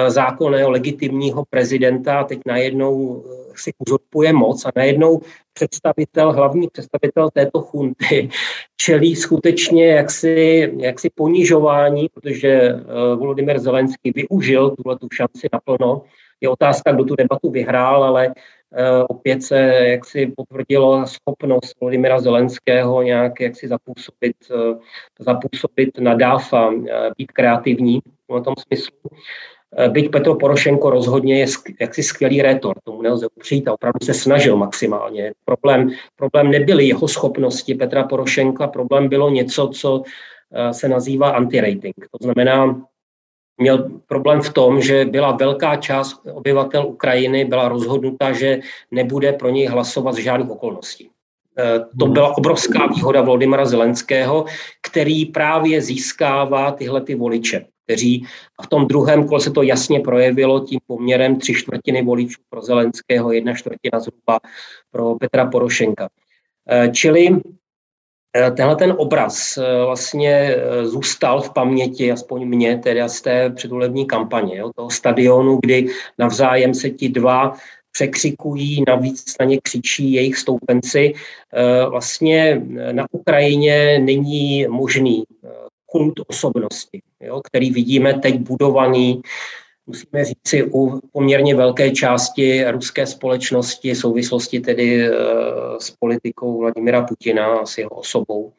zákonného 0.08 0.70
legitimního 0.70 1.44
prezidenta 1.50 2.18
a 2.18 2.24
teď 2.24 2.40
najednou 2.46 3.24
si 3.54 3.72
uzurpuje 3.86 4.32
moc 4.32 4.64
a 4.64 4.72
najednou 4.76 5.20
představitel, 5.52 6.32
hlavní 6.32 6.68
představitel 6.72 7.30
této 7.30 7.60
chunty 7.60 8.28
čelí 8.76 9.16
skutečně 9.16 9.86
jaksi, 9.86 10.72
jaksi 10.78 11.10
ponižování, 11.14 12.08
protože 12.14 12.74
Volodymyr 13.16 13.58
Zelenský 13.58 14.12
využil 14.14 14.70
tuhle 14.70 14.98
tu 14.98 15.08
šanci 15.12 15.48
naplno. 15.52 16.02
Je 16.40 16.48
otázka, 16.48 16.92
kdo 16.92 17.04
tu 17.04 17.16
debatu 17.16 17.50
vyhrál, 17.50 18.04
ale 18.04 18.34
opět 19.08 19.42
se 19.42 19.58
jaksi 19.88 20.32
potvrdilo 20.36 21.06
schopnost 21.06 21.80
Volodymyra 21.80 22.20
Zelenského 22.20 23.02
nějak 23.02 23.40
jaksi 23.40 23.68
zapůsobit, 23.68 24.36
uh, 24.54 24.78
zapůsobit 25.18 25.98
na 25.98 26.14
dáfa, 26.14 26.68
uh, 26.68 26.86
být 27.18 27.32
kreativní 27.32 28.00
v 28.28 28.40
tom 28.40 28.54
smyslu. 28.66 29.10
Eh, 29.78 29.88
byť 29.88 30.10
Petro 30.10 30.34
Porošenko 30.34 30.90
rozhodně 30.90 31.38
je 31.38 31.46
jaksi 31.80 32.02
skvělý 32.02 32.42
rétor, 32.42 32.76
tomu 32.84 33.02
nelze 33.02 33.26
upřít 33.36 33.68
a 33.68 33.72
opravdu 33.72 33.98
se 34.02 34.14
snažil 34.14 34.56
maximálně. 34.56 35.32
Problém, 35.44 35.90
problém 36.16 36.50
nebyly 36.50 36.86
jeho 36.86 37.08
schopnosti 37.08 37.74
Petra 37.74 38.04
Porošenka, 38.04 38.66
problém 38.66 39.08
bylo 39.08 39.30
něco, 39.30 39.68
co 39.68 40.02
eh, 40.52 40.74
se 40.74 40.88
nazývá 40.88 41.30
anti-rating. 41.30 41.94
To 42.10 42.18
znamená 42.24 42.82
měl 43.58 43.90
problém 44.06 44.40
v 44.40 44.52
tom, 44.52 44.80
že 44.80 45.04
byla 45.04 45.32
velká 45.32 45.76
část 45.76 46.20
obyvatel 46.32 46.86
Ukrajiny 46.86 47.44
byla 47.44 47.68
rozhodnuta, 47.68 48.32
že 48.32 48.60
nebude 48.90 49.32
pro 49.32 49.48
něj 49.50 49.66
hlasovat 49.66 50.12
z 50.12 50.18
žádných 50.18 50.50
okolností. 50.50 51.10
Eh, 51.58 51.78
to 51.98 52.04
hmm. 52.04 52.14
byla 52.14 52.36
obrovská 52.36 52.86
výhoda 52.86 53.22
Volodymyra 53.22 53.64
Zelenského, 53.64 54.44
který 54.82 55.24
právě 55.26 55.82
získává 55.82 56.70
tyhle 56.70 57.00
ty 57.00 57.14
voliče, 57.14 57.66
kteří 57.84 58.26
a 58.58 58.62
v 58.62 58.66
tom 58.66 58.86
druhém 58.86 59.28
kole 59.28 59.40
se 59.40 59.50
to 59.50 59.62
jasně 59.62 60.00
projevilo 60.00 60.60
tím 60.60 60.80
poměrem 60.86 61.36
tři 61.36 61.54
čtvrtiny 61.54 62.02
voličů 62.02 62.40
pro 62.48 62.62
Zelenského, 62.62 63.32
jedna 63.32 63.54
čtvrtina 63.54 64.00
zhruba 64.00 64.40
pro 64.90 65.14
Petra 65.14 65.46
Porošenka. 65.46 66.08
Eh, 66.68 66.88
čili 66.92 67.40
tenhle 68.56 68.76
ten 68.76 68.94
obraz 68.98 69.58
vlastně 69.84 70.56
zůstal 70.82 71.40
v 71.40 71.52
paměti, 71.52 72.12
aspoň 72.12 72.44
mě, 72.48 72.78
teda 72.78 73.08
z 73.08 73.20
té 73.20 73.50
předvolební 73.50 74.06
kampaně, 74.06 74.56
jo, 74.56 74.70
toho 74.76 74.90
stadionu, 74.90 75.58
kdy 75.62 75.86
navzájem 76.18 76.74
se 76.74 76.90
ti 76.90 77.08
dva 77.08 77.56
překřikují, 77.96 78.84
navíc 78.88 79.34
na 79.40 79.46
ně 79.46 79.58
křičí 79.62 80.12
jejich 80.12 80.36
stoupenci. 80.36 81.12
Eh, 81.12 81.86
vlastně 81.88 82.62
na 82.92 83.06
Ukrajině 83.12 83.98
není 83.98 84.66
možný 84.68 85.24
eh, 85.24 85.48
kult 85.86 86.20
osobnosti, 86.26 87.00
jo, 87.20 87.40
který 87.44 87.70
vidíme 87.70 88.14
teď 88.20 88.38
budovaný 88.38 89.22
musíme 89.86 90.24
říci, 90.24 90.70
u 90.72 91.00
poměrně 91.12 91.54
velké 91.54 91.90
části 91.90 92.70
ruské 92.70 93.06
společnosti, 93.06 93.94
v 93.94 93.98
souvislosti 93.98 94.60
tedy 94.60 95.08
eh, 95.08 95.12
s 95.80 95.90
politikou 95.90 96.58
Vladimira 96.58 97.02
Putina, 97.02 97.66
s 97.66 97.78
jeho 97.78 97.90
osobou. 97.90 98.52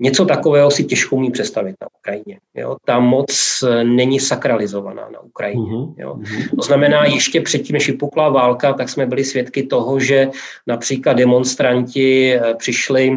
Něco 0.00 0.24
takového 0.24 0.70
si 0.70 0.84
těžko 0.84 1.16
umí 1.16 1.30
představit 1.30 1.76
na 1.80 1.88
Ukrajině. 1.98 2.40
Jo? 2.54 2.76
Ta 2.84 3.00
moc 3.00 3.64
není 3.82 4.20
sakralizovaná 4.20 5.08
na 5.12 5.20
Ukrajině. 5.20 5.62
Uh-huh. 5.62 5.94
Jo? 5.98 6.18
To 6.56 6.62
znamená, 6.62 7.04
ještě 7.04 7.40
předtím, 7.40 7.74
než 7.74 7.86
vypukla 7.90 8.28
válka, 8.28 8.72
tak 8.72 8.88
jsme 8.88 9.06
byli 9.06 9.24
svědky 9.24 9.62
toho, 9.62 10.00
že 10.00 10.30
například 10.66 11.12
demonstranti 11.12 12.34
eh, 12.34 12.54
přišli 12.54 13.16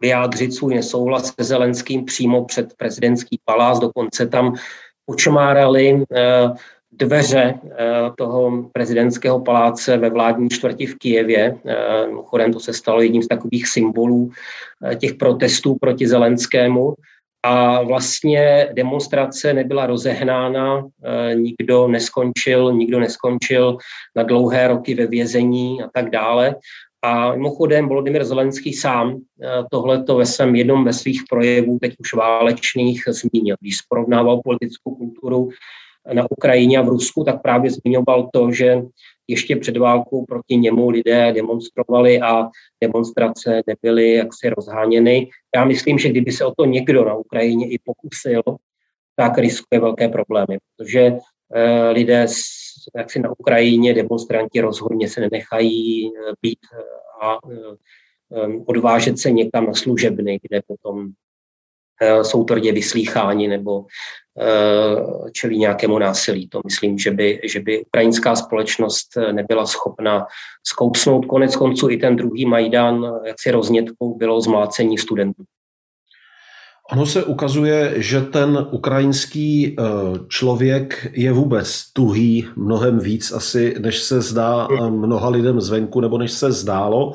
vyjádřit 0.00 0.54
svůj 0.54 0.74
nesouhlas 0.74 1.34
se 1.34 1.44
Zelenským 1.44 2.04
přímo 2.04 2.44
před 2.44 2.74
prezidentský 2.76 3.40
palác, 3.44 3.78
dokonce 3.78 4.26
tam 4.26 4.54
počmárali 5.08 6.04
eh, 6.04 6.48
dveře 6.92 7.54
eh, 7.54 7.86
toho 8.16 8.68
prezidentského 8.72 9.40
paláce 9.40 9.96
ve 9.96 10.10
vládní 10.10 10.48
čtvrti 10.50 10.86
v 10.86 10.94
Kijevě. 10.94 11.56
Eh, 11.64 12.06
mimochodem 12.06 12.52
to 12.52 12.60
se 12.60 12.72
stalo 12.72 13.00
jedním 13.00 13.22
z 13.22 13.28
takových 13.28 13.68
symbolů 13.68 14.30
těch 14.96 15.14
protestů 15.14 15.76
proti 15.80 16.08
Zelenskému. 16.08 16.94
A 17.42 17.82
vlastně 17.82 18.68
demonstrace 18.72 19.54
nebyla 19.54 19.86
rozehnána, 19.86 20.86
nikdo 21.34 21.88
neskončil, 21.88 22.72
nikdo 22.72 23.00
neskončil 23.00 23.76
na 24.16 24.22
dlouhé 24.22 24.68
roky 24.68 24.94
ve 24.94 25.06
vězení 25.06 25.82
a 25.82 25.88
tak 25.94 26.10
dále. 26.10 26.54
A 27.02 27.34
mimochodem 27.34 27.88
Volodymyr 27.88 28.24
Zelenský 28.24 28.72
sám 28.72 29.20
tohleto 29.70 30.16
ve 30.16 30.26
svém 30.26 30.54
jednom 30.54 30.84
ve 30.84 30.92
svých 30.92 31.22
projevů, 31.30 31.78
teď 31.78 31.94
už 31.98 32.14
válečných, 32.14 33.02
zmínil, 33.08 33.56
když 33.60 33.82
porovnával 33.88 34.40
politickou 34.44 34.94
kulturu 34.94 35.48
na 36.12 36.30
Ukrajině 36.30 36.78
a 36.78 36.82
v 36.82 36.88
Rusku, 36.88 37.24
tak 37.24 37.42
právě 37.42 37.70
zmiňoval 37.70 38.28
to, 38.32 38.52
že 38.52 38.82
ještě 39.28 39.56
před 39.56 39.76
válkou 39.76 40.24
proti 40.24 40.56
němu 40.56 40.90
lidé 40.90 41.32
demonstrovali 41.32 42.20
a 42.20 42.48
demonstrace 42.82 43.62
nebyly 43.66 44.12
jaksi 44.12 44.48
rozháněny. 44.48 45.28
Já 45.56 45.64
myslím, 45.64 45.98
že 45.98 46.08
kdyby 46.08 46.32
se 46.32 46.44
o 46.44 46.54
to 46.58 46.64
někdo 46.64 47.04
na 47.04 47.14
Ukrajině 47.14 47.68
i 47.68 47.78
pokusil, 47.84 48.42
tak 49.16 49.38
riskuje 49.38 49.80
velké 49.80 50.08
problémy, 50.08 50.58
protože 50.76 51.12
eh, 51.54 51.90
lidé 51.90 52.26
jaksi 52.96 53.18
na 53.18 53.30
Ukrajině, 53.30 53.94
demonstranti 53.94 54.60
rozhodně 54.60 55.08
se 55.08 55.20
nenechají 55.20 56.06
eh, 56.06 56.32
být 56.42 56.58
eh, 56.72 56.82
a 57.22 57.38
odvážet 58.66 59.18
se 59.18 59.30
někam 59.30 59.66
na 59.66 59.74
služebny, 59.74 60.38
kde 60.42 60.62
potom 60.66 61.08
jsou 62.22 62.44
tvrdě 62.44 62.72
vyslýcháni 62.72 63.48
nebo 63.48 63.84
Eh, 64.40 65.30
čelí 65.32 65.58
nějakému 65.58 65.98
násilí. 65.98 66.48
To 66.48 66.60
myslím, 66.64 66.98
že 66.98 67.10
by, 67.10 67.40
že 67.44 67.60
by 67.60 67.84
ukrajinská 67.84 68.36
společnost 68.36 69.08
nebyla 69.32 69.66
schopna 69.66 70.26
zkousnout. 70.66 71.26
Konec 71.26 71.56
konců 71.56 71.90
i 71.90 71.96
ten 71.96 72.16
druhý 72.16 72.46
Majdan, 72.46 73.20
jak 73.24 73.36
si 73.40 73.50
roznětkou 73.50 74.14
bylo 74.14 74.40
zmlácení 74.40 74.98
studentů. 74.98 75.44
Ono 76.92 77.06
se 77.06 77.24
ukazuje, 77.24 77.94
že 77.96 78.20
ten 78.20 78.66
ukrajinský 78.70 79.76
eh, 79.78 79.82
člověk 80.28 81.10
je 81.12 81.32
vůbec 81.32 81.92
tuhý 81.92 82.46
mnohem 82.56 82.98
víc 82.98 83.32
asi, 83.32 83.74
než 83.78 83.98
se 83.98 84.20
zdá 84.20 84.68
eh, 84.70 84.90
mnoha 84.90 85.28
lidem 85.28 85.60
zvenku, 85.60 86.00
nebo 86.00 86.18
než 86.18 86.32
se 86.32 86.52
zdálo. 86.52 87.12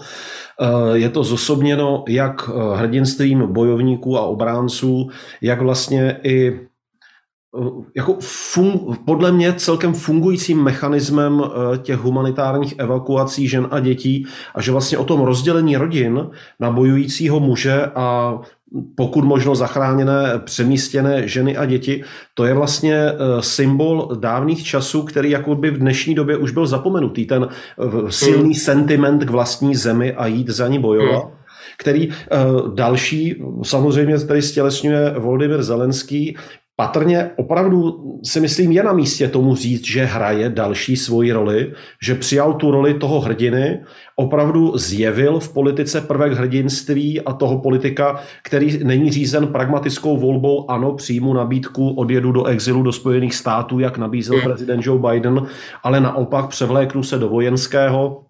Je 0.94 1.10
to 1.10 1.24
zosobněno 1.24 2.04
jak 2.08 2.50
hrdinstvím 2.76 3.54
bojovníků 3.54 4.18
a 4.18 4.22
obránců, 4.22 5.10
jak 5.42 5.62
vlastně 5.62 6.20
i 6.24 6.60
jako 7.96 8.18
fun, 8.22 8.98
podle 9.06 9.32
mě 9.32 9.54
celkem 9.54 9.94
fungujícím 9.94 10.64
mechanismem 10.64 11.44
eh, 11.44 11.78
těch 11.78 11.98
humanitárních 11.98 12.74
evakuací 12.78 13.48
žen 13.48 13.68
a 13.72 13.80
dětí 13.80 14.26
a 14.56 14.62
že 14.62 14.72
vlastně 14.72 14.98
o 14.98 15.06
tom 15.06 15.22
rozdělení 15.22 15.78
rodin 15.78 16.30
na 16.60 16.72
bojujícího 16.72 17.40
muže 17.40 17.86
a 17.96 18.40
pokud 18.96 19.24
možno 19.24 19.56
zachráněné, 19.56 20.42
přemístěné 20.46 21.28
ženy 21.28 21.58
a 21.58 21.66
děti, 21.66 22.04
to 22.34 22.46
je 22.46 22.54
vlastně 22.54 22.96
eh, 22.96 23.16
symbol 23.40 24.10
dávných 24.20 24.66
časů, 24.66 25.04
který 25.04 25.30
jako 25.30 25.56
by 25.56 25.72
v 25.72 25.78
dnešní 25.78 26.16
době 26.16 26.38
už 26.38 26.52
byl 26.52 26.68
zapomenutý. 26.68 27.26
Ten 27.26 27.48
eh, 27.50 28.12
silný 28.12 28.44
hmm. 28.44 28.54
sentiment 28.54 29.24
k 29.24 29.30
vlastní 29.30 29.76
zemi 29.76 30.14
a 30.14 30.28
jít 30.28 30.50
za 30.50 30.68
ní 30.68 30.80
bojovat. 30.80 31.24
Hmm 31.24 31.34
který 31.78 32.10
další, 32.74 33.44
samozřejmě 33.64 34.20
tady 34.20 34.42
stělesňuje 34.42 35.14
Volodymyr 35.18 35.64
Zelenský, 35.64 36.38
patrně 36.76 37.32
opravdu 37.36 38.04
si 38.24 38.40
myslím 38.40 38.72
je 38.72 38.84
na 38.84 38.94
místě 38.94 39.28
tomu 39.28 39.56
říct, 39.56 39.86
že 39.86 40.06
hraje 40.06 40.50
další 40.50 40.98
svoji 40.98 41.32
roli, 41.32 41.74
že 42.02 42.16
přijal 42.16 42.54
tu 42.54 42.72
roli 42.72 42.94
toho 42.94 43.20
hrdiny, 43.20 43.84
opravdu 44.16 44.78
zjevil 44.78 45.40
v 45.40 45.54
politice 45.54 46.02
prvek 46.02 46.34
hrdinství 46.34 47.22
a 47.22 47.34
toho 47.34 47.60
politika, 47.60 48.20
který 48.44 48.84
není 48.84 49.12
řízen 49.12 49.48
pragmatickou 49.48 50.18
volbou, 50.18 50.72
ano, 50.72 50.94
přijmu 50.94 51.34
nabídku, 51.34 51.90
odjedu 51.90 52.32
do 52.32 52.46
exilu 52.46 52.84
do 52.84 52.92
Spojených 52.92 53.36
států, 53.36 53.80
jak 53.80 53.98
nabízel 53.98 54.42
prezident 54.42 54.86
Joe 54.86 55.12
Biden, 55.12 55.48
ale 55.84 56.00
naopak 56.00 56.48
převléknu 56.48 57.04
se 57.04 57.18
do 57.18 57.30
vojenského, 57.30 58.24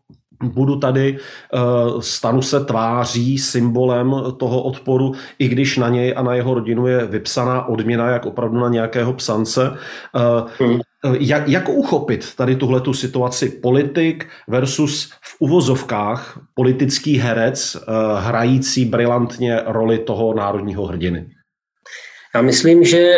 budu 0.49 0.75
tady, 0.79 1.17
eh, 1.17 1.59
stanu 1.99 2.41
se 2.41 2.65
tváří, 2.65 3.37
symbolem 3.37 4.15
toho 4.37 4.63
odporu, 4.63 5.11
i 5.39 5.47
když 5.47 5.77
na 5.77 5.89
něj 5.89 6.13
a 6.17 6.23
na 6.23 6.33
jeho 6.33 6.53
rodinu 6.53 6.87
je 6.87 7.05
vypsaná 7.05 7.67
odměna, 7.67 8.09
jak 8.09 8.25
opravdu 8.25 8.59
na 8.59 8.69
nějakého 8.69 9.13
psance. 9.13 9.77
Eh, 10.15 10.63
hmm. 10.65 10.79
Jak, 11.19 11.47
jak 11.47 11.69
uchopit 11.69 12.35
tady 12.35 12.55
tuhle 12.55 12.81
tu 12.81 12.93
situaci 12.93 13.49
politik 13.49 14.27
versus 14.47 15.11
v 15.21 15.35
uvozovkách 15.39 16.39
politický 16.53 17.17
herec, 17.17 17.75
eh, 17.75 17.81
hrající 18.19 18.85
brilantně 18.85 19.61
roli 19.65 19.99
toho 19.99 20.33
národního 20.33 20.85
hrdiny? 20.85 21.25
Já 22.35 22.41
myslím, 22.41 22.83
že 22.83 23.17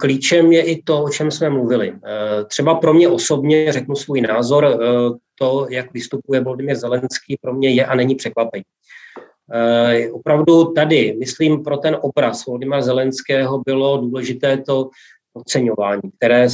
klíčem 0.00 0.52
je 0.52 0.62
i 0.62 0.82
to, 0.82 1.02
o 1.02 1.08
čem 1.08 1.30
jsme 1.30 1.50
mluvili. 1.50 1.92
Třeba 2.46 2.74
pro 2.74 2.94
mě 2.94 3.08
osobně, 3.08 3.72
řeknu 3.72 3.94
svůj 3.94 4.20
názor, 4.20 4.78
to, 5.38 5.66
jak 5.70 5.92
vystupuje 5.92 6.40
Volodymyr 6.40 6.76
Zelenský, 6.76 7.36
pro 7.40 7.54
mě 7.54 7.70
je 7.70 7.86
a 7.86 7.94
není 7.94 8.14
překvapení. 8.14 8.64
E, 9.52 10.10
opravdu 10.10 10.72
tady, 10.72 11.16
myslím, 11.18 11.62
pro 11.62 11.76
ten 11.76 11.96
obraz 12.00 12.46
Volodymyra 12.46 12.82
Zelenského 12.82 13.62
bylo 13.66 13.98
důležité 13.98 14.58
to 14.58 14.90
oceňování, 15.34 16.02
které 16.16 16.48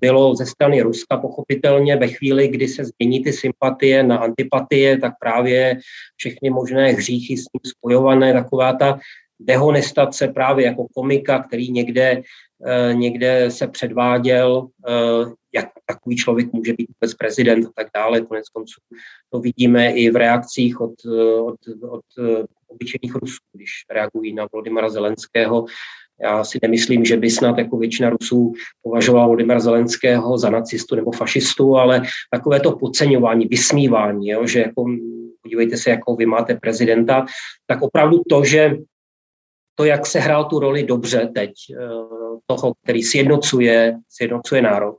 bylo 0.00 0.34
ze 0.34 0.46
strany 0.46 0.82
Ruska 0.82 1.16
pochopitelně 1.16 1.96
ve 1.96 2.08
chvíli, 2.08 2.48
kdy 2.48 2.68
se 2.68 2.84
změní 2.84 3.24
ty 3.24 3.32
sympatie 3.32 4.02
na 4.02 4.16
antipatie, 4.16 4.98
tak 4.98 5.12
právě 5.20 5.78
všechny 6.16 6.50
možné 6.50 6.92
hříchy 6.92 7.36
s 7.36 7.44
ním 7.54 7.60
spojované, 7.64 8.32
taková 8.32 8.72
ta 8.72 8.98
dehonestace 9.40 10.28
právě 10.28 10.66
jako 10.66 10.86
komika, 10.94 11.42
který 11.42 11.70
někde, 11.72 12.22
někde 12.92 13.50
se 13.50 13.68
předváděl, 13.68 14.68
e, 14.88 14.92
jak 15.54 15.68
takový 15.86 16.16
člověk 16.16 16.52
může 16.52 16.72
být 16.72 16.88
vůbec 16.88 17.14
prezident 17.14 17.66
a 17.66 17.70
tak 17.74 17.86
dále. 17.94 18.20
Konec 18.20 18.48
konců 18.48 18.80
to 19.30 19.40
vidíme 19.40 19.92
i 19.92 20.10
v 20.10 20.16
reakcích 20.16 20.80
od, 20.80 20.94
od, 21.44 21.56
od 21.90 22.00
obyčejných 22.68 23.14
Rusů, 23.14 23.38
když 23.52 23.70
reagují 23.90 24.34
na 24.34 24.46
Volodymyra 24.52 24.88
Zelenského. 24.88 25.64
Já 26.22 26.44
si 26.44 26.58
nemyslím, 26.62 27.04
že 27.04 27.16
by 27.16 27.30
snad 27.30 27.58
jako 27.58 27.76
většina 27.76 28.10
Rusů 28.10 28.52
považovala 28.82 29.26
Volodymyra 29.26 29.60
Zelenského 29.60 30.38
za 30.38 30.50
nacistu 30.50 30.96
nebo 30.96 31.12
fašistu, 31.12 31.76
ale 31.76 32.02
takové 32.30 32.60
to 32.60 32.72
podceňování, 32.72 33.46
vysmívání, 33.46 34.28
jo, 34.28 34.46
že 34.46 34.60
jako, 34.60 34.84
podívejte 35.42 35.76
se, 35.76 35.90
jako 35.90 36.16
vy 36.16 36.26
máte 36.26 36.54
prezidenta, 36.54 37.26
tak 37.66 37.82
opravdu 37.82 38.22
to, 38.28 38.44
že 38.44 38.76
to, 39.74 39.84
jak 39.84 40.06
se 40.06 40.20
hrál 40.20 40.44
tu 40.44 40.58
roli 40.58 40.82
dobře 40.82 41.30
teď, 41.34 41.52
toho, 42.46 42.72
který 42.82 43.02
sjednocuje, 43.02 43.98
sjednocuje 44.08 44.62
národ, 44.62 44.96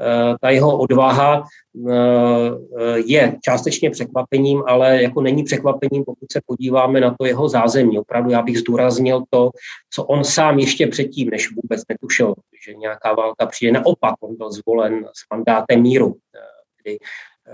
Eh, 0.00 0.34
ta 0.40 0.50
jeho 0.50 0.78
odvaha 0.78 1.42
eh, 1.90 2.98
je 3.06 3.38
částečně 3.44 3.90
překvapením, 3.90 4.62
ale 4.66 5.02
jako 5.02 5.20
není 5.20 5.44
překvapením, 5.44 6.04
pokud 6.04 6.32
se 6.32 6.40
podíváme 6.46 7.00
na 7.00 7.14
to 7.18 7.26
jeho 7.26 7.48
zázemí. 7.48 7.98
Opravdu 7.98 8.30
já 8.30 8.42
bych 8.42 8.58
zdůraznil 8.58 9.22
to, 9.30 9.50
co 9.90 10.04
on 10.04 10.24
sám 10.24 10.58
ještě 10.58 10.86
předtím, 10.86 11.30
než 11.30 11.48
vůbec 11.54 11.82
netušil, 11.88 12.34
že 12.66 12.74
nějaká 12.74 13.12
válka 13.12 13.46
přijde. 13.46 13.72
Naopak, 13.72 14.14
on 14.20 14.36
byl 14.36 14.52
zvolen 14.52 15.04
s 15.04 15.34
mandátem 15.34 15.82
míru, 15.82 16.16
eh, 16.36 16.38
kdy 16.82 16.98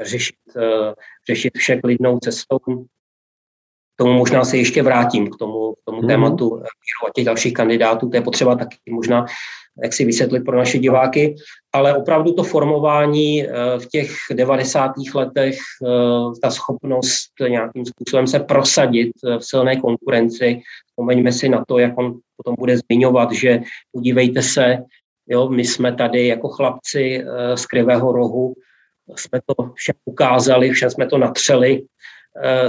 řešit, 0.00 0.36
řešit 1.28 1.58
vše 1.58 1.76
klidnou 1.76 2.18
cestou. 2.18 2.58
Tomu 3.98 4.12
možná 4.12 4.44
se 4.44 4.56
ještě 4.56 4.82
vrátím, 4.82 5.30
k 5.30 5.36
tomu, 5.36 5.72
k 5.72 5.84
tomu 5.84 6.02
mm. 6.02 6.08
tématu 6.08 6.50
míru 6.50 7.08
a 7.08 7.10
těch 7.14 7.24
dalších 7.24 7.54
kandidátů. 7.54 8.08
To 8.08 8.16
je 8.16 8.22
potřeba 8.22 8.56
taky 8.56 8.76
možná 8.90 9.26
jak 9.82 9.92
si 9.92 10.04
vysvětlit 10.04 10.40
pro 10.40 10.58
naše 10.58 10.78
diváky, 10.78 11.34
ale 11.72 11.96
opravdu 11.96 12.32
to 12.32 12.42
formování 12.42 13.44
eh, 13.44 13.50
v 13.78 13.86
těch 13.86 14.10
90. 14.32 14.92
letech, 15.14 15.56
eh, 15.86 16.40
ta 16.42 16.50
schopnost 16.50 17.30
nějakým 17.48 17.84
způsobem 17.86 18.26
se 18.26 18.40
prosadit 18.40 19.12
eh, 19.26 19.38
v 19.38 19.44
silné 19.44 19.76
konkurenci, 19.76 20.60
vzpomeňme 20.86 21.32
si 21.32 21.48
na 21.48 21.64
to, 21.68 21.78
jak 21.78 21.98
on 21.98 22.18
potom 22.36 22.54
bude 22.58 22.76
zmiňovat, 22.76 23.32
že 23.32 23.60
podívejte 23.92 24.42
se, 24.42 24.78
jo, 25.28 25.48
my 25.48 25.64
jsme 25.64 25.94
tady 25.94 26.26
jako 26.26 26.48
chlapci 26.48 27.24
z 27.54 27.66
Krivého 27.66 28.12
rohu, 28.12 28.54
jsme 29.16 29.40
to 29.46 29.70
všem 29.74 29.94
ukázali, 30.04 30.70
všem 30.70 30.90
jsme 30.90 31.06
to 31.06 31.18
natřeli, 31.18 31.82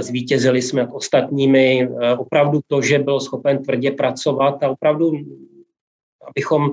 zvítězili 0.00 0.62
jsme 0.62 0.86
k 0.86 0.94
ostatními. 0.94 1.88
Opravdu 2.18 2.60
to, 2.66 2.82
že 2.82 2.98
byl 2.98 3.20
schopen 3.20 3.62
tvrdě 3.62 3.90
pracovat 3.90 4.62
a 4.62 4.68
opravdu 4.70 5.12
abychom 6.30 6.70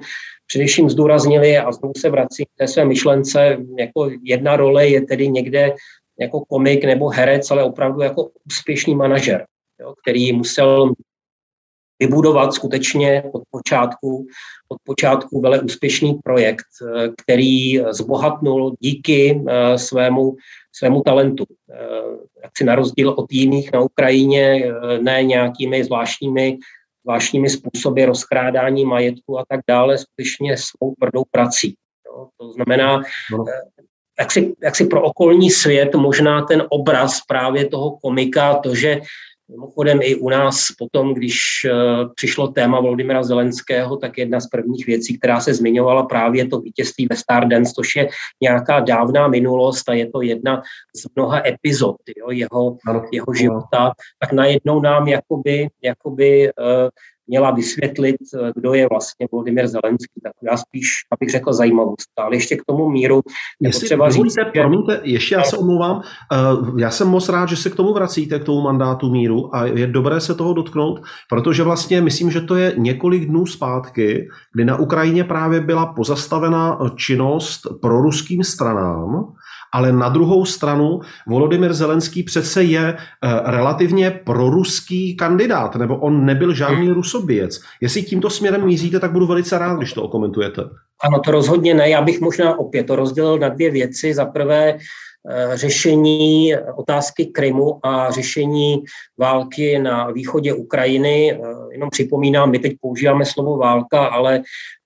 především 0.47 0.89
zdůraznili 0.89 1.57
a 1.57 1.71
znovu 1.71 1.93
se 1.97 2.09
vracím 2.09 2.45
k 2.45 2.57
té 2.57 2.67
své 2.67 2.85
myšlence, 2.85 3.57
jako 3.79 4.09
jedna 4.23 4.55
role 4.55 4.87
je 4.87 5.01
tedy 5.01 5.27
někde 5.27 5.75
jako 6.19 6.45
komik 6.45 6.83
nebo 6.83 7.09
herec, 7.09 7.51
ale 7.51 7.63
opravdu 7.63 8.01
jako 8.01 8.29
úspěšný 8.45 8.95
manažer, 8.95 9.45
jo, 9.79 9.93
který 10.01 10.33
musel 10.33 10.93
vybudovat 11.99 12.53
skutečně 12.53 13.23
od 13.33 13.43
počátku, 13.49 14.27
od 14.69 14.77
počátku 14.83 15.41
vele 15.41 15.61
úspěšný 15.61 16.19
projekt, 16.23 16.65
který 17.23 17.79
zbohatnul 17.91 18.75
díky 18.79 19.43
eh, 19.47 19.77
svému, 19.77 20.35
svému 20.77 21.01
talentu. 21.01 21.45
Eh, 21.73 21.77
jak 22.43 22.51
si 22.57 22.63
na 22.63 22.75
rozdíl 22.75 23.09
od 23.09 23.25
jiných 23.31 23.71
na 23.73 23.81
Ukrajině, 23.81 24.65
eh, 24.65 24.99
ne 24.99 25.23
nějakými 25.23 25.83
zvláštními 25.83 26.57
zvláštními 27.07 27.49
způsoby 27.49 28.03
rozkrádání 28.03 28.85
majetku 28.85 29.39
a 29.39 29.43
tak 29.49 29.59
dále, 29.67 29.97
skutečně 29.97 30.57
svou 30.57 30.93
tvrdou 30.99 31.23
prací. 31.31 31.75
Jo. 32.05 32.27
To 32.37 32.51
znamená, 32.51 33.01
no. 33.31 33.45
Eh, 33.47 33.61
jak 34.19 34.31
si, 34.31 34.55
jak 34.63 34.75
si 34.75 34.85
pro 34.85 35.01
okolní 35.01 35.51
svět 35.51 35.95
možná 35.95 36.41
ten 36.41 36.63
obraz 36.69 37.21
právě 37.27 37.65
toho 37.69 37.97
komika, 38.01 38.53
to, 38.53 38.75
že 38.75 39.01
Mimochodem 39.49 39.99
i 40.01 40.15
u 40.15 40.29
nás 40.29 40.67
potom, 40.77 41.13
když 41.13 41.37
eh, 41.65 41.71
přišlo 42.15 42.47
téma 42.47 42.79
Volodymyra 42.79 43.23
Zelenského, 43.23 43.97
tak 43.97 44.17
jedna 44.17 44.39
z 44.39 44.47
prvních 44.47 44.85
věcí, 44.85 45.17
která 45.17 45.39
se 45.39 45.53
zmiňovala 45.53 46.03
právě 46.03 46.47
to 46.47 46.59
vítězství 46.59 47.07
ve 47.09 47.15
Stardance, 47.15 47.73
což 47.75 47.95
je 47.95 48.09
nějaká 48.41 48.79
dávná 48.79 49.27
minulost 49.27 49.89
a 49.89 49.93
je 49.93 50.09
to 50.09 50.21
jedna 50.21 50.61
z 50.95 51.05
mnoha 51.15 51.41
epizod 51.47 51.95
jo, 52.17 52.31
jeho, 52.31 52.77
jeho 53.11 53.33
života, 53.33 53.91
tak 54.19 54.31
najednou 54.31 54.81
nám 54.81 55.07
jakoby, 55.07 55.67
jakoby 55.83 56.51
uh, 56.59 56.89
měla 57.27 57.51
vysvětlit, 57.51 58.15
kdo 58.55 58.73
je 58.73 58.87
vlastně 58.91 59.27
Volodymyr 59.31 59.67
Zelenský. 59.67 60.21
Tak 60.23 60.33
já 60.43 60.57
spíš, 60.57 60.87
abych 61.11 61.31
řekl, 61.31 61.53
zajímavost. 61.53 62.09
Ale 62.17 62.35
ještě 62.35 62.55
k 62.55 62.65
tomu 62.67 62.89
míru 62.89 63.21
je 63.59 63.71
potřeba 63.71 64.09
říct. 64.09 64.33
Že... 64.39 64.61
Promiňte, 64.61 65.01
ještě 65.03 65.35
já 65.35 65.43
se 65.43 65.57
omlouvám. 65.57 66.01
Eh, 66.33 66.37
já 66.81 66.91
jsem 66.91 67.07
moc 67.07 67.29
rád, 67.29 67.49
že 67.49 67.55
se 67.55 67.69
k 67.69 67.75
tomu 67.75 67.93
vracíte, 67.93 68.39
k 68.39 68.43
tomu 68.43 68.61
mandátu 68.61 69.11
míru 69.11 69.55
a 69.55 69.65
je 69.65 69.87
dobré 69.87 70.21
se 70.21 70.35
toho 70.35 70.53
dotknout, 70.53 71.01
protože 71.29 71.63
vlastně 71.63 72.01
myslím, 72.01 72.31
že 72.31 72.41
to 72.41 72.55
je 72.55 72.73
několik 72.77 73.25
dnů 73.25 73.45
zpátky, 73.45 74.27
kdy 74.53 74.65
na 74.65 74.77
Ukrajině 74.77 75.23
právě 75.23 75.61
byla 75.61 75.85
pozastavena 75.85 76.79
činnost 76.95 77.61
pro 77.81 78.01
ruským 78.01 78.43
stranám, 78.43 79.33
ale 79.73 79.91
na 79.91 80.09
druhou 80.09 80.45
stranu 80.45 80.99
Volodymyr 81.27 81.73
Zelenský 81.73 82.23
přece 82.23 82.63
je 82.63 82.97
eh, 82.97 82.97
relativně 83.45 84.11
proruský 84.11 85.15
kandidát, 85.15 85.75
nebo 85.75 85.97
on 85.97 86.25
nebyl 86.25 86.53
žádný 86.53 86.89
rusoběc. 86.89 87.61
Jestli 87.81 88.03
tímto 88.03 88.29
směrem 88.29 88.65
míříte, 88.65 88.99
tak 88.99 89.11
budu 89.11 89.27
velice 89.27 89.57
rád, 89.57 89.77
když 89.77 89.93
to 89.93 90.03
okomentujete. 90.03 90.61
Ano, 91.03 91.19
to 91.25 91.31
rozhodně 91.31 91.73
ne. 91.73 91.89
Já 91.89 92.01
bych 92.01 92.21
možná 92.21 92.59
opět 92.59 92.83
to 92.83 92.95
rozdělil 92.95 93.39
na 93.39 93.49
dvě 93.49 93.71
věci. 93.71 94.13
Za 94.13 94.25
prvé 94.25 94.77
řešení 95.53 96.55
otázky 96.75 97.25
Krymu 97.25 97.79
a 97.85 98.11
řešení 98.11 98.83
války 99.17 99.79
na 99.79 100.11
východě 100.11 100.53
Ukrajiny. 100.53 101.31
Eh, 101.33 101.37
jenom 101.71 101.89
připomínám, 101.89 102.51
my 102.51 102.59
teď 102.59 102.73
používáme 102.81 103.25
slovo 103.25 103.57
válka, 103.57 104.05
ale 104.05 104.41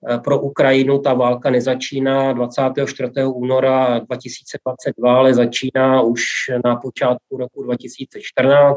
eh, 0.08 0.18
pro 0.18 0.40
Ukrajinu 0.40 0.98
ta 0.98 1.14
válka 1.14 1.50
nezačíná 1.50 2.32
24. 2.32 3.10
února 3.24 3.98
2022, 3.98 5.16
ale 5.18 5.34
začíná 5.34 6.00
už 6.02 6.22
na 6.64 6.76
počátku 6.76 7.36
roku 7.36 7.62
2014 7.62 8.76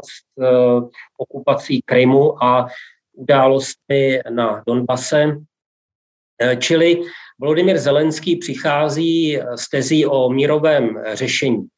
okupací 1.18 1.82
Krymu 1.84 2.44
a 2.44 2.66
událostmi 3.12 4.20
na 4.30 4.62
Donbase. 4.66 5.36
Čili 6.58 7.02
Volodymyr 7.40 7.78
Zelenský 7.78 8.36
přichází 8.36 9.38
s 9.54 9.70
tezí 9.70 10.06
o 10.06 10.30
mírovém 10.30 11.02
řešení. 11.12 11.68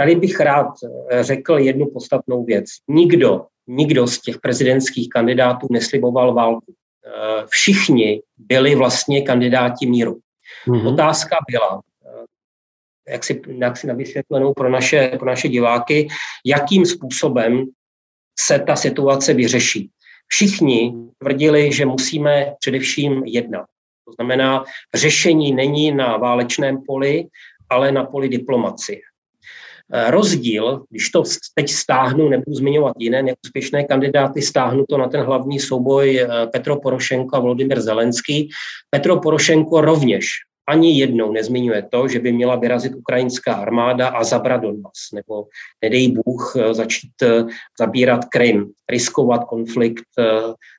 Tady 0.00 0.16
bych 0.16 0.40
rád 0.40 0.66
eh, 1.10 1.24
řekl 1.24 1.58
jednu 1.58 1.86
podstatnou 1.86 2.44
věc. 2.44 2.64
Nikdo, 2.88 3.46
nikdo 3.66 4.06
z 4.06 4.20
těch 4.20 4.38
prezidentských 4.38 5.08
kandidátů 5.08 5.66
nesliboval 5.70 6.34
válku. 6.34 6.74
Eh, 7.06 7.44
všichni 7.46 8.22
byli 8.36 8.74
vlastně 8.74 9.22
kandidáti 9.22 9.86
míru. 9.86 10.18
Mm-hmm. 10.66 10.92
Otázka 10.92 11.36
byla, 11.50 11.82
eh, 12.06 13.12
jak 13.12 13.24
si, 13.24 13.42
jak 13.58 13.76
si 13.76 13.86
na 13.86 13.94
vysvětlenou 13.94 14.52
pro 14.54 14.70
naše, 14.70 15.08
pro 15.18 15.26
naše 15.26 15.48
diváky, 15.48 16.08
jakým 16.46 16.86
způsobem 16.86 17.64
se 18.40 18.58
ta 18.58 18.76
situace 18.76 19.34
vyřeší. 19.34 19.90
Všichni 20.26 20.94
tvrdili, 21.18 21.72
že 21.72 21.86
musíme 21.86 22.54
především 22.60 23.22
jednat. 23.26 23.66
To 24.08 24.12
znamená, 24.12 24.64
řešení 24.94 25.52
není 25.52 25.92
na 25.92 26.16
válečném 26.16 26.78
poli, 26.86 27.24
ale 27.70 27.92
na 27.92 28.04
poli 28.04 28.28
diplomacie. 28.28 29.00
Eh, 29.92 30.10
rozdíl, 30.10 30.84
když 30.90 31.10
to 31.10 31.22
teď 31.54 31.70
stáhnu, 31.70 32.28
nebudu 32.28 32.54
zmiňovat 32.54 32.94
jiné 32.98 33.22
neúspěšné 33.22 33.84
kandidáty, 33.84 34.42
stáhnu 34.42 34.84
to 34.88 34.98
na 34.98 35.08
ten 35.08 35.20
hlavní 35.20 35.60
souboj 35.60 36.18
eh, 36.20 36.46
Petro 36.52 36.80
Porošenko 36.80 37.36
a 37.36 37.40
Volodymyr 37.40 37.80
Zelenský. 37.80 38.48
Petro 38.90 39.20
Porošenko 39.20 39.80
rovněž 39.80 40.28
ani 40.68 40.98
jednou 40.98 41.32
nezmiňuje 41.32 41.82
to, 41.90 42.08
že 42.08 42.18
by 42.18 42.32
měla 42.32 42.56
vyrazit 42.56 42.94
ukrajinská 42.94 43.54
armáda 43.54 44.08
a 44.08 44.24
zabrat 44.24 44.60
Donbass, 44.60 45.12
nebo 45.14 45.46
nedej 45.82 46.08
Bůh 46.12 46.56
eh, 46.56 46.74
začít 46.74 47.12
zabírat 47.78 48.24
Krym, 48.24 48.70
riskovat 48.90 49.44
konflikt 49.44 50.04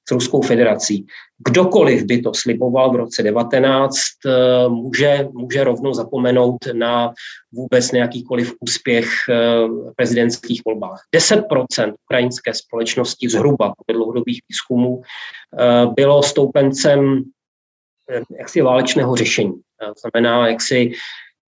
s 0.08 0.12
Ruskou 0.12 0.42
federací 0.42 1.06
kdokoliv 1.48 2.04
by 2.04 2.22
to 2.22 2.32
sliboval 2.36 2.92
v 2.92 2.96
roce 2.96 3.24
19, 3.24 3.96
eh, 4.26 4.70
může, 4.70 5.28
může 5.32 5.64
rovnou 5.64 5.94
zapomenout 5.94 6.58
na 6.74 7.14
vůbec 7.52 7.92
nějakýkoliv 7.92 8.54
úspěch 8.60 9.10
eh, 9.30 9.36
v 9.68 9.94
prezidentských 9.96 10.62
volbách. 10.66 11.02
10% 11.16 11.94
ukrajinské 12.06 12.54
společnosti 12.54 13.30
zhruba 13.30 13.74
podle 13.78 13.98
dlouhodobých 13.98 14.42
výzkumů 14.50 15.02
eh, 15.02 15.88
bylo 15.96 16.24
stoupencem 16.24 17.24
jaksi 18.40 18.62
válečného 18.62 19.16
řešení. 19.16 19.54
To 19.80 19.94
znamená, 20.02 20.48
jak 20.48 20.62
si 20.62 20.92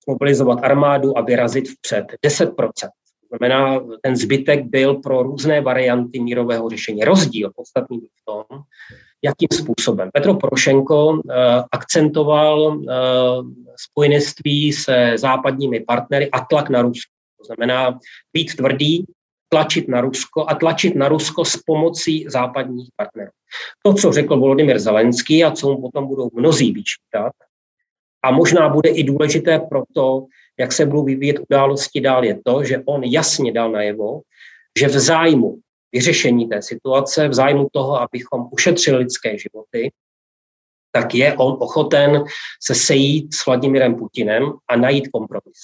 mobilizovat 0.09 0.59
armádu 0.63 1.19
a 1.19 1.21
vyrazit 1.21 1.69
vpřed. 1.69 2.05
10%. 2.27 2.55
To 3.31 3.39
znamená, 3.39 3.81
ten 4.03 4.17
zbytek 4.17 4.65
byl 4.65 4.95
pro 4.95 5.23
různé 5.23 5.61
varianty 5.61 6.21
mírového 6.21 6.69
řešení. 6.69 7.05
Rozdíl 7.05 7.51
podstatný 7.57 8.01
v 8.01 8.25
tom, 8.25 8.61
jakým 9.25 9.49
způsobem. 9.53 10.11
Petro 10.13 10.35
Porošenko 10.35 11.21
eh, 11.31 11.35
akcentoval 11.73 12.79
eh, 12.79 12.95
spojenectví 13.77 14.73
se 14.73 15.13
západními 15.17 15.81
partnery 15.81 16.31
a 16.31 16.41
tlak 16.41 16.71
na 16.71 16.83
Rusko. 16.83 17.13
To 17.39 17.45
znamená 17.45 17.99
být 18.33 18.57
tvrdý, 18.57 19.05
tlačit 19.49 19.89
na 19.89 20.01
Rusko 20.01 20.47
a 20.49 20.55
tlačit 20.55 20.95
na 20.95 21.09
Rusko 21.09 21.45
s 21.45 21.57
pomocí 21.57 22.25
západních 22.29 22.89
partnerů. 22.97 23.31
To, 23.83 23.95
co 23.95 24.13
řekl 24.13 24.41
Volodymyr 24.41 24.79
Zelenský 24.79 25.45
a 25.45 25.51
co 25.51 25.73
mu 25.73 25.81
potom 25.81 26.07
budou 26.07 26.31
mnozí 26.35 26.73
vyčítat, 26.73 27.33
a 28.25 28.31
možná 28.31 28.69
bude 28.69 28.91
i 28.91 29.05
důležité 29.05 29.59
pro 29.59 29.83
to, 29.95 30.27
jak 30.59 30.73
se 30.73 30.87
budou 30.87 31.05
vyvíjet 31.05 31.39
události 31.51 32.01
dál, 32.01 32.25
je 32.25 32.41
to, 32.45 32.65
že 32.65 32.83
on 32.85 33.05
jasně 33.05 33.53
dal 33.53 33.73
najevo, 33.73 34.21
že 34.79 34.89
v 34.89 34.99
zájmu 34.99 35.59
vyřešení 35.93 36.49
té 36.49 36.63
situace 36.63 37.29
v 37.29 37.35
zájmu 37.35 37.69
toho, 37.73 38.01
abychom 38.01 38.49
ušetřili 38.53 38.99
lidské 38.99 39.39
životy, 39.39 39.93
tak 40.93 41.15
je 41.15 41.37
on 41.37 41.57
ochoten 41.61 42.25
se 42.63 42.75
sejít 42.75 43.35
s 43.35 43.47
Vladimirem 43.47 43.95
Putinem 43.95 44.53
a 44.69 44.77
najít 44.77 45.09
kompromis. 45.09 45.59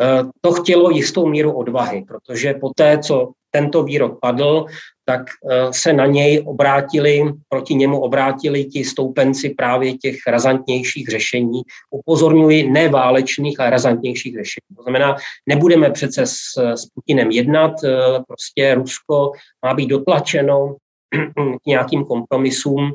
Eh, 0.00 0.22
to 0.40 0.52
chtělo 0.52 0.90
jistou 0.90 1.26
míru 1.26 1.52
odvahy, 1.52 2.04
protože 2.08 2.54
po 2.54 2.70
té, 2.76 2.98
co 2.98 3.32
tento 3.50 3.82
výrok 3.82 4.18
padl, 4.20 4.66
tak 5.04 5.20
eh, 5.50 5.72
se 5.72 5.92
na 5.92 6.06
něj 6.06 6.42
obrátili, 6.46 7.32
proti 7.48 7.74
němu 7.74 8.00
obrátili 8.00 8.64
ti 8.64 8.84
stoupenci 8.84 9.50
právě 9.50 9.98
těch 9.98 10.16
razantnějších 10.26 11.08
řešení. 11.08 11.62
Upozorňuji, 11.90 12.70
neválečných, 12.70 13.60
ale 13.60 13.70
razantnějších 13.70 14.34
řešení. 14.34 14.76
To 14.76 14.82
znamená, 14.82 15.16
nebudeme 15.46 15.90
přece 15.90 16.26
s, 16.26 16.56
s 16.56 16.86
Putinem 16.94 17.30
jednat, 17.30 17.72
eh, 17.84 17.96
prostě 18.28 18.74
Rusko 18.74 19.32
má 19.64 19.74
být 19.74 19.86
dotlačeno 19.86 20.76
k 21.62 21.66
nějakým 21.66 22.04
kompromisům, 22.04 22.92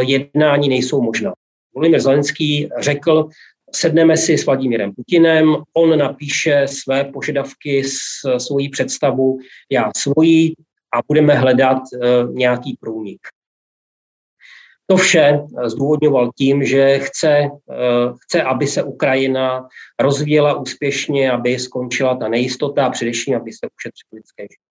jednání 0.00 0.68
nejsou 0.68 1.02
možná. 1.02 1.32
Volodymyr 1.74 2.00
Zelenský 2.00 2.68
řekl, 2.80 3.28
sedneme 3.74 4.16
si 4.16 4.38
s 4.38 4.46
Vladimírem 4.46 4.92
Putinem, 4.94 5.56
on 5.74 5.98
napíše 5.98 6.68
své 6.68 7.04
požadavky, 7.04 7.82
svoji 8.38 8.68
představu, 8.68 9.38
já 9.70 9.90
svoji 9.96 10.54
a 10.94 10.98
budeme 11.08 11.34
hledat 11.34 11.78
uh, 11.78 12.34
nějaký 12.34 12.76
průnik. 12.80 13.20
To 14.86 14.96
vše 14.96 15.40
zdůvodňoval 15.64 16.30
tím, 16.38 16.64
že 16.64 16.98
chce, 16.98 17.50
uh, 17.50 18.16
chce, 18.20 18.42
aby 18.42 18.66
se 18.66 18.82
Ukrajina 18.82 19.68
rozvíjela 20.00 20.54
úspěšně, 20.54 21.30
aby 21.30 21.58
skončila 21.58 22.16
ta 22.16 22.28
nejistota 22.28 22.86
a 22.86 22.90
především, 22.90 23.36
aby 23.36 23.52
se 23.52 23.66
ušetřily 23.76 24.10
lidské 24.12 24.42
životy. 24.42 24.66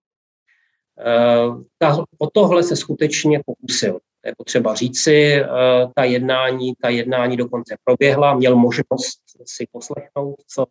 O 2.17 2.29
tohle 2.29 2.63
se 2.63 2.75
skutečně 2.75 3.41
pokusil 3.45 3.99
to 4.26 4.30
je 4.30 4.36
potřeba 4.38 4.76
říci, 4.76 5.34
eh, 5.36 5.47
ta 5.95 6.03
jednání, 6.03 6.73
ta 6.82 6.89
jednání 6.89 7.38
dokonce 7.38 7.76
proběhla, 7.84 8.34
měl 8.34 8.55
možnost 8.55 9.19
si 9.45 9.67
poslechnout, 9.71 10.36
co 10.47 10.65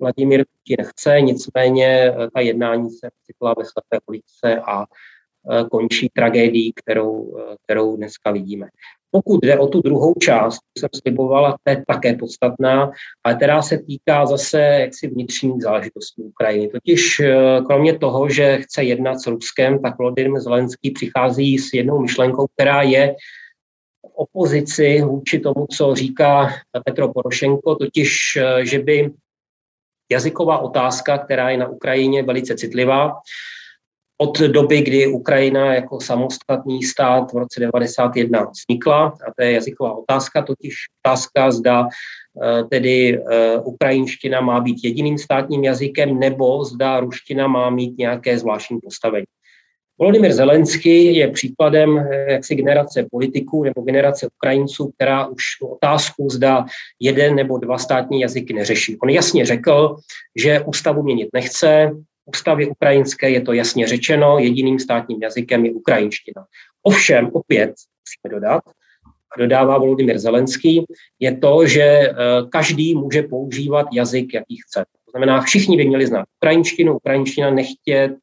Vladimír 0.00 0.44
Putin 0.44 0.86
chce, 0.86 1.20
nicméně 1.20 1.86
eh, 1.86 2.30
ta 2.34 2.40
jednání 2.40 2.90
se 2.90 3.08
citla 3.26 3.54
ve 3.58 3.64
slepé 3.64 3.98
ulice 4.06 4.60
a 4.66 4.84
končí 5.70 6.08
tragédií, 6.08 6.72
kterou, 6.72 7.36
kterou 7.64 7.96
dneska 7.96 8.30
vidíme. 8.30 8.68
Pokud 9.14 9.44
jde 9.44 9.58
o 9.58 9.66
tu 9.66 9.80
druhou 9.80 10.14
část, 10.14 10.60
jsem 10.78 10.88
slibovala, 11.02 11.56
to 11.64 11.70
je 11.70 11.84
také 11.86 12.14
podstatná, 12.14 12.90
ale 13.24 13.34
která 13.34 13.62
se 13.62 13.78
týká 13.78 14.26
zase 14.26 14.60
jaksi 14.60 15.08
vnitřních 15.08 15.62
záležitostí 15.62 16.22
Ukrajiny. 16.22 16.68
Totiž 16.68 17.20
eh, 17.20 17.34
kromě 17.66 17.98
toho, 17.98 18.28
že 18.28 18.58
chce 18.58 18.82
jednat 18.82 19.18
s 19.18 19.26
Ruskem, 19.26 19.82
tak 19.82 19.98
Volodymyr 19.98 20.40
Zelenský 20.40 20.90
přichází 20.90 21.58
s 21.58 21.72
jednou 21.74 22.00
myšlenkou, 22.00 22.46
která 22.54 22.82
je 22.82 23.14
opozici 24.14 25.02
vůči 25.02 25.40
tomu, 25.40 25.66
co 25.66 25.94
říká 25.94 26.48
Petro 26.84 27.12
Porošenko, 27.12 27.74
totiž, 27.74 28.36
eh, 28.36 28.66
že 28.66 28.78
by 28.78 29.10
jazyková 30.12 30.58
otázka, 30.58 31.18
která 31.18 31.50
je 31.50 31.56
na 31.56 31.68
Ukrajině 31.68 32.22
velice 32.22 32.56
citlivá, 32.56 33.12
od 34.22 34.38
doby, 34.38 34.82
kdy 34.82 35.06
Ukrajina 35.06 35.74
jako 35.74 36.00
samostatný 36.00 36.82
stát 36.82 37.32
v 37.32 37.36
roce 37.36 37.60
1991 37.60 38.50
vznikla, 38.50 39.06
a 39.06 39.32
to 39.36 39.44
je 39.44 39.52
jazyková 39.52 39.92
otázka, 39.98 40.42
totiž 40.42 40.74
otázka, 41.04 41.50
zda 41.50 41.86
eh, 41.86 42.64
tedy 42.64 43.18
eh, 43.18 43.58
ukrajinština 43.58 44.40
má 44.40 44.60
být 44.60 44.84
jediným 44.84 45.18
státním 45.18 45.64
jazykem, 45.64 46.18
nebo 46.18 46.64
zda 46.64 47.00
ruština 47.00 47.46
má 47.46 47.70
mít 47.70 47.98
nějaké 47.98 48.38
zvláštní 48.38 48.78
postavení. 48.84 49.26
Volodymyr 49.98 50.32
Zelenský 50.32 51.16
je 51.16 51.28
příkladem 51.30 51.98
eh, 51.98 52.32
jaksi 52.32 52.54
generace 52.54 53.06
politiků 53.10 53.64
nebo 53.64 53.82
generace 53.82 54.28
Ukrajinců, 54.36 54.90
která 54.96 55.26
už 55.26 55.42
tu 55.60 55.66
otázku 55.66 56.28
zda 56.30 56.64
jeden 57.00 57.34
nebo 57.34 57.58
dva 57.58 57.78
státní 57.78 58.20
jazyky 58.20 58.52
neřeší. 58.54 58.96
On 59.02 59.08
jasně 59.08 59.46
řekl, 59.46 59.96
že 60.36 60.60
ústavu 60.60 61.02
měnit 61.02 61.28
nechce, 61.34 61.90
ústavě 62.24 62.66
ukrajinské 62.66 63.30
je 63.30 63.40
to 63.40 63.52
jasně 63.52 63.86
řečeno, 63.86 64.38
jediným 64.38 64.78
státním 64.78 65.22
jazykem 65.22 65.64
je 65.64 65.72
ukrajinština. 65.72 66.44
Ovšem, 66.82 67.30
opět 67.32 67.70
musíme 67.70 68.40
dodat, 68.40 68.62
a 69.36 69.38
dodává 69.38 69.78
Volodymyr 69.78 70.18
Zelenský, 70.18 70.84
je 71.20 71.36
to, 71.36 71.66
že 71.66 71.82
eh, 71.82 72.14
každý 72.48 72.94
může 72.94 73.22
používat 73.22 73.86
jazyk, 73.92 74.34
jaký 74.34 74.56
chce. 74.56 74.84
To 75.04 75.10
znamená, 75.10 75.40
všichni 75.40 75.76
by 75.76 75.84
měli 75.84 76.06
znát 76.06 76.24
ukrajinštinu, 76.40 76.96
ukrajinština 76.96 77.50
nechtě 77.50 78.16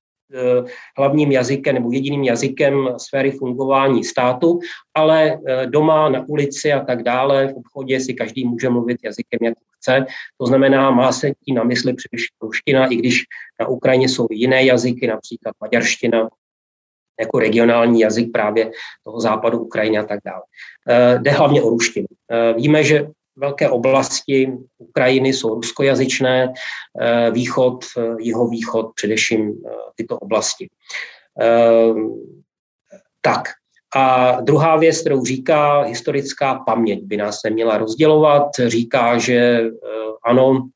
hlavním 0.98 1.32
jazykem 1.32 1.76
nebo 1.76 1.92
jediným 1.92 2.24
jazykem 2.24 2.90
sféry 2.98 3.32
fungování 3.32 4.04
státu, 4.04 4.60
ale 4.94 5.40
eh, 5.48 5.66
doma, 5.66 6.10
na 6.10 6.26
ulici 6.28 6.74
a 6.74 6.80
tak 6.80 7.04
dále, 7.04 7.48
v 7.48 7.56
obchodě 7.56 8.00
si 8.00 8.14
každý 8.14 8.46
může 8.46 8.70
mluvit 8.70 8.98
jazykem, 9.04 9.40
jak 9.42 9.54
chce. 9.78 10.06
To 10.38 10.46
znamená, 10.46 10.92
má 10.92 11.12
se 11.12 11.32
tím 11.46 11.56
na 11.56 11.64
mysli 11.64 11.94
především 11.94 12.36
ruština, 12.42 12.88
i 12.88 12.96
když 12.96 13.24
na 13.60 13.68
Ukrajině 13.68 14.10
jsou 14.10 14.28
jiné 14.32 14.66
jazyky, 14.66 15.08
například 15.08 15.56
maďarština, 15.62 16.30
jako 17.20 17.40
regionální 17.40 18.00
jazyk 18.00 18.32
právě 18.32 18.72
toho 19.04 19.20
západu 19.20 19.60
Ukrajiny 19.60 19.98
a 19.98 20.04
tak 20.04 20.20
dále. 20.26 20.42
Eh, 20.90 21.20
jde 21.20 21.32
hlavně 21.32 21.62
o 21.62 21.70
ruštinu. 21.70 22.08
Víme, 22.56 22.84
že 22.84 23.08
velké 23.40 23.70
oblasti 23.70 24.52
Ukrajiny 24.78 25.34
jsou 25.34 25.56
ruskojazyčné, 25.56 26.54
eh, 27.02 27.32
východ, 27.32 27.86
eh, 27.98 28.16
jihovýchod, 28.20 28.92
především 28.96 29.50
eh, 29.50 29.72
tyto 29.96 30.20
oblasti. 30.20 30.70
Tak, 33.22 33.44
a 33.96 34.32
druhá 34.42 34.78
věc, 34.78 35.02
kterou 35.02 35.26
říká 35.26 35.82
historická 35.82 36.56
paměť, 36.56 37.04
by 37.04 37.18
nás 37.18 37.40
neměla 37.46 37.78
rozdělovat, 37.78 38.48
říká, 38.68 39.18
že 39.18 39.62
ano, 40.26 40.70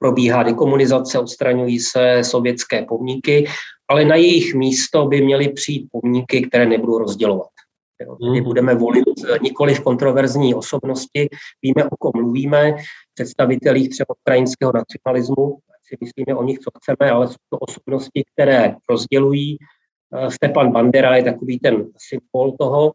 probíhá 0.00 0.42
dekomunizace, 0.42 1.18
odstraňují 1.18 1.80
se 1.80 2.24
sovětské 2.24 2.84
pomníky, 2.84 3.46
ale 3.88 4.04
na 4.04 4.16
jejich 4.16 4.54
místo 4.54 5.06
by 5.06 5.22
měly 5.22 5.48
přijít 5.48 5.88
pomníky, 5.92 6.42
které 6.48 6.66
nebudou 6.66 6.98
rozdělovat. 6.98 7.55
Jo. 8.00 8.30
My 8.32 8.40
budeme 8.40 8.74
volit 8.74 9.04
eh, 9.08 9.38
nikoli 9.42 9.74
v 9.74 9.80
kontroverzní 9.80 10.54
osobnosti, 10.54 11.28
víme, 11.62 11.84
o 11.90 11.96
kom 11.96 12.12
mluvíme, 12.14 12.76
představitelích 13.14 13.88
třeba 13.88 14.14
ukrajinského 14.20 14.72
nacionalismu, 14.74 15.58
si 15.88 15.96
myslíme 16.00 16.38
o 16.38 16.42
nich, 16.42 16.58
co 16.58 16.70
chceme, 16.78 17.10
ale 17.10 17.28
jsou 17.28 17.36
to 17.50 17.58
osobnosti, 17.58 18.24
které 18.32 18.74
rozdělují. 18.90 19.56
Eh, 20.14 20.30
Stepan 20.30 20.72
Bandera 20.72 21.16
je 21.16 21.22
takový 21.22 21.58
ten 21.58 21.86
symbol 21.96 22.52
toho. 22.58 22.92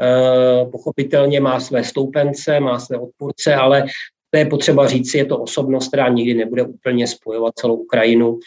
Eh, 0.00 0.66
pochopitelně 0.72 1.40
má 1.40 1.60
své 1.60 1.84
stoupence, 1.84 2.60
má 2.60 2.78
své 2.78 2.98
odpůrce, 2.98 3.54
ale 3.54 3.84
to 4.30 4.38
je 4.38 4.46
potřeba 4.46 4.88
říct, 4.88 5.14
je 5.14 5.24
to 5.24 5.38
osobnost, 5.38 5.88
která 5.88 6.08
nikdy 6.08 6.34
nebude 6.34 6.62
úplně 6.62 7.06
spojovat 7.06 7.54
celou 7.54 7.74
Ukrajinu. 7.74 8.38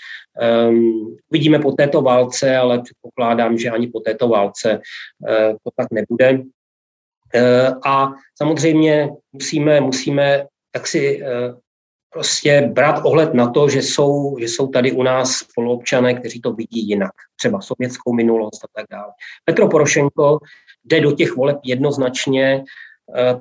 Um, 0.70 1.18
vidíme 1.32 1.60
po 1.60 1.72
této 1.72 2.02
válce, 2.02 2.58
ale 2.58 2.82
předpokládám, 2.82 3.58
že 3.58 3.70
ani 3.70 3.88
po 3.88 4.00
této 4.00 4.28
válce 4.28 4.82
uh, 5.20 5.58
to 5.64 5.70
tak 5.76 5.88
nebude. 5.92 6.40
Uh, 6.40 7.80
a 7.86 8.12
samozřejmě 8.38 9.10
musíme, 9.34 9.82
musíme 9.82 10.46
tak 10.72 10.88
si 10.88 11.22
uh, 11.22 11.60
prostě 12.14 12.70
brát 12.74 13.02
ohled 13.06 13.34
na 13.34 13.50
to, 13.50 13.70
že 13.70 13.82
jsou, 13.82 14.38
že 14.40 14.46
jsou 14.46 14.68
tady 14.68 14.92
u 14.92 15.04
nás 15.04 15.32
spoluobčané, 15.32 16.14
kteří 16.14 16.42
to 16.42 16.54
vidí 16.54 16.88
jinak, 16.88 17.12
třeba 17.40 17.62
sovětskou 17.62 18.14
minulost 18.14 18.64
a 18.64 18.68
tak 18.76 18.86
dále. 18.92 19.12
Petro 19.46 19.68
Porošenko 19.68 20.40
jde 20.84 21.02
do 21.02 21.12
těch 21.12 21.36
voleb 21.36 21.58
jednoznačně 21.64 22.64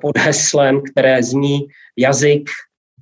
pod 0.01 0.17
heslem, 0.17 0.81
které 0.91 1.23
zní 1.23 1.67
jazyk, 1.97 2.49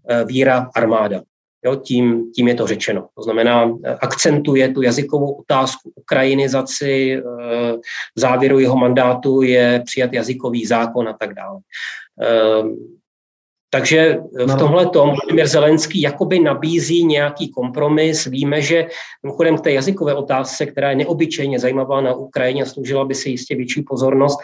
eh, 0.10 0.26
víra, 0.26 0.70
armáda. 0.76 1.22
Jo, 1.66 1.76
tím, 1.76 2.32
tím 2.32 2.47
je 2.47 2.55
to 2.55 2.68
řečeno. 2.68 3.07
To 3.16 3.24
znamená, 3.24 3.72
eh, 3.84 3.95
akcentuje 3.95 4.70
tu 4.74 4.82
jazykovou 4.82 5.34
otázku 5.34 5.91
ukrajinizaci, 5.95 7.22
v 8.16 8.20
závěru 8.20 8.60
jeho 8.60 8.78
mandátu 8.78 9.41
je 9.41 9.82
přijat 9.86 10.14
jazykový 10.14 10.66
zákon 10.66 11.07
a 11.10 11.14
tak 11.14 11.34
dále. 11.34 11.60
Takže 13.70 14.17
v 14.45 14.47
no. 14.47 14.57
tomhle 14.57 14.86
tom 14.86 15.09
Vladimír 15.09 15.47
Zelenský 15.47 16.01
jakoby 16.01 16.39
nabízí 16.39 17.05
nějaký 17.05 17.51
kompromis. 17.51 18.26
Víme, 18.26 18.61
že 18.61 18.88
mimochodem 19.24 19.57
k 19.57 19.61
té 19.61 19.72
jazykové 19.72 20.13
otázce, 20.13 20.65
která 20.65 20.89
je 20.89 20.95
neobyčejně 20.95 21.59
zajímavá 21.59 22.01
na 22.01 22.13
Ukrajině, 22.13 22.65
sloužila 22.65 23.05
by 23.05 23.15
si 23.15 23.30
jistě 23.30 23.55
větší 23.55 23.82
pozornost, 23.82 24.39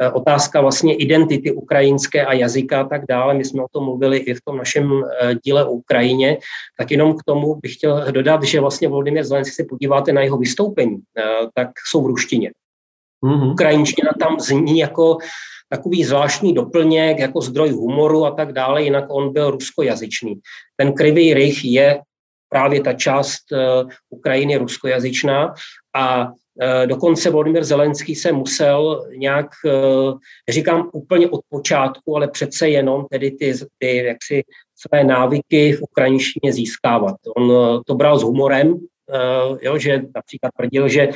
eh, 0.00 0.10
otázka 0.10 0.60
vlastně 0.60 0.94
identity 0.94 1.52
ukrajinské 1.52 2.26
a 2.26 2.32
jazyka 2.32 2.80
a 2.80 2.84
tak 2.84 3.02
dále. 3.08 3.34
My 3.34 3.44
jsme 3.44 3.62
o 3.62 3.68
tom 3.72 3.84
mluvili 3.84 4.18
i 4.18 4.34
v 4.34 4.40
tom 4.44 4.56
našem 4.56 5.02
eh, 5.02 5.34
díle 5.44 5.64
o 5.64 5.70
Ukrajině. 5.70 6.38
Tak 6.78 6.90
jenom 6.90 7.14
k 7.14 7.22
tomu 7.22 7.54
bych 7.54 7.74
chtěl 7.74 8.12
dodat, 8.12 8.42
že 8.42 8.60
vlastně 8.60 8.88
Vladimír 8.88 9.24
Zelenský, 9.24 9.54
se 9.54 9.64
podíváte 9.64 10.12
na 10.12 10.22
jeho 10.22 10.38
vystoupení, 10.38 10.96
eh, 11.18 11.22
tak 11.54 11.68
jsou 11.90 12.02
v 12.02 12.06
ruštině. 12.06 12.50
Mm-hmm. 13.24 13.52
Ukrajinština 13.52 14.10
tam 14.20 14.40
zní 14.40 14.78
jako 14.78 15.18
takový 15.68 16.04
zvláštní 16.04 16.54
doplněk, 16.54 17.18
jako 17.18 17.40
zdroj 17.40 17.70
humoru 17.70 18.26
a 18.26 18.30
tak 18.30 18.52
dále, 18.52 18.82
jinak 18.82 19.04
on 19.10 19.32
byl 19.32 19.50
ruskojazyčný. 19.50 20.40
Ten 20.76 20.92
krivý 20.92 21.34
rych 21.34 21.64
je 21.64 22.00
právě 22.48 22.80
ta 22.82 22.92
část 22.92 23.42
Ukrajiny 24.10 24.56
ruskojazyčná 24.56 25.54
a 25.96 26.32
Dokonce 26.86 27.30
Volodymyr 27.30 27.64
Zelenský 27.64 28.14
se 28.14 28.32
musel 28.32 29.06
nějak, 29.16 29.46
říkám 30.48 30.90
úplně 30.92 31.28
od 31.28 31.40
počátku, 31.48 32.16
ale 32.16 32.28
přece 32.28 32.68
jenom 32.68 33.06
tedy 33.10 33.30
ty, 33.30 33.54
ty 33.78 33.96
jaksi 33.96 34.42
své 34.76 35.04
návyky 35.04 35.72
v 35.72 35.82
ukrajinštině 35.82 36.52
získávat. 36.52 37.16
On 37.36 37.52
to 37.86 37.94
bral 37.94 38.18
s 38.18 38.22
humorem, 38.22 38.78
jo, 39.60 39.78
že 39.78 40.02
například 40.14 40.50
tvrdil, 40.56 40.88
že 40.88 41.08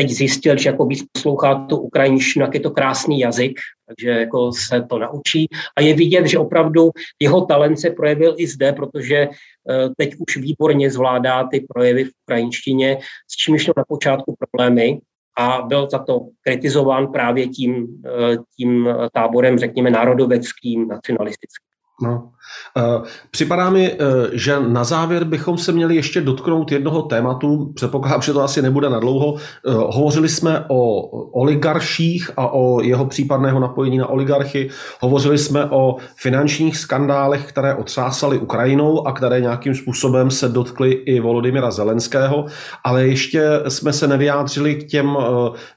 teď 0.00 0.10
zjistil, 0.10 0.58
že 0.58 0.68
jako 0.68 0.86
víc 0.86 1.04
poslouchá 1.12 1.54
tu 1.68 1.76
ukrajinštinu, 1.76 2.44
jak 2.44 2.54
je 2.54 2.60
to 2.60 2.70
krásný 2.70 3.20
jazyk, 3.20 3.60
takže 3.86 4.10
jako 4.10 4.52
se 4.52 4.82
to 4.82 4.98
naučí. 4.98 5.48
A 5.76 5.80
je 5.80 5.94
vidět, 5.94 6.26
že 6.26 6.38
opravdu 6.38 6.90
jeho 7.20 7.40
talent 7.44 7.80
se 7.80 7.90
projevil 7.90 8.34
i 8.38 8.46
zde, 8.46 8.72
protože 8.72 9.16
eh, 9.16 9.88
teď 9.96 10.14
už 10.18 10.36
výborně 10.36 10.90
zvládá 10.90 11.44
ty 11.44 11.60
projevy 11.68 12.04
v 12.04 12.10
ukrajinštině, 12.24 12.98
s 13.28 13.36
čím 13.36 13.58
šlo 13.58 13.74
na 13.76 13.84
počátku 13.88 14.34
problémy 14.38 15.00
a 15.38 15.62
byl 15.62 15.88
za 15.90 15.98
to 15.98 16.20
kritizován 16.42 17.12
právě 17.12 17.48
tím, 17.48 18.02
eh, 18.06 18.36
tím 18.56 18.88
táborem, 19.12 19.58
řekněme, 19.58 19.90
národoveckým, 19.90 20.88
nacionalistickým. 20.88 21.68
No. 22.02 22.32
Eh, 22.76 23.00
připadá 23.30 23.70
mi, 23.70 23.92
eh, 23.92 23.96
že 24.32 24.60
na 24.60 24.84
závěr 24.84 25.24
bychom 25.24 25.58
se 25.58 25.72
měli 25.72 25.96
ještě 25.96 26.20
dotknout 26.20 26.72
jednoho 26.72 27.02
tématu. 27.02 27.72
Předpokládám, 27.74 28.22
že 28.22 28.32
to 28.32 28.42
asi 28.42 28.62
nebude 28.62 28.90
na 28.90 29.00
dlouho. 29.00 29.34
Eh, 29.36 29.72
hovořili 29.72 30.28
jsme 30.28 30.64
o 30.68 31.00
oligarších 31.40 32.30
a 32.36 32.52
o 32.52 32.80
jeho 32.82 33.06
případného 33.06 33.60
napojení 33.60 33.98
na 33.98 34.06
oligarchy. 34.06 34.70
Hovořili 35.00 35.38
jsme 35.38 35.70
o 35.70 35.96
finančních 36.16 36.76
skandálech, 36.76 37.48
které 37.48 37.74
otřásaly 37.74 38.38
Ukrajinou 38.38 39.06
a 39.06 39.12
které 39.12 39.40
nějakým 39.40 39.74
způsobem 39.74 40.30
se 40.30 40.48
dotkly 40.48 40.90
i 40.90 41.20
Volodymyra 41.20 41.70
Zelenského, 41.70 42.44
ale 42.84 43.06
ještě 43.06 43.42
jsme 43.68 43.92
se 43.92 44.06
nevyjádřili 44.06 44.74
k 44.74 44.88
těm 44.88 45.16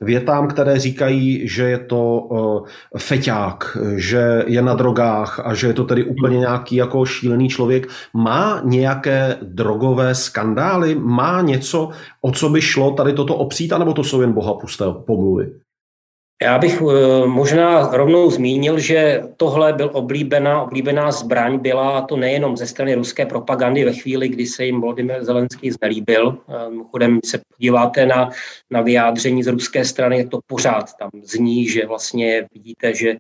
větám, 0.02 0.48
které 0.48 0.80
říkají, 0.80 1.48
že 1.48 1.64
je 1.64 1.78
to 1.78 2.28
feťák, 2.98 3.78
že 3.96 4.44
je 4.48 4.62
na 4.62 4.74
drogách 4.74 5.42
a 5.46 5.54
že 5.54 5.68
je 5.68 5.74
to 5.74 5.84
tedy 5.84 6.04
úplně 6.04 6.40
nějaký 6.64 6.76
jako 6.76 7.06
šílený 7.06 7.50
člověk, 7.50 7.88
má 8.14 8.62
nějaké 8.64 9.38
drogové 9.42 10.16
skandály, 10.16 10.96
má 10.96 11.42
něco, 11.42 11.90
o 12.22 12.32
co 12.32 12.50
by 12.50 12.62
šlo 12.62 12.92
tady 12.92 13.14
toto 13.14 13.36
opřít, 13.36 13.74
anebo 13.74 13.94
to 13.94 14.04
jsou 14.04 14.22
jen 14.22 14.34
boha 14.34 14.54
pusté 14.54 14.86
pomluvy? 15.06 15.54
Já 16.44 16.58
bych 16.60 16.82
eh, 16.82 17.28
možná 17.28 17.88
rovnou 17.92 18.32
zmínil, 18.32 18.80
že 18.80 19.24
tohle 19.38 19.74
byl 19.74 19.90
oblíbená, 19.94 20.62
oblíbená 20.62 21.12
zbraň, 21.12 21.60
byla 21.60 22.02
to 22.02 22.18
nejenom 22.18 22.58
ze 22.58 22.68
strany 22.68 22.96
ruské 22.96 23.26
propagandy 23.26 23.86
ve 23.86 23.94
chvíli, 23.94 24.28
kdy 24.28 24.46
se 24.46 24.66
jim 24.66 24.82
Volodymyr 24.82 25.24
Zelenský 25.24 25.72
znelíbil. 25.72 26.38
Eh, 26.50 26.70
mimochodem 26.70 27.20
se 27.26 27.40
podíváte 27.56 28.06
na, 28.06 28.30
na 28.72 28.82
vyjádření 28.82 29.44
z 29.44 29.48
ruské 29.48 29.86
strany, 29.86 30.28
to 30.28 30.40
pořád 30.48 30.98
tam 31.00 31.10
zní, 31.24 31.68
že 31.68 31.88
vlastně 31.88 32.48
vidíte, 32.54 32.96
že 32.96 33.16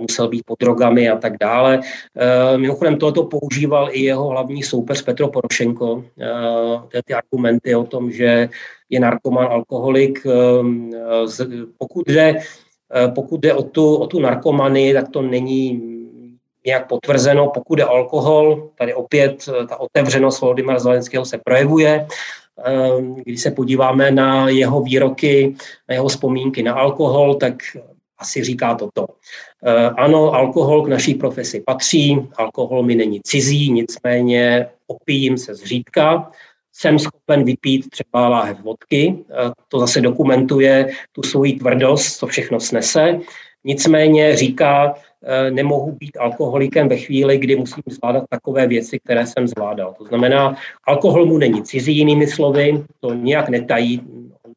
musel 0.00 0.28
být 0.28 0.42
pod 0.46 0.58
drogami 0.58 1.10
a 1.10 1.16
tak 1.16 1.32
dále. 1.40 1.80
Eh, 2.16 2.58
mimochodem 2.58 2.96
tohoto 2.96 3.24
používal 3.24 3.88
i 3.92 4.00
jeho 4.00 4.28
hlavní 4.28 4.62
soupeř 4.62 5.02
Petro 5.02 5.28
Porošenko. 5.28 6.04
Eh, 6.20 7.02
ty 7.02 7.14
argumenty 7.14 7.74
o 7.74 7.84
tom, 7.84 8.10
že 8.10 8.48
je 8.90 9.00
narkoman, 9.00 9.46
alkoholik. 9.46 10.26
Pokud 11.78 12.06
jde, 12.06 12.40
pokud 13.14 13.40
jde 13.40 13.54
o, 13.54 13.62
tu, 13.62 13.94
o 13.94 14.06
tu 14.06 14.20
narkomanii, 14.20 14.94
tak 14.94 15.08
to 15.08 15.22
není 15.22 15.82
nějak 16.66 16.88
potvrzeno. 16.88 17.50
Pokud 17.54 17.78
je 17.78 17.84
alkohol, 17.84 18.70
tady 18.78 18.94
opět 18.94 19.48
ta 19.68 19.80
otevřenost 19.80 20.40
Volodymyra 20.40 20.78
Zelenského 20.78 21.24
se 21.24 21.38
projevuje. 21.44 22.06
Když 23.24 23.40
se 23.40 23.50
podíváme 23.50 24.10
na 24.10 24.48
jeho 24.48 24.80
výroky, 24.80 25.54
na 25.88 25.94
jeho 25.94 26.08
vzpomínky 26.08 26.62
na 26.62 26.74
alkohol, 26.74 27.34
tak 27.34 27.54
asi 28.24 28.44
říká 28.44 28.74
toto. 28.74 29.06
Eh, 29.60 29.90
ano, 30.00 30.32
alkohol 30.32 30.82
k 30.82 30.88
naší 30.88 31.14
profesi 31.14 31.60
patří, 31.60 32.16
alkohol 32.36 32.82
mi 32.82 32.94
není 32.94 33.20
cizí, 33.20 33.72
nicméně 33.72 34.66
opijím 34.86 35.36
se 35.36 35.54
zřídka, 35.54 36.32
jsem 36.72 36.98
schopen 36.98 37.44
vypít 37.44 37.90
třeba 37.90 38.28
láhev 38.28 38.64
vodky, 38.64 39.02
eh, 39.12 39.52
to 39.68 39.78
zase 39.78 40.00
dokumentuje 40.00 40.88
tu 41.12 41.22
svoji 41.22 41.60
tvrdost, 41.60 42.16
co 42.16 42.26
všechno 42.26 42.60
snese. 42.60 43.20
Nicméně 43.64 44.36
říká, 44.36 44.94
eh, 44.96 45.50
nemohu 45.50 45.92
být 46.00 46.16
alkoholikem 46.16 46.88
ve 46.88 46.96
chvíli, 46.96 47.38
kdy 47.38 47.56
musím 47.56 47.84
zvládat 47.88 48.24
takové 48.28 48.66
věci, 48.66 49.00
které 49.04 49.26
jsem 49.28 49.48
zvládal. 49.48 49.94
To 50.00 50.04
znamená, 50.04 50.56
alkohol 50.88 51.28
mu 51.28 51.38
není 51.38 51.62
cizí, 51.62 51.92
jinými 51.96 52.26
slovy, 52.26 52.84
to 53.00 53.14
nějak 53.14 53.48
netají, 53.48 54.00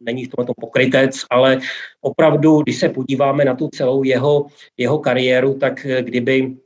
není 0.07 0.25
v 0.25 0.29
tomto 0.35 0.53
pokrytec, 0.61 1.15
ale 1.29 1.59
opravdu, 2.01 2.61
když 2.63 2.79
se 2.79 2.89
podíváme 2.89 3.45
na 3.45 3.55
tu 3.55 3.67
celou 3.67 4.03
jeho, 4.03 4.47
jeho 4.77 4.99
kariéru, 4.99 5.53
tak 5.53 5.87
kdyby 6.01 6.57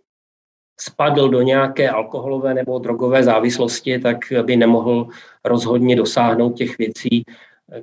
spadl 0.79 1.29
do 1.29 1.41
nějaké 1.41 1.89
alkoholové 1.89 2.53
nebo 2.53 2.79
drogové 2.79 3.23
závislosti, 3.23 3.99
tak 3.99 4.17
by 4.45 4.55
nemohl 4.55 5.07
rozhodně 5.45 5.95
dosáhnout 5.95 6.57
těch 6.57 6.77
věcí, 6.77 7.23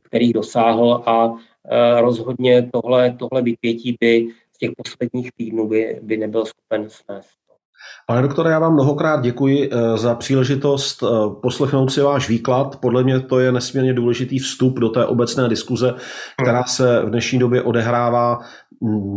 kterých 0.03 0.33
dosáhl 0.33 1.03
a 1.07 1.35
e, 1.65 2.01
rozhodně 2.01 2.71
tohle, 2.73 3.17
tohle 3.19 3.43
vypětí 3.43 3.97
by 4.01 4.29
z 4.53 4.59
těch 4.59 4.71
posledních 4.77 5.33
týdnů 5.33 5.69
by, 5.69 5.99
by 6.03 6.17
nebyl 6.17 6.45
schopen 6.45 6.91
snést. 6.91 7.38
Pane 8.07 8.23
doktore, 8.23 8.51
já 8.51 8.59
vám 8.59 8.75
mnohokrát 8.75 9.21
děkuji 9.21 9.71
eh, 9.73 9.99
za 9.99 10.15
příležitost 10.15 11.03
eh, 11.03 11.07
poslechnout 11.43 11.93
si 11.93 12.01
váš 12.01 12.29
výklad. 12.29 12.77
Podle 12.77 13.03
mě 13.03 13.21
to 13.21 13.39
je 13.39 13.53
nesmírně 13.53 13.95
důležitý 13.95 14.39
vstup 14.39 14.79
do 14.79 14.89
té 14.89 15.07
obecné 15.07 15.49
diskuze, 15.49 15.95
která 16.43 16.65
se 16.65 17.03
v 17.05 17.11
dnešní 17.11 17.39
době 17.39 17.63
odehrává 17.63 18.39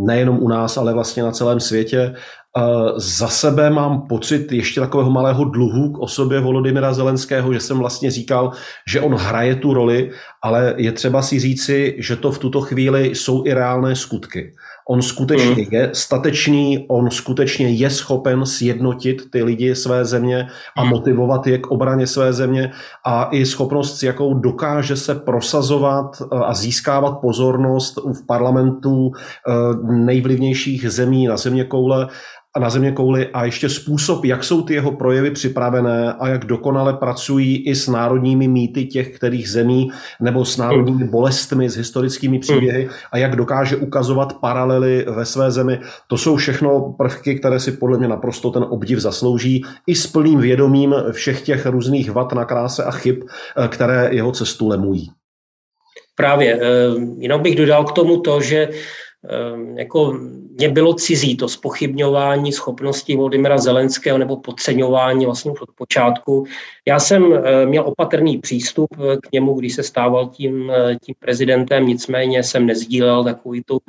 nejenom 0.06 0.44
u 0.44 0.48
nás, 0.48 0.78
ale 0.78 0.94
vlastně 0.94 1.24
na 1.24 1.32
celém 1.32 1.60
světě. 1.60 2.16
Eh, 2.58 2.62
za 2.96 3.28
sebe 3.28 3.70
mám 3.70 4.08
pocit 4.08 4.52
ještě 4.52 4.80
takového 4.80 5.12
malého 5.12 5.46
dluhu 5.46 5.92
k 5.92 6.00
osobě 6.00 6.40
Volodymyra 6.40 6.94
Zelenského, 6.94 7.54
že 7.54 7.60
jsem 7.60 7.78
vlastně 7.78 8.12
říkal, 8.12 8.52
že 8.88 9.02
on 9.02 9.16
hraje 9.16 9.56
tu 9.56 9.74
roli, 9.74 10.12
ale 10.44 10.74
je 10.78 10.92
třeba 10.92 11.22
si 11.22 11.40
říci, 11.40 11.96
že 12.00 12.16
to 12.16 12.32
v 12.32 12.40
tuto 12.40 12.62
chvíli 12.62 13.16
jsou 13.16 13.46
i 13.46 13.54
reálné 13.54 13.96
skutky. 13.96 14.54
On 14.90 15.02
skutečně 15.02 15.64
mm. 15.64 15.68
je 15.72 15.90
statečný, 15.94 16.86
on 16.90 17.12
skutečně 17.12 17.70
je 17.70 17.90
schopen 17.90 18.46
sjednotit 18.46 19.32
ty 19.32 19.44
lidi 19.44 19.76
své 19.76 20.06
země 20.06 20.48
a 20.78 20.84
mm. 20.84 20.90
motivovat 20.90 21.48
je 21.48 21.58
k 21.58 21.68
obraně 21.68 22.08
své 22.08 22.34
země 22.34 22.72
a 23.06 23.30
i 23.32 23.46
schopnost, 23.46 23.98
s 23.98 24.04
jakou 24.04 24.34
dokáže 24.34 24.96
se 24.96 25.16
prosazovat 25.16 26.22
eh, 26.22 26.36
a 26.36 26.54
získávat 26.54 27.12
pozornost 27.22 27.98
v 27.98 28.26
parlamentu 28.26 29.12
eh, 29.12 29.52
nejvlivnějších 29.94 30.90
zemí 30.90 31.28
na 31.28 31.38
země 31.38 31.64
koule 31.64 32.08
na 32.60 32.70
země 32.70 32.92
kouli 32.92 33.28
a 33.28 33.46
ještě 33.46 33.70
způsob, 33.70 34.26
jak 34.26 34.44
jsou 34.44 34.62
ty 34.62 34.74
jeho 34.74 34.92
projevy 34.92 35.32
připravené 35.32 36.14
a 36.14 36.28
jak 36.28 36.46
dokonale 36.46 36.94
pracují 36.94 37.68
i 37.68 37.76
s 37.76 37.88
národními 37.88 38.48
mýty 38.48 38.86
těch 38.86 39.16
kterých 39.16 39.50
zemí 39.50 39.92
nebo 40.20 40.46
s 40.46 40.58
národními 40.58 41.04
bolestmi, 41.04 41.70
s 41.70 41.78
historickými 41.78 42.40
příběhy 42.40 42.90
a 43.12 43.18
jak 43.18 43.36
dokáže 43.36 43.76
ukazovat 43.76 44.34
paralely 44.34 45.06
ve 45.10 45.26
své 45.26 45.52
zemi. 45.52 45.80
To 46.08 46.18
jsou 46.18 46.36
všechno 46.36 46.96
prvky, 46.98 47.40
které 47.40 47.60
si 47.60 47.72
podle 47.72 47.98
mě 47.98 48.08
naprosto 48.08 48.52
ten 48.52 48.66
obdiv 48.70 49.00
zaslouží 49.00 49.66
i 49.88 49.96
s 49.96 50.08
plným 50.08 50.40
vědomím 50.40 50.96
všech 51.12 51.42
těch 51.42 51.66
různých 51.66 52.12
vat 52.12 52.34
na 52.34 52.46
kráse 52.46 52.84
a 52.84 52.92
chyb, 52.92 53.16
eh, 53.58 53.68
které 53.68 54.10
jeho 54.12 54.32
cestu 54.32 54.68
lemují. 54.68 55.10
Právě. 56.16 56.60
Eh, 56.62 56.68
jenom 57.18 57.42
bych 57.42 57.56
dodal 57.56 57.84
k 57.84 57.92
tomu 57.92 58.20
to, 58.20 58.42
že 58.42 58.70
jako 59.76 60.14
mě 60.58 60.70
bylo 60.70 60.94
cizí 60.94 61.38
to 61.38 61.50
spochybňování 61.50 62.52
schopností 62.52 63.16
Volodymyra 63.16 63.58
Zelenského 63.58 64.18
nebo 64.18 64.38
podceňování 64.38 65.26
vlastně 65.26 65.52
od 65.52 65.70
počátku. 65.76 66.46
Já 66.88 67.00
jsem 67.00 67.34
eh, 67.34 67.66
měl 67.66 67.88
opatrný 67.88 68.38
přístup 68.38 68.90
eh, 68.94 69.18
k 69.18 69.32
němu, 69.32 69.54
když 69.54 69.76
se 69.76 69.84
stával 69.84 70.30
tím, 70.30 70.72
eh, 70.72 70.96
tím 71.06 71.16
prezidentem, 71.20 71.88
nicméně 71.88 72.44
jsem 72.44 72.66
nezdílel 72.66 73.24
takovou 73.24 73.62
tu, 73.66 73.80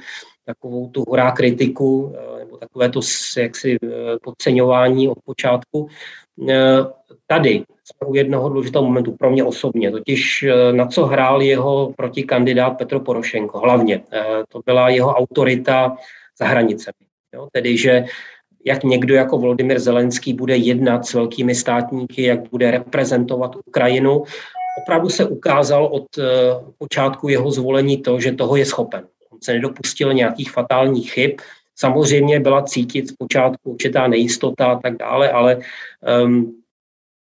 takovou 0.44 0.88
tu 0.88 1.04
hurá 1.09 1.30
kritiku 1.30 2.14
nebo 2.38 2.56
takové 2.56 2.88
to 2.88 3.00
jaksi 3.36 3.76
podceňování 4.22 5.09
od 5.09 5.18
počátku. 5.24 5.88
Tady 7.26 7.64
u 8.06 8.14
jednoho 8.14 8.48
důležitého 8.48 8.85
momentu 8.85 9.12
pro 9.12 9.31
mě 9.31 9.44
osobně, 9.44 9.90
totiž 9.90 10.43
eh, 10.43 10.73
na 10.73 10.86
co 10.86 11.06
hrál 11.06 11.43
jeho 11.43 11.93
protikandidát 11.97 12.70
Petro 12.70 13.01
Porošenko. 13.01 13.59
Hlavně 13.59 14.01
eh, 14.12 14.24
to 14.48 14.60
byla 14.66 14.89
jeho 14.89 15.14
autorita 15.14 15.97
za 16.39 16.47
hranicemi. 16.47 17.06
Jo? 17.35 17.48
Tedy, 17.52 17.77
že 17.77 18.05
jak 18.64 18.85
někdo 18.85 19.14
jako 19.14 19.39
Volodymyr 19.39 19.78
Zelenský 19.78 20.32
bude 20.32 20.56
jednat 20.56 21.06
s 21.06 21.14
velkými 21.14 21.55
státníky, 21.55 22.23
jak 22.23 22.51
bude 22.51 22.70
reprezentovat 22.70 23.56
Ukrajinu. 23.66 24.23
Opravdu 24.82 25.09
se 25.09 25.24
ukázal 25.24 25.86
od 25.86 26.19
eh, 26.19 26.23
počátku 26.78 27.28
jeho 27.28 27.51
zvolení 27.51 28.02
to, 28.02 28.20
že 28.20 28.32
toho 28.32 28.56
je 28.56 28.66
schopen. 28.66 29.05
On 29.32 29.39
se 29.43 29.52
nedopustil 29.52 30.14
nějakých 30.14 30.51
fatálních 30.51 31.12
chyb. 31.12 31.31
Samozřejmě 31.77 32.40
byla 32.40 32.62
cítit 32.62 33.09
zpočátku 33.09 33.70
určitá 33.70 34.06
nejistota 34.06 34.66
a 34.66 34.78
tak 34.78 34.97
dále, 34.97 35.31
ale 35.31 35.59
um, 36.24 36.61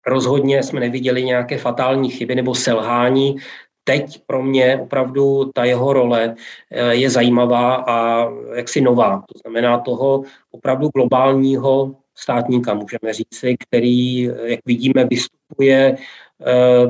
rozhodně 0.10 0.64
jsme 0.64 0.80
neviděli 0.80 1.24
nějaké 1.24 1.58
fatální 1.58 2.10
chyby 2.10 2.36
nebo 2.36 2.56
selhání. 2.56 3.36
Teď 3.84 4.22
pro 4.28 4.44
mě 4.44 4.80
opravdu 4.82 5.52
ta 5.54 5.64
jeho 5.64 5.94
role 5.94 6.36
eh, 6.72 6.96
je 6.96 7.10
zajímavá 7.10 7.76
a 7.76 8.28
jaksi 8.56 8.82
nová. 8.82 9.24
To 9.34 9.40
znamená 9.40 9.80
toho 9.80 10.24
opravdu 10.52 10.90
globálního 10.90 11.96
státníka, 12.16 12.74
můžeme 12.74 13.14
říci, 13.14 13.56
který, 13.68 14.22
jak 14.44 14.60
vidíme, 14.66 15.06
vystupuje 15.06 15.98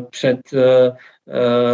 před 0.09 0.39
Eh, 0.53 0.91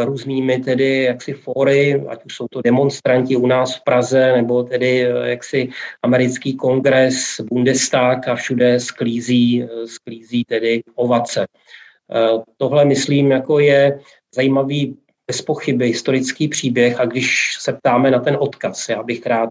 různými 0.06 0.60
tedy 0.60 1.03
jaksi 1.03 1.34
fóry, 1.34 2.03
ať 2.07 2.26
už 2.26 2.36
jsou 2.36 2.48
to 2.48 2.61
demonstranti 2.61 3.36
u 3.36 3.48
nás 3.48 3.76
v 3.76 3.84
Praze, 3.84 4.32
nebo 4.36 4.64
tedy 4.64 5.06
eh, 5.06 5.30
jaksi 5.30 5.69
americký 6.03 6.56
kongres, 6.56 7.41
Bundestag 7.49 8.27
a 8.27 8.36
všude 8.36 8.80
sklízí, 8.80 9.64
eh, 9.64 9.88
sklízí 9.88 10.44
tedy 10.44 10.84
ovace. 10.95 11.48
Tohle, 12.57 12.86
myslím, 12.86 13.32
jako 13.32 13.60
je 13.60 13.99
zajímavý 14.36 14.98
bez 15.27 15.41
pochyby 15.41 15.88
historický 15.88 16.47
příběh 16.47 16.99
a 16.99 17.06
když 17.06 17.57
se 17.60 17.73
ptáme 17.73 18.11
na 18.11 18.19
ten 18.19 18.38
odkaz, 18.39 18.89
já 18.89 19.03
bych 19.03 19.26
rád 19.26 19.49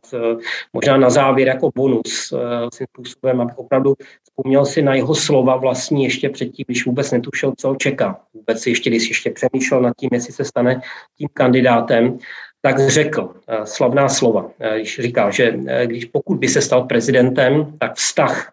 možná 0.72 0.96
na 0.96 1.10
závěr 1.10 1.48
jako 1.48 1.70
bonus 1.74 2.34
svým 2.74 2.86
způsobem, 2.88 3.40
abych 3.40 3.58
opravdu 3.58 3.94
vzpomněl 4.22 4.64
si 4.64 4.82
na 4.82 4.94
jeho 4.94 5.14
slova 5.14 5.56
vlastní 5.56 6.04
ještě 6.04 6.28
předtím, 6.28 6.64
když 6.66 6.86
vůbec 6.86 7.10
netušil, 7.10 7.54
co 7.58 7.68
ho 7.68 7.76
čeká. 7.76 8.20
Vůbec 8.34 8.66
ještě, 8.66 8.90
když 8.90 9.08
ještě 9.08 9.30
přemýšlel 9.30 9.80
nad 9.80 9.96
tím, 9.96 10.10
jestli 10.12 10.32
se 10.32 10.44
stane 10.44 10.80
tím 11.18 11.28
kandidátem, 11.32 12.18
tak 12.64 12.88
řekl 12.88 13.34
eh, 13.48 13.66
slavná 13.66 14.08
slova, 14.08 14.50
eh, 14.60 14.76
když 14.76 15.00
říkal, 15.00 15.32
že 15.32 15.58
eh, 15.66 15.86
když 15.86 16.04
pokud 16.04 16.38
by 16.38 16.48
se 16.48 16.62
stal 16.62 16.82
prezidentem, 16.82 17.78
tak 17.78 17.94
vztah 17.94 18.52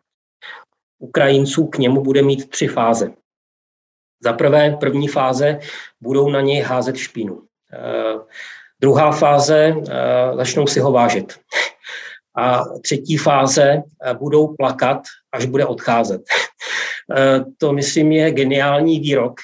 Ukrajinců 1.00 1.68
k 1.68 1.78
němu 1.78 2.02
bude 2.02 2.22
mít 2.22 2.50
tři 2.50 2.68
fáze. 2.68 3.12
Za 4.24 4.34
prvé, 4.34 4.78
první 4.80 5.08
fáze 5.08 5.60
budou 6.02 6.30
na 6.30 6.42
něj 6.42 6.62
házet 6.62 6.98
špínu. 6.98 7.42
Druhá 8.82 9.12
fáze 9.12 9.76
začnou 10.36 10.68
si 10.68 10.80
ho 10.80 10.92
vážit. 10.92 11.34
A 12.38 12.64
třetí 12.82 13.18
fáze 13.18 13.82
budou 14.20 14.56
plakat 14.56 15.02
až 15.32 15.46
bude 15.46 15.66
odcházet. 15.66 16.22
To, 17.58 17.74
myslím, 17.74 18.12
je 18.12 18.32
geniální 18.32 19.00
výrok. 19.00 19.40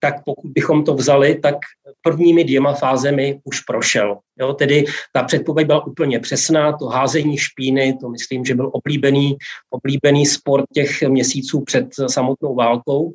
Tak 0.00 0.14
pokud 0.24 0.50
bychom 0.54 0.84
to 0.84 0.94
vzali, 0.94 1.34
tak 1.34 1.54
prvními 2.02 2.44
dvěma 2.44 2.72
fázemi 2.72 3.40
už 3.44 3.60
prošel. 3.60 4.18
Jo, 4.38 4.52
tedy 4.52 4.84
ta 5.12 5.22
předpověď 5.22 5.66
byla 5.66 5.86
úplně 5.86 6.20
přesná, 6.20 6.72
to 6.72 6.86
házení 6.86 7.38
špíny, 7.38 7.98
to 8.00 8.08
myslím, 8.08 8.44
že 8.44 8.54
byl 8.54 8.70
oblíbený, 8.72 9.36
oblíbený 9.70 10.26
sport 10.26 10.64
těch 10.74 11.02
měsíců 11.02 11.60
před 11.60 11.86
samotnou 12.10 12.54
válkou, 12.54 13.12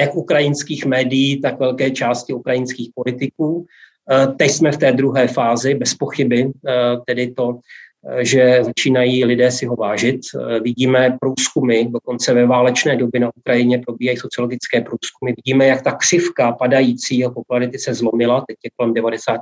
jak 0.00 0.14
ukrajinských 0.14 0.86
médií, 0.86 1.40
tak 1.40 1.60
velké 1.60 1.90
části 1.90 2.32
ukrajinských 2.32 2.90
politiků. 2.94 3.66
Teď 4.36 4.50
jsme 4.50 4.72
v 4.72 4.76
té 4.76 4.92
druhé 4.92 5.28
fázi, 5.28 5.74
bez 5.74 5.94
pochyby, 5.94 6.50
tedy 7.06 7.30
to 7.30 7.58
že 8.20 8.64
začínají 8.64 9.24
lidé 9.24 9.50
si 9.50 9.66
ho 9.66 9.76
vážit. 9.76 10.20
Vidíme 10.62 11.18
průzkumy, 11.20 11.84
dokonce 11.84 12.34
ve 12.34 12.46
válečné 12.46 12.96
době 12.96 13.20
na 13.20 13.30
Ukrajině 13.36 13.78
probíhají 13.78 14.16
sociologické 14.18 14.80
průzkumy. 14.80 15.32
Vidíme, 15.36 15.66
jak 15.66 15.82
ta 15.82 15.92
křivka 15.92 16.52
padající 16.52 17.24
popularity 17.34 17.78
se 17.78 17.94
zlomila, 17.94 18.44
teď 18.48 18.56
je 18.64 18.70
kolem 18.76 18.94
90%. 18.94 19.36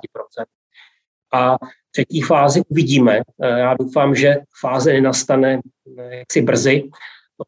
A 1.32 1.56
třetí 1.90 2.20
fázi 2.20 2.62
uvidíme. 2.68 3.20
Já 3.40 3.74
doufám, 3.74 4.14
že 4.14 4.36
fáze 4.60 4.92
nenastane 4.92 5.60
jaksi 6.10 6.42
brzy, 6.42 6.82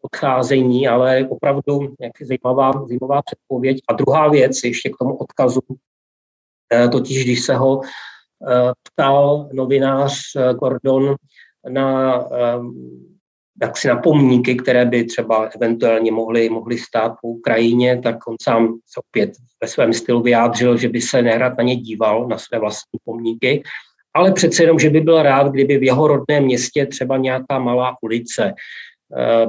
odcházení, 0.01 0.89
ale 0.89 1.27
opravdu 1.29 1.95
jak 2.01 2.13
zajímavá, 2.23 2.73
zajímavá 2.87 3.23
předpověď. 3.23 3.79
A 3.89 3.93
druhá 3.93 4.29
věc, 4.29 4.65
ještě 4.65 4.91
k 4.91 4.97
tomu 4.97 5.17
odkazu, 5.17 5.61
eh, 6.73 6.89
totiž 6.89 7.25
když 7.25 7.45
se 7.45 7.57
ho 7.57 7.81
Eh, 8.43 8.73
ptal 8.83 9.49
novinář 9.53 10.21
eh, 10.37 10.55
Gordon 10.55 11.15
na 11.69 12.21
eh, 12.21 12.59
jaksi 13.63 13.89
na 13.89 13.97
pomníky, 13.97 14.55
které 14.55 14.85
by 14.85 15.05
třeba 15.05 15.51
eventuálně 15.57 16.13
mohly, 16.13 16.49
mohly 16.49 16.79
stát 16.79 17.13
po 17.23 17.29
Ukrajině, 17.29 18.01
tak 18.03 18.29
on 18.29 18.37
sám 18.43 18.67
se 18.69 19.01
opět 19.09 19.31
ve 19.63 19.69
svém 19.69 19.93
stylu 19.93 20.23
vyjádřil, 20.23 20.77
že 20.77 20.89
by 20.89 21.01
se 21.01 21.23
nehrad 21.23 21.59
na 21.59 21.65
ně 21.65 21.77
díval, 21.77 22.29
na 22.29 22.39
své 22.39 22.59
vlastní 22.59 22.99
pomníky, 23.05 23.63
ale 24.15 24.33
přece 24.33 24.63
jenom, 24.63 24.79
že 24.79 24.91
by 24.91 25.01
byl 25.01 25.23
rád, 25.23 25.53
kdyby 25.53 25.79
v 25.79 25.83
jeho 25.83 26.07
rodném 26.07 26.45
městě 26.45 26.87
třeba 26.87 27.17
nějaká 27.17 27.59
malá 27.59 27.97
ulice 28.03 28.55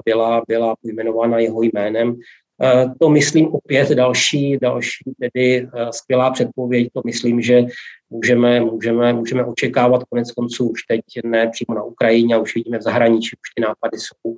byla, 0.06 0.42
byla 0.48 0.76
pojmenována 0.82 1.40
jeho 1.40 1.62
jménem. 1.62 2.16
Eh, 2.64 2.86
to 3.00 3.10
myslím 3.10 3.48
opět 3.48 3.90
další, 3.90 4.58
další 4.58 5.04
tedy 5.20 5.58
eh, 5.58 5.88
skvělá 5.92 6.32
předpověď. 6.32 6.90
To 6.94 7.02
myslím, 7.06 7.42
že 7.42 7.64
můžeme, 8.10 8.62
můžeme, 8.62 9.14
můžeme 9.14 9.46
očekávat 9.46 10.04
konec 10.10 10.32
konců 10.32 10.70
už 10.70 10.84
teď 10.84 11.02
ne 11.24 11.50
přímo 11.50 11.76
na 11.76 11.84
Ukrajině, 11.84 12.38
už 12.38 12.56
vidíme 12.56 12.78
v 12.78 12.82
zahraničí, 12.82 13.30
už 13.36 13.54
ty 13.56 13.62
nápady 13.62 13.98
jsou 13.98 14.36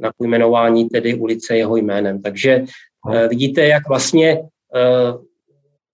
na 0.00 0.12
pojmenování 0.16 0.88
tedy 0.88 1.14
ulice 1.14 1.56
jeho 1.56 1.76
jménem. 1.76 2.22
Takže 2.22 2.64
vidíte, 3.28 3.66
jak 3.66 3.88
vlastně 3.88 4.42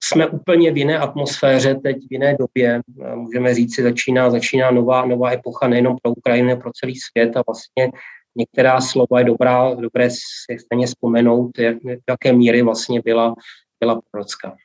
jsme 0.04 0.26
úplně 0.26 0.72
v 0.72 0.76
jiné 0.76 0.98
atmosféře, 0.98 1.74
teď 1.74 1.96
v 1.96 2.12
jiné 2.12 2.36
době. 2.38 2.80
Můžeme 3.14 3.54
říct 3.54 3.74
si, 3.74 3.82
začíná, 3.82 4.30
začíná 4.30 4.70
nová, 4.70 5.06
nová 5.06 5.32
epocha 5.32 5.68
nejenom 5.68 5.96
pro 6.02 6.12
Ukrajinu, 6.12 6.56
pro 6.56 6.70
celý 6.80 6.94
svět 6.96 7.36
a 7.36 7.42
vlastně 7.46 7.90
některá 8.36 8.80
slova 8.80 9.18
je 9.18 9.24
dobrá, 9.24 9.74
dobré 9.74 10.10
si 10.10 10.58
stejně 10.58 10.86
vzpomenout, 10.86 11.58
jak, 11.58 11.76
jaké 12.08 12.32
míry 12.32 12.62
vlastně 12.62 13.00
byla, 13.04 13.34
byla 13.80 14.00
prorocká. 14.10 14.56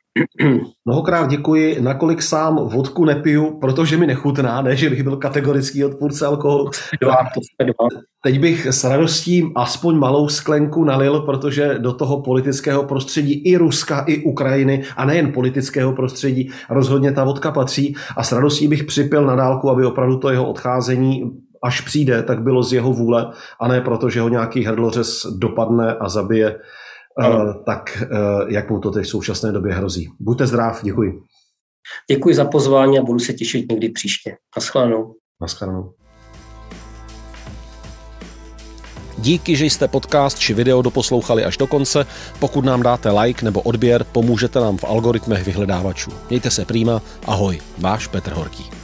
Mnohokrát 0.86 1.30
děkuji, 1.30 1.82
nakolik 1.82 2.22
sám 2.22 2.56
vodku 2.56 3.06
nepiju, 3.06 3.60
protože 3.60 3.98
mi 3.98 4.08
nechutná, 4.08 4.62
ne, 4.62 4.76
že 4.76 4.90
bych 4.90 5.04
byl 5.04 5.18
kategorický 5.18 5.86
odpůrce 5.86 6.26
alkoholu. 6.26 6.70
Dva, 7.02 7.16
to 7.34 7.64
dva. 7.64 8.02
Teď 8.24 8.40
bych 8.40 8.66
s 8.66 8.84
radostí 8.84 9.52
aspoň 9.56 9.96
malou 9.96 10.30
sklenku 10.30 10.84
nalil, 10.84 11.20
protože 11.20 11.76
do 11.80 11.94
toho 11.94 12.22
politického 12.22 12.84
prostředí 12.84 13.34
i 13.34 13.58
Ruska, 13.58 14.00
i 14.08 14.24
Ukrajiny, 14.24 14.84
a 14.98 15.06
nejen 15.06 15.32
politického 15.32 15.94
prostředí, 15.94 16.52
rozhodně 16.70 17.12
ta 17.12 17.24
vodka 17.24 17.52
patří. 17.52 17.96
A 18.18 18.24
s 18.24 18.32
radostí 18.32 18.68
bych 18.68 18.84
připil 18.84 19.26
na 19.26 19.36
dálku, 19.36 19.70
aby 19.70 19.86
opravdu 19.86 20.18
to 20.18 20.30
jeho 20.30 20.50
odcházení 20.50 21.42
až 21.64 21.82
přijde, 21.82 22.24
tak 22.24 22.42
bylo 22.42 22.64
z 22.64 22.74
jeho 22.74 22.94
vůle 22.94 23.32
a 23.62 23.68
ne 23.68 23.82
proto, 23.82 24.10
že 24.10 24.22
ho 24.22 24.30
nějaký 24.30 24.66
hrdlořez 24.66 25.26
dopadne 25.26 25.96
a 25.96 26.10
zabije, 26.10 26.60
ano. 27.18 27.64
tak 27.66 28.04
eh, 28.04 28.08
jak 28.48 28.70
mu 28.70 28.80
to 28.80 28.92
teď 28.92 29.06
v 29.06 29.10
současné 29.10 29.52
době 29.52 29.74
hrozí. 29.74 30.10
Buďte 30.20 30.48
zdrav, 30.48 30.84
děkuji. 30.84 31.24
Děkuji 32.10 32.36
za 32.36 32.46
pozvání 32.46 33.00
a 33.00 33.04
budu 33.04 33.20
se 33.20 33.34
těšit 33.34 33.72
někdy 33.72 33.90
příště. 33.90 34.38
Naschledanou. 34.58 35.16
Naschledanou. 35.42 35.94
Díky, 39.18 39.56
že 39.56 39.66
jste 39.66 39.88
podcast 39.88 40.40
či 40.40 40.54
video 40.54 40.82
doposlouchali 40.82 41.46
až 41.46 41.58
do 41.58 41.68
konce. 41.68 42.06
Pokud 42.40 42.66
nám 42.66 42.84
dáte 42.84 43.12
like 43.12 43.46
nebo 43.46 43.62
odběr, 43.62 44.04
pomůžete 44.04 44.60
nám 44.60 44.78
v 44.78 44.84
algoritmech 44.84 45.46
vyhledávačů. 45.46 46.12
Mějte 46.30 46.52
se 46.52 46.66
prýma, 46.66 47.02
ahoj, 47.28 47.62
váš 47.78 48.08
Petr 48.08 48.32
Horký. 48.32 48.81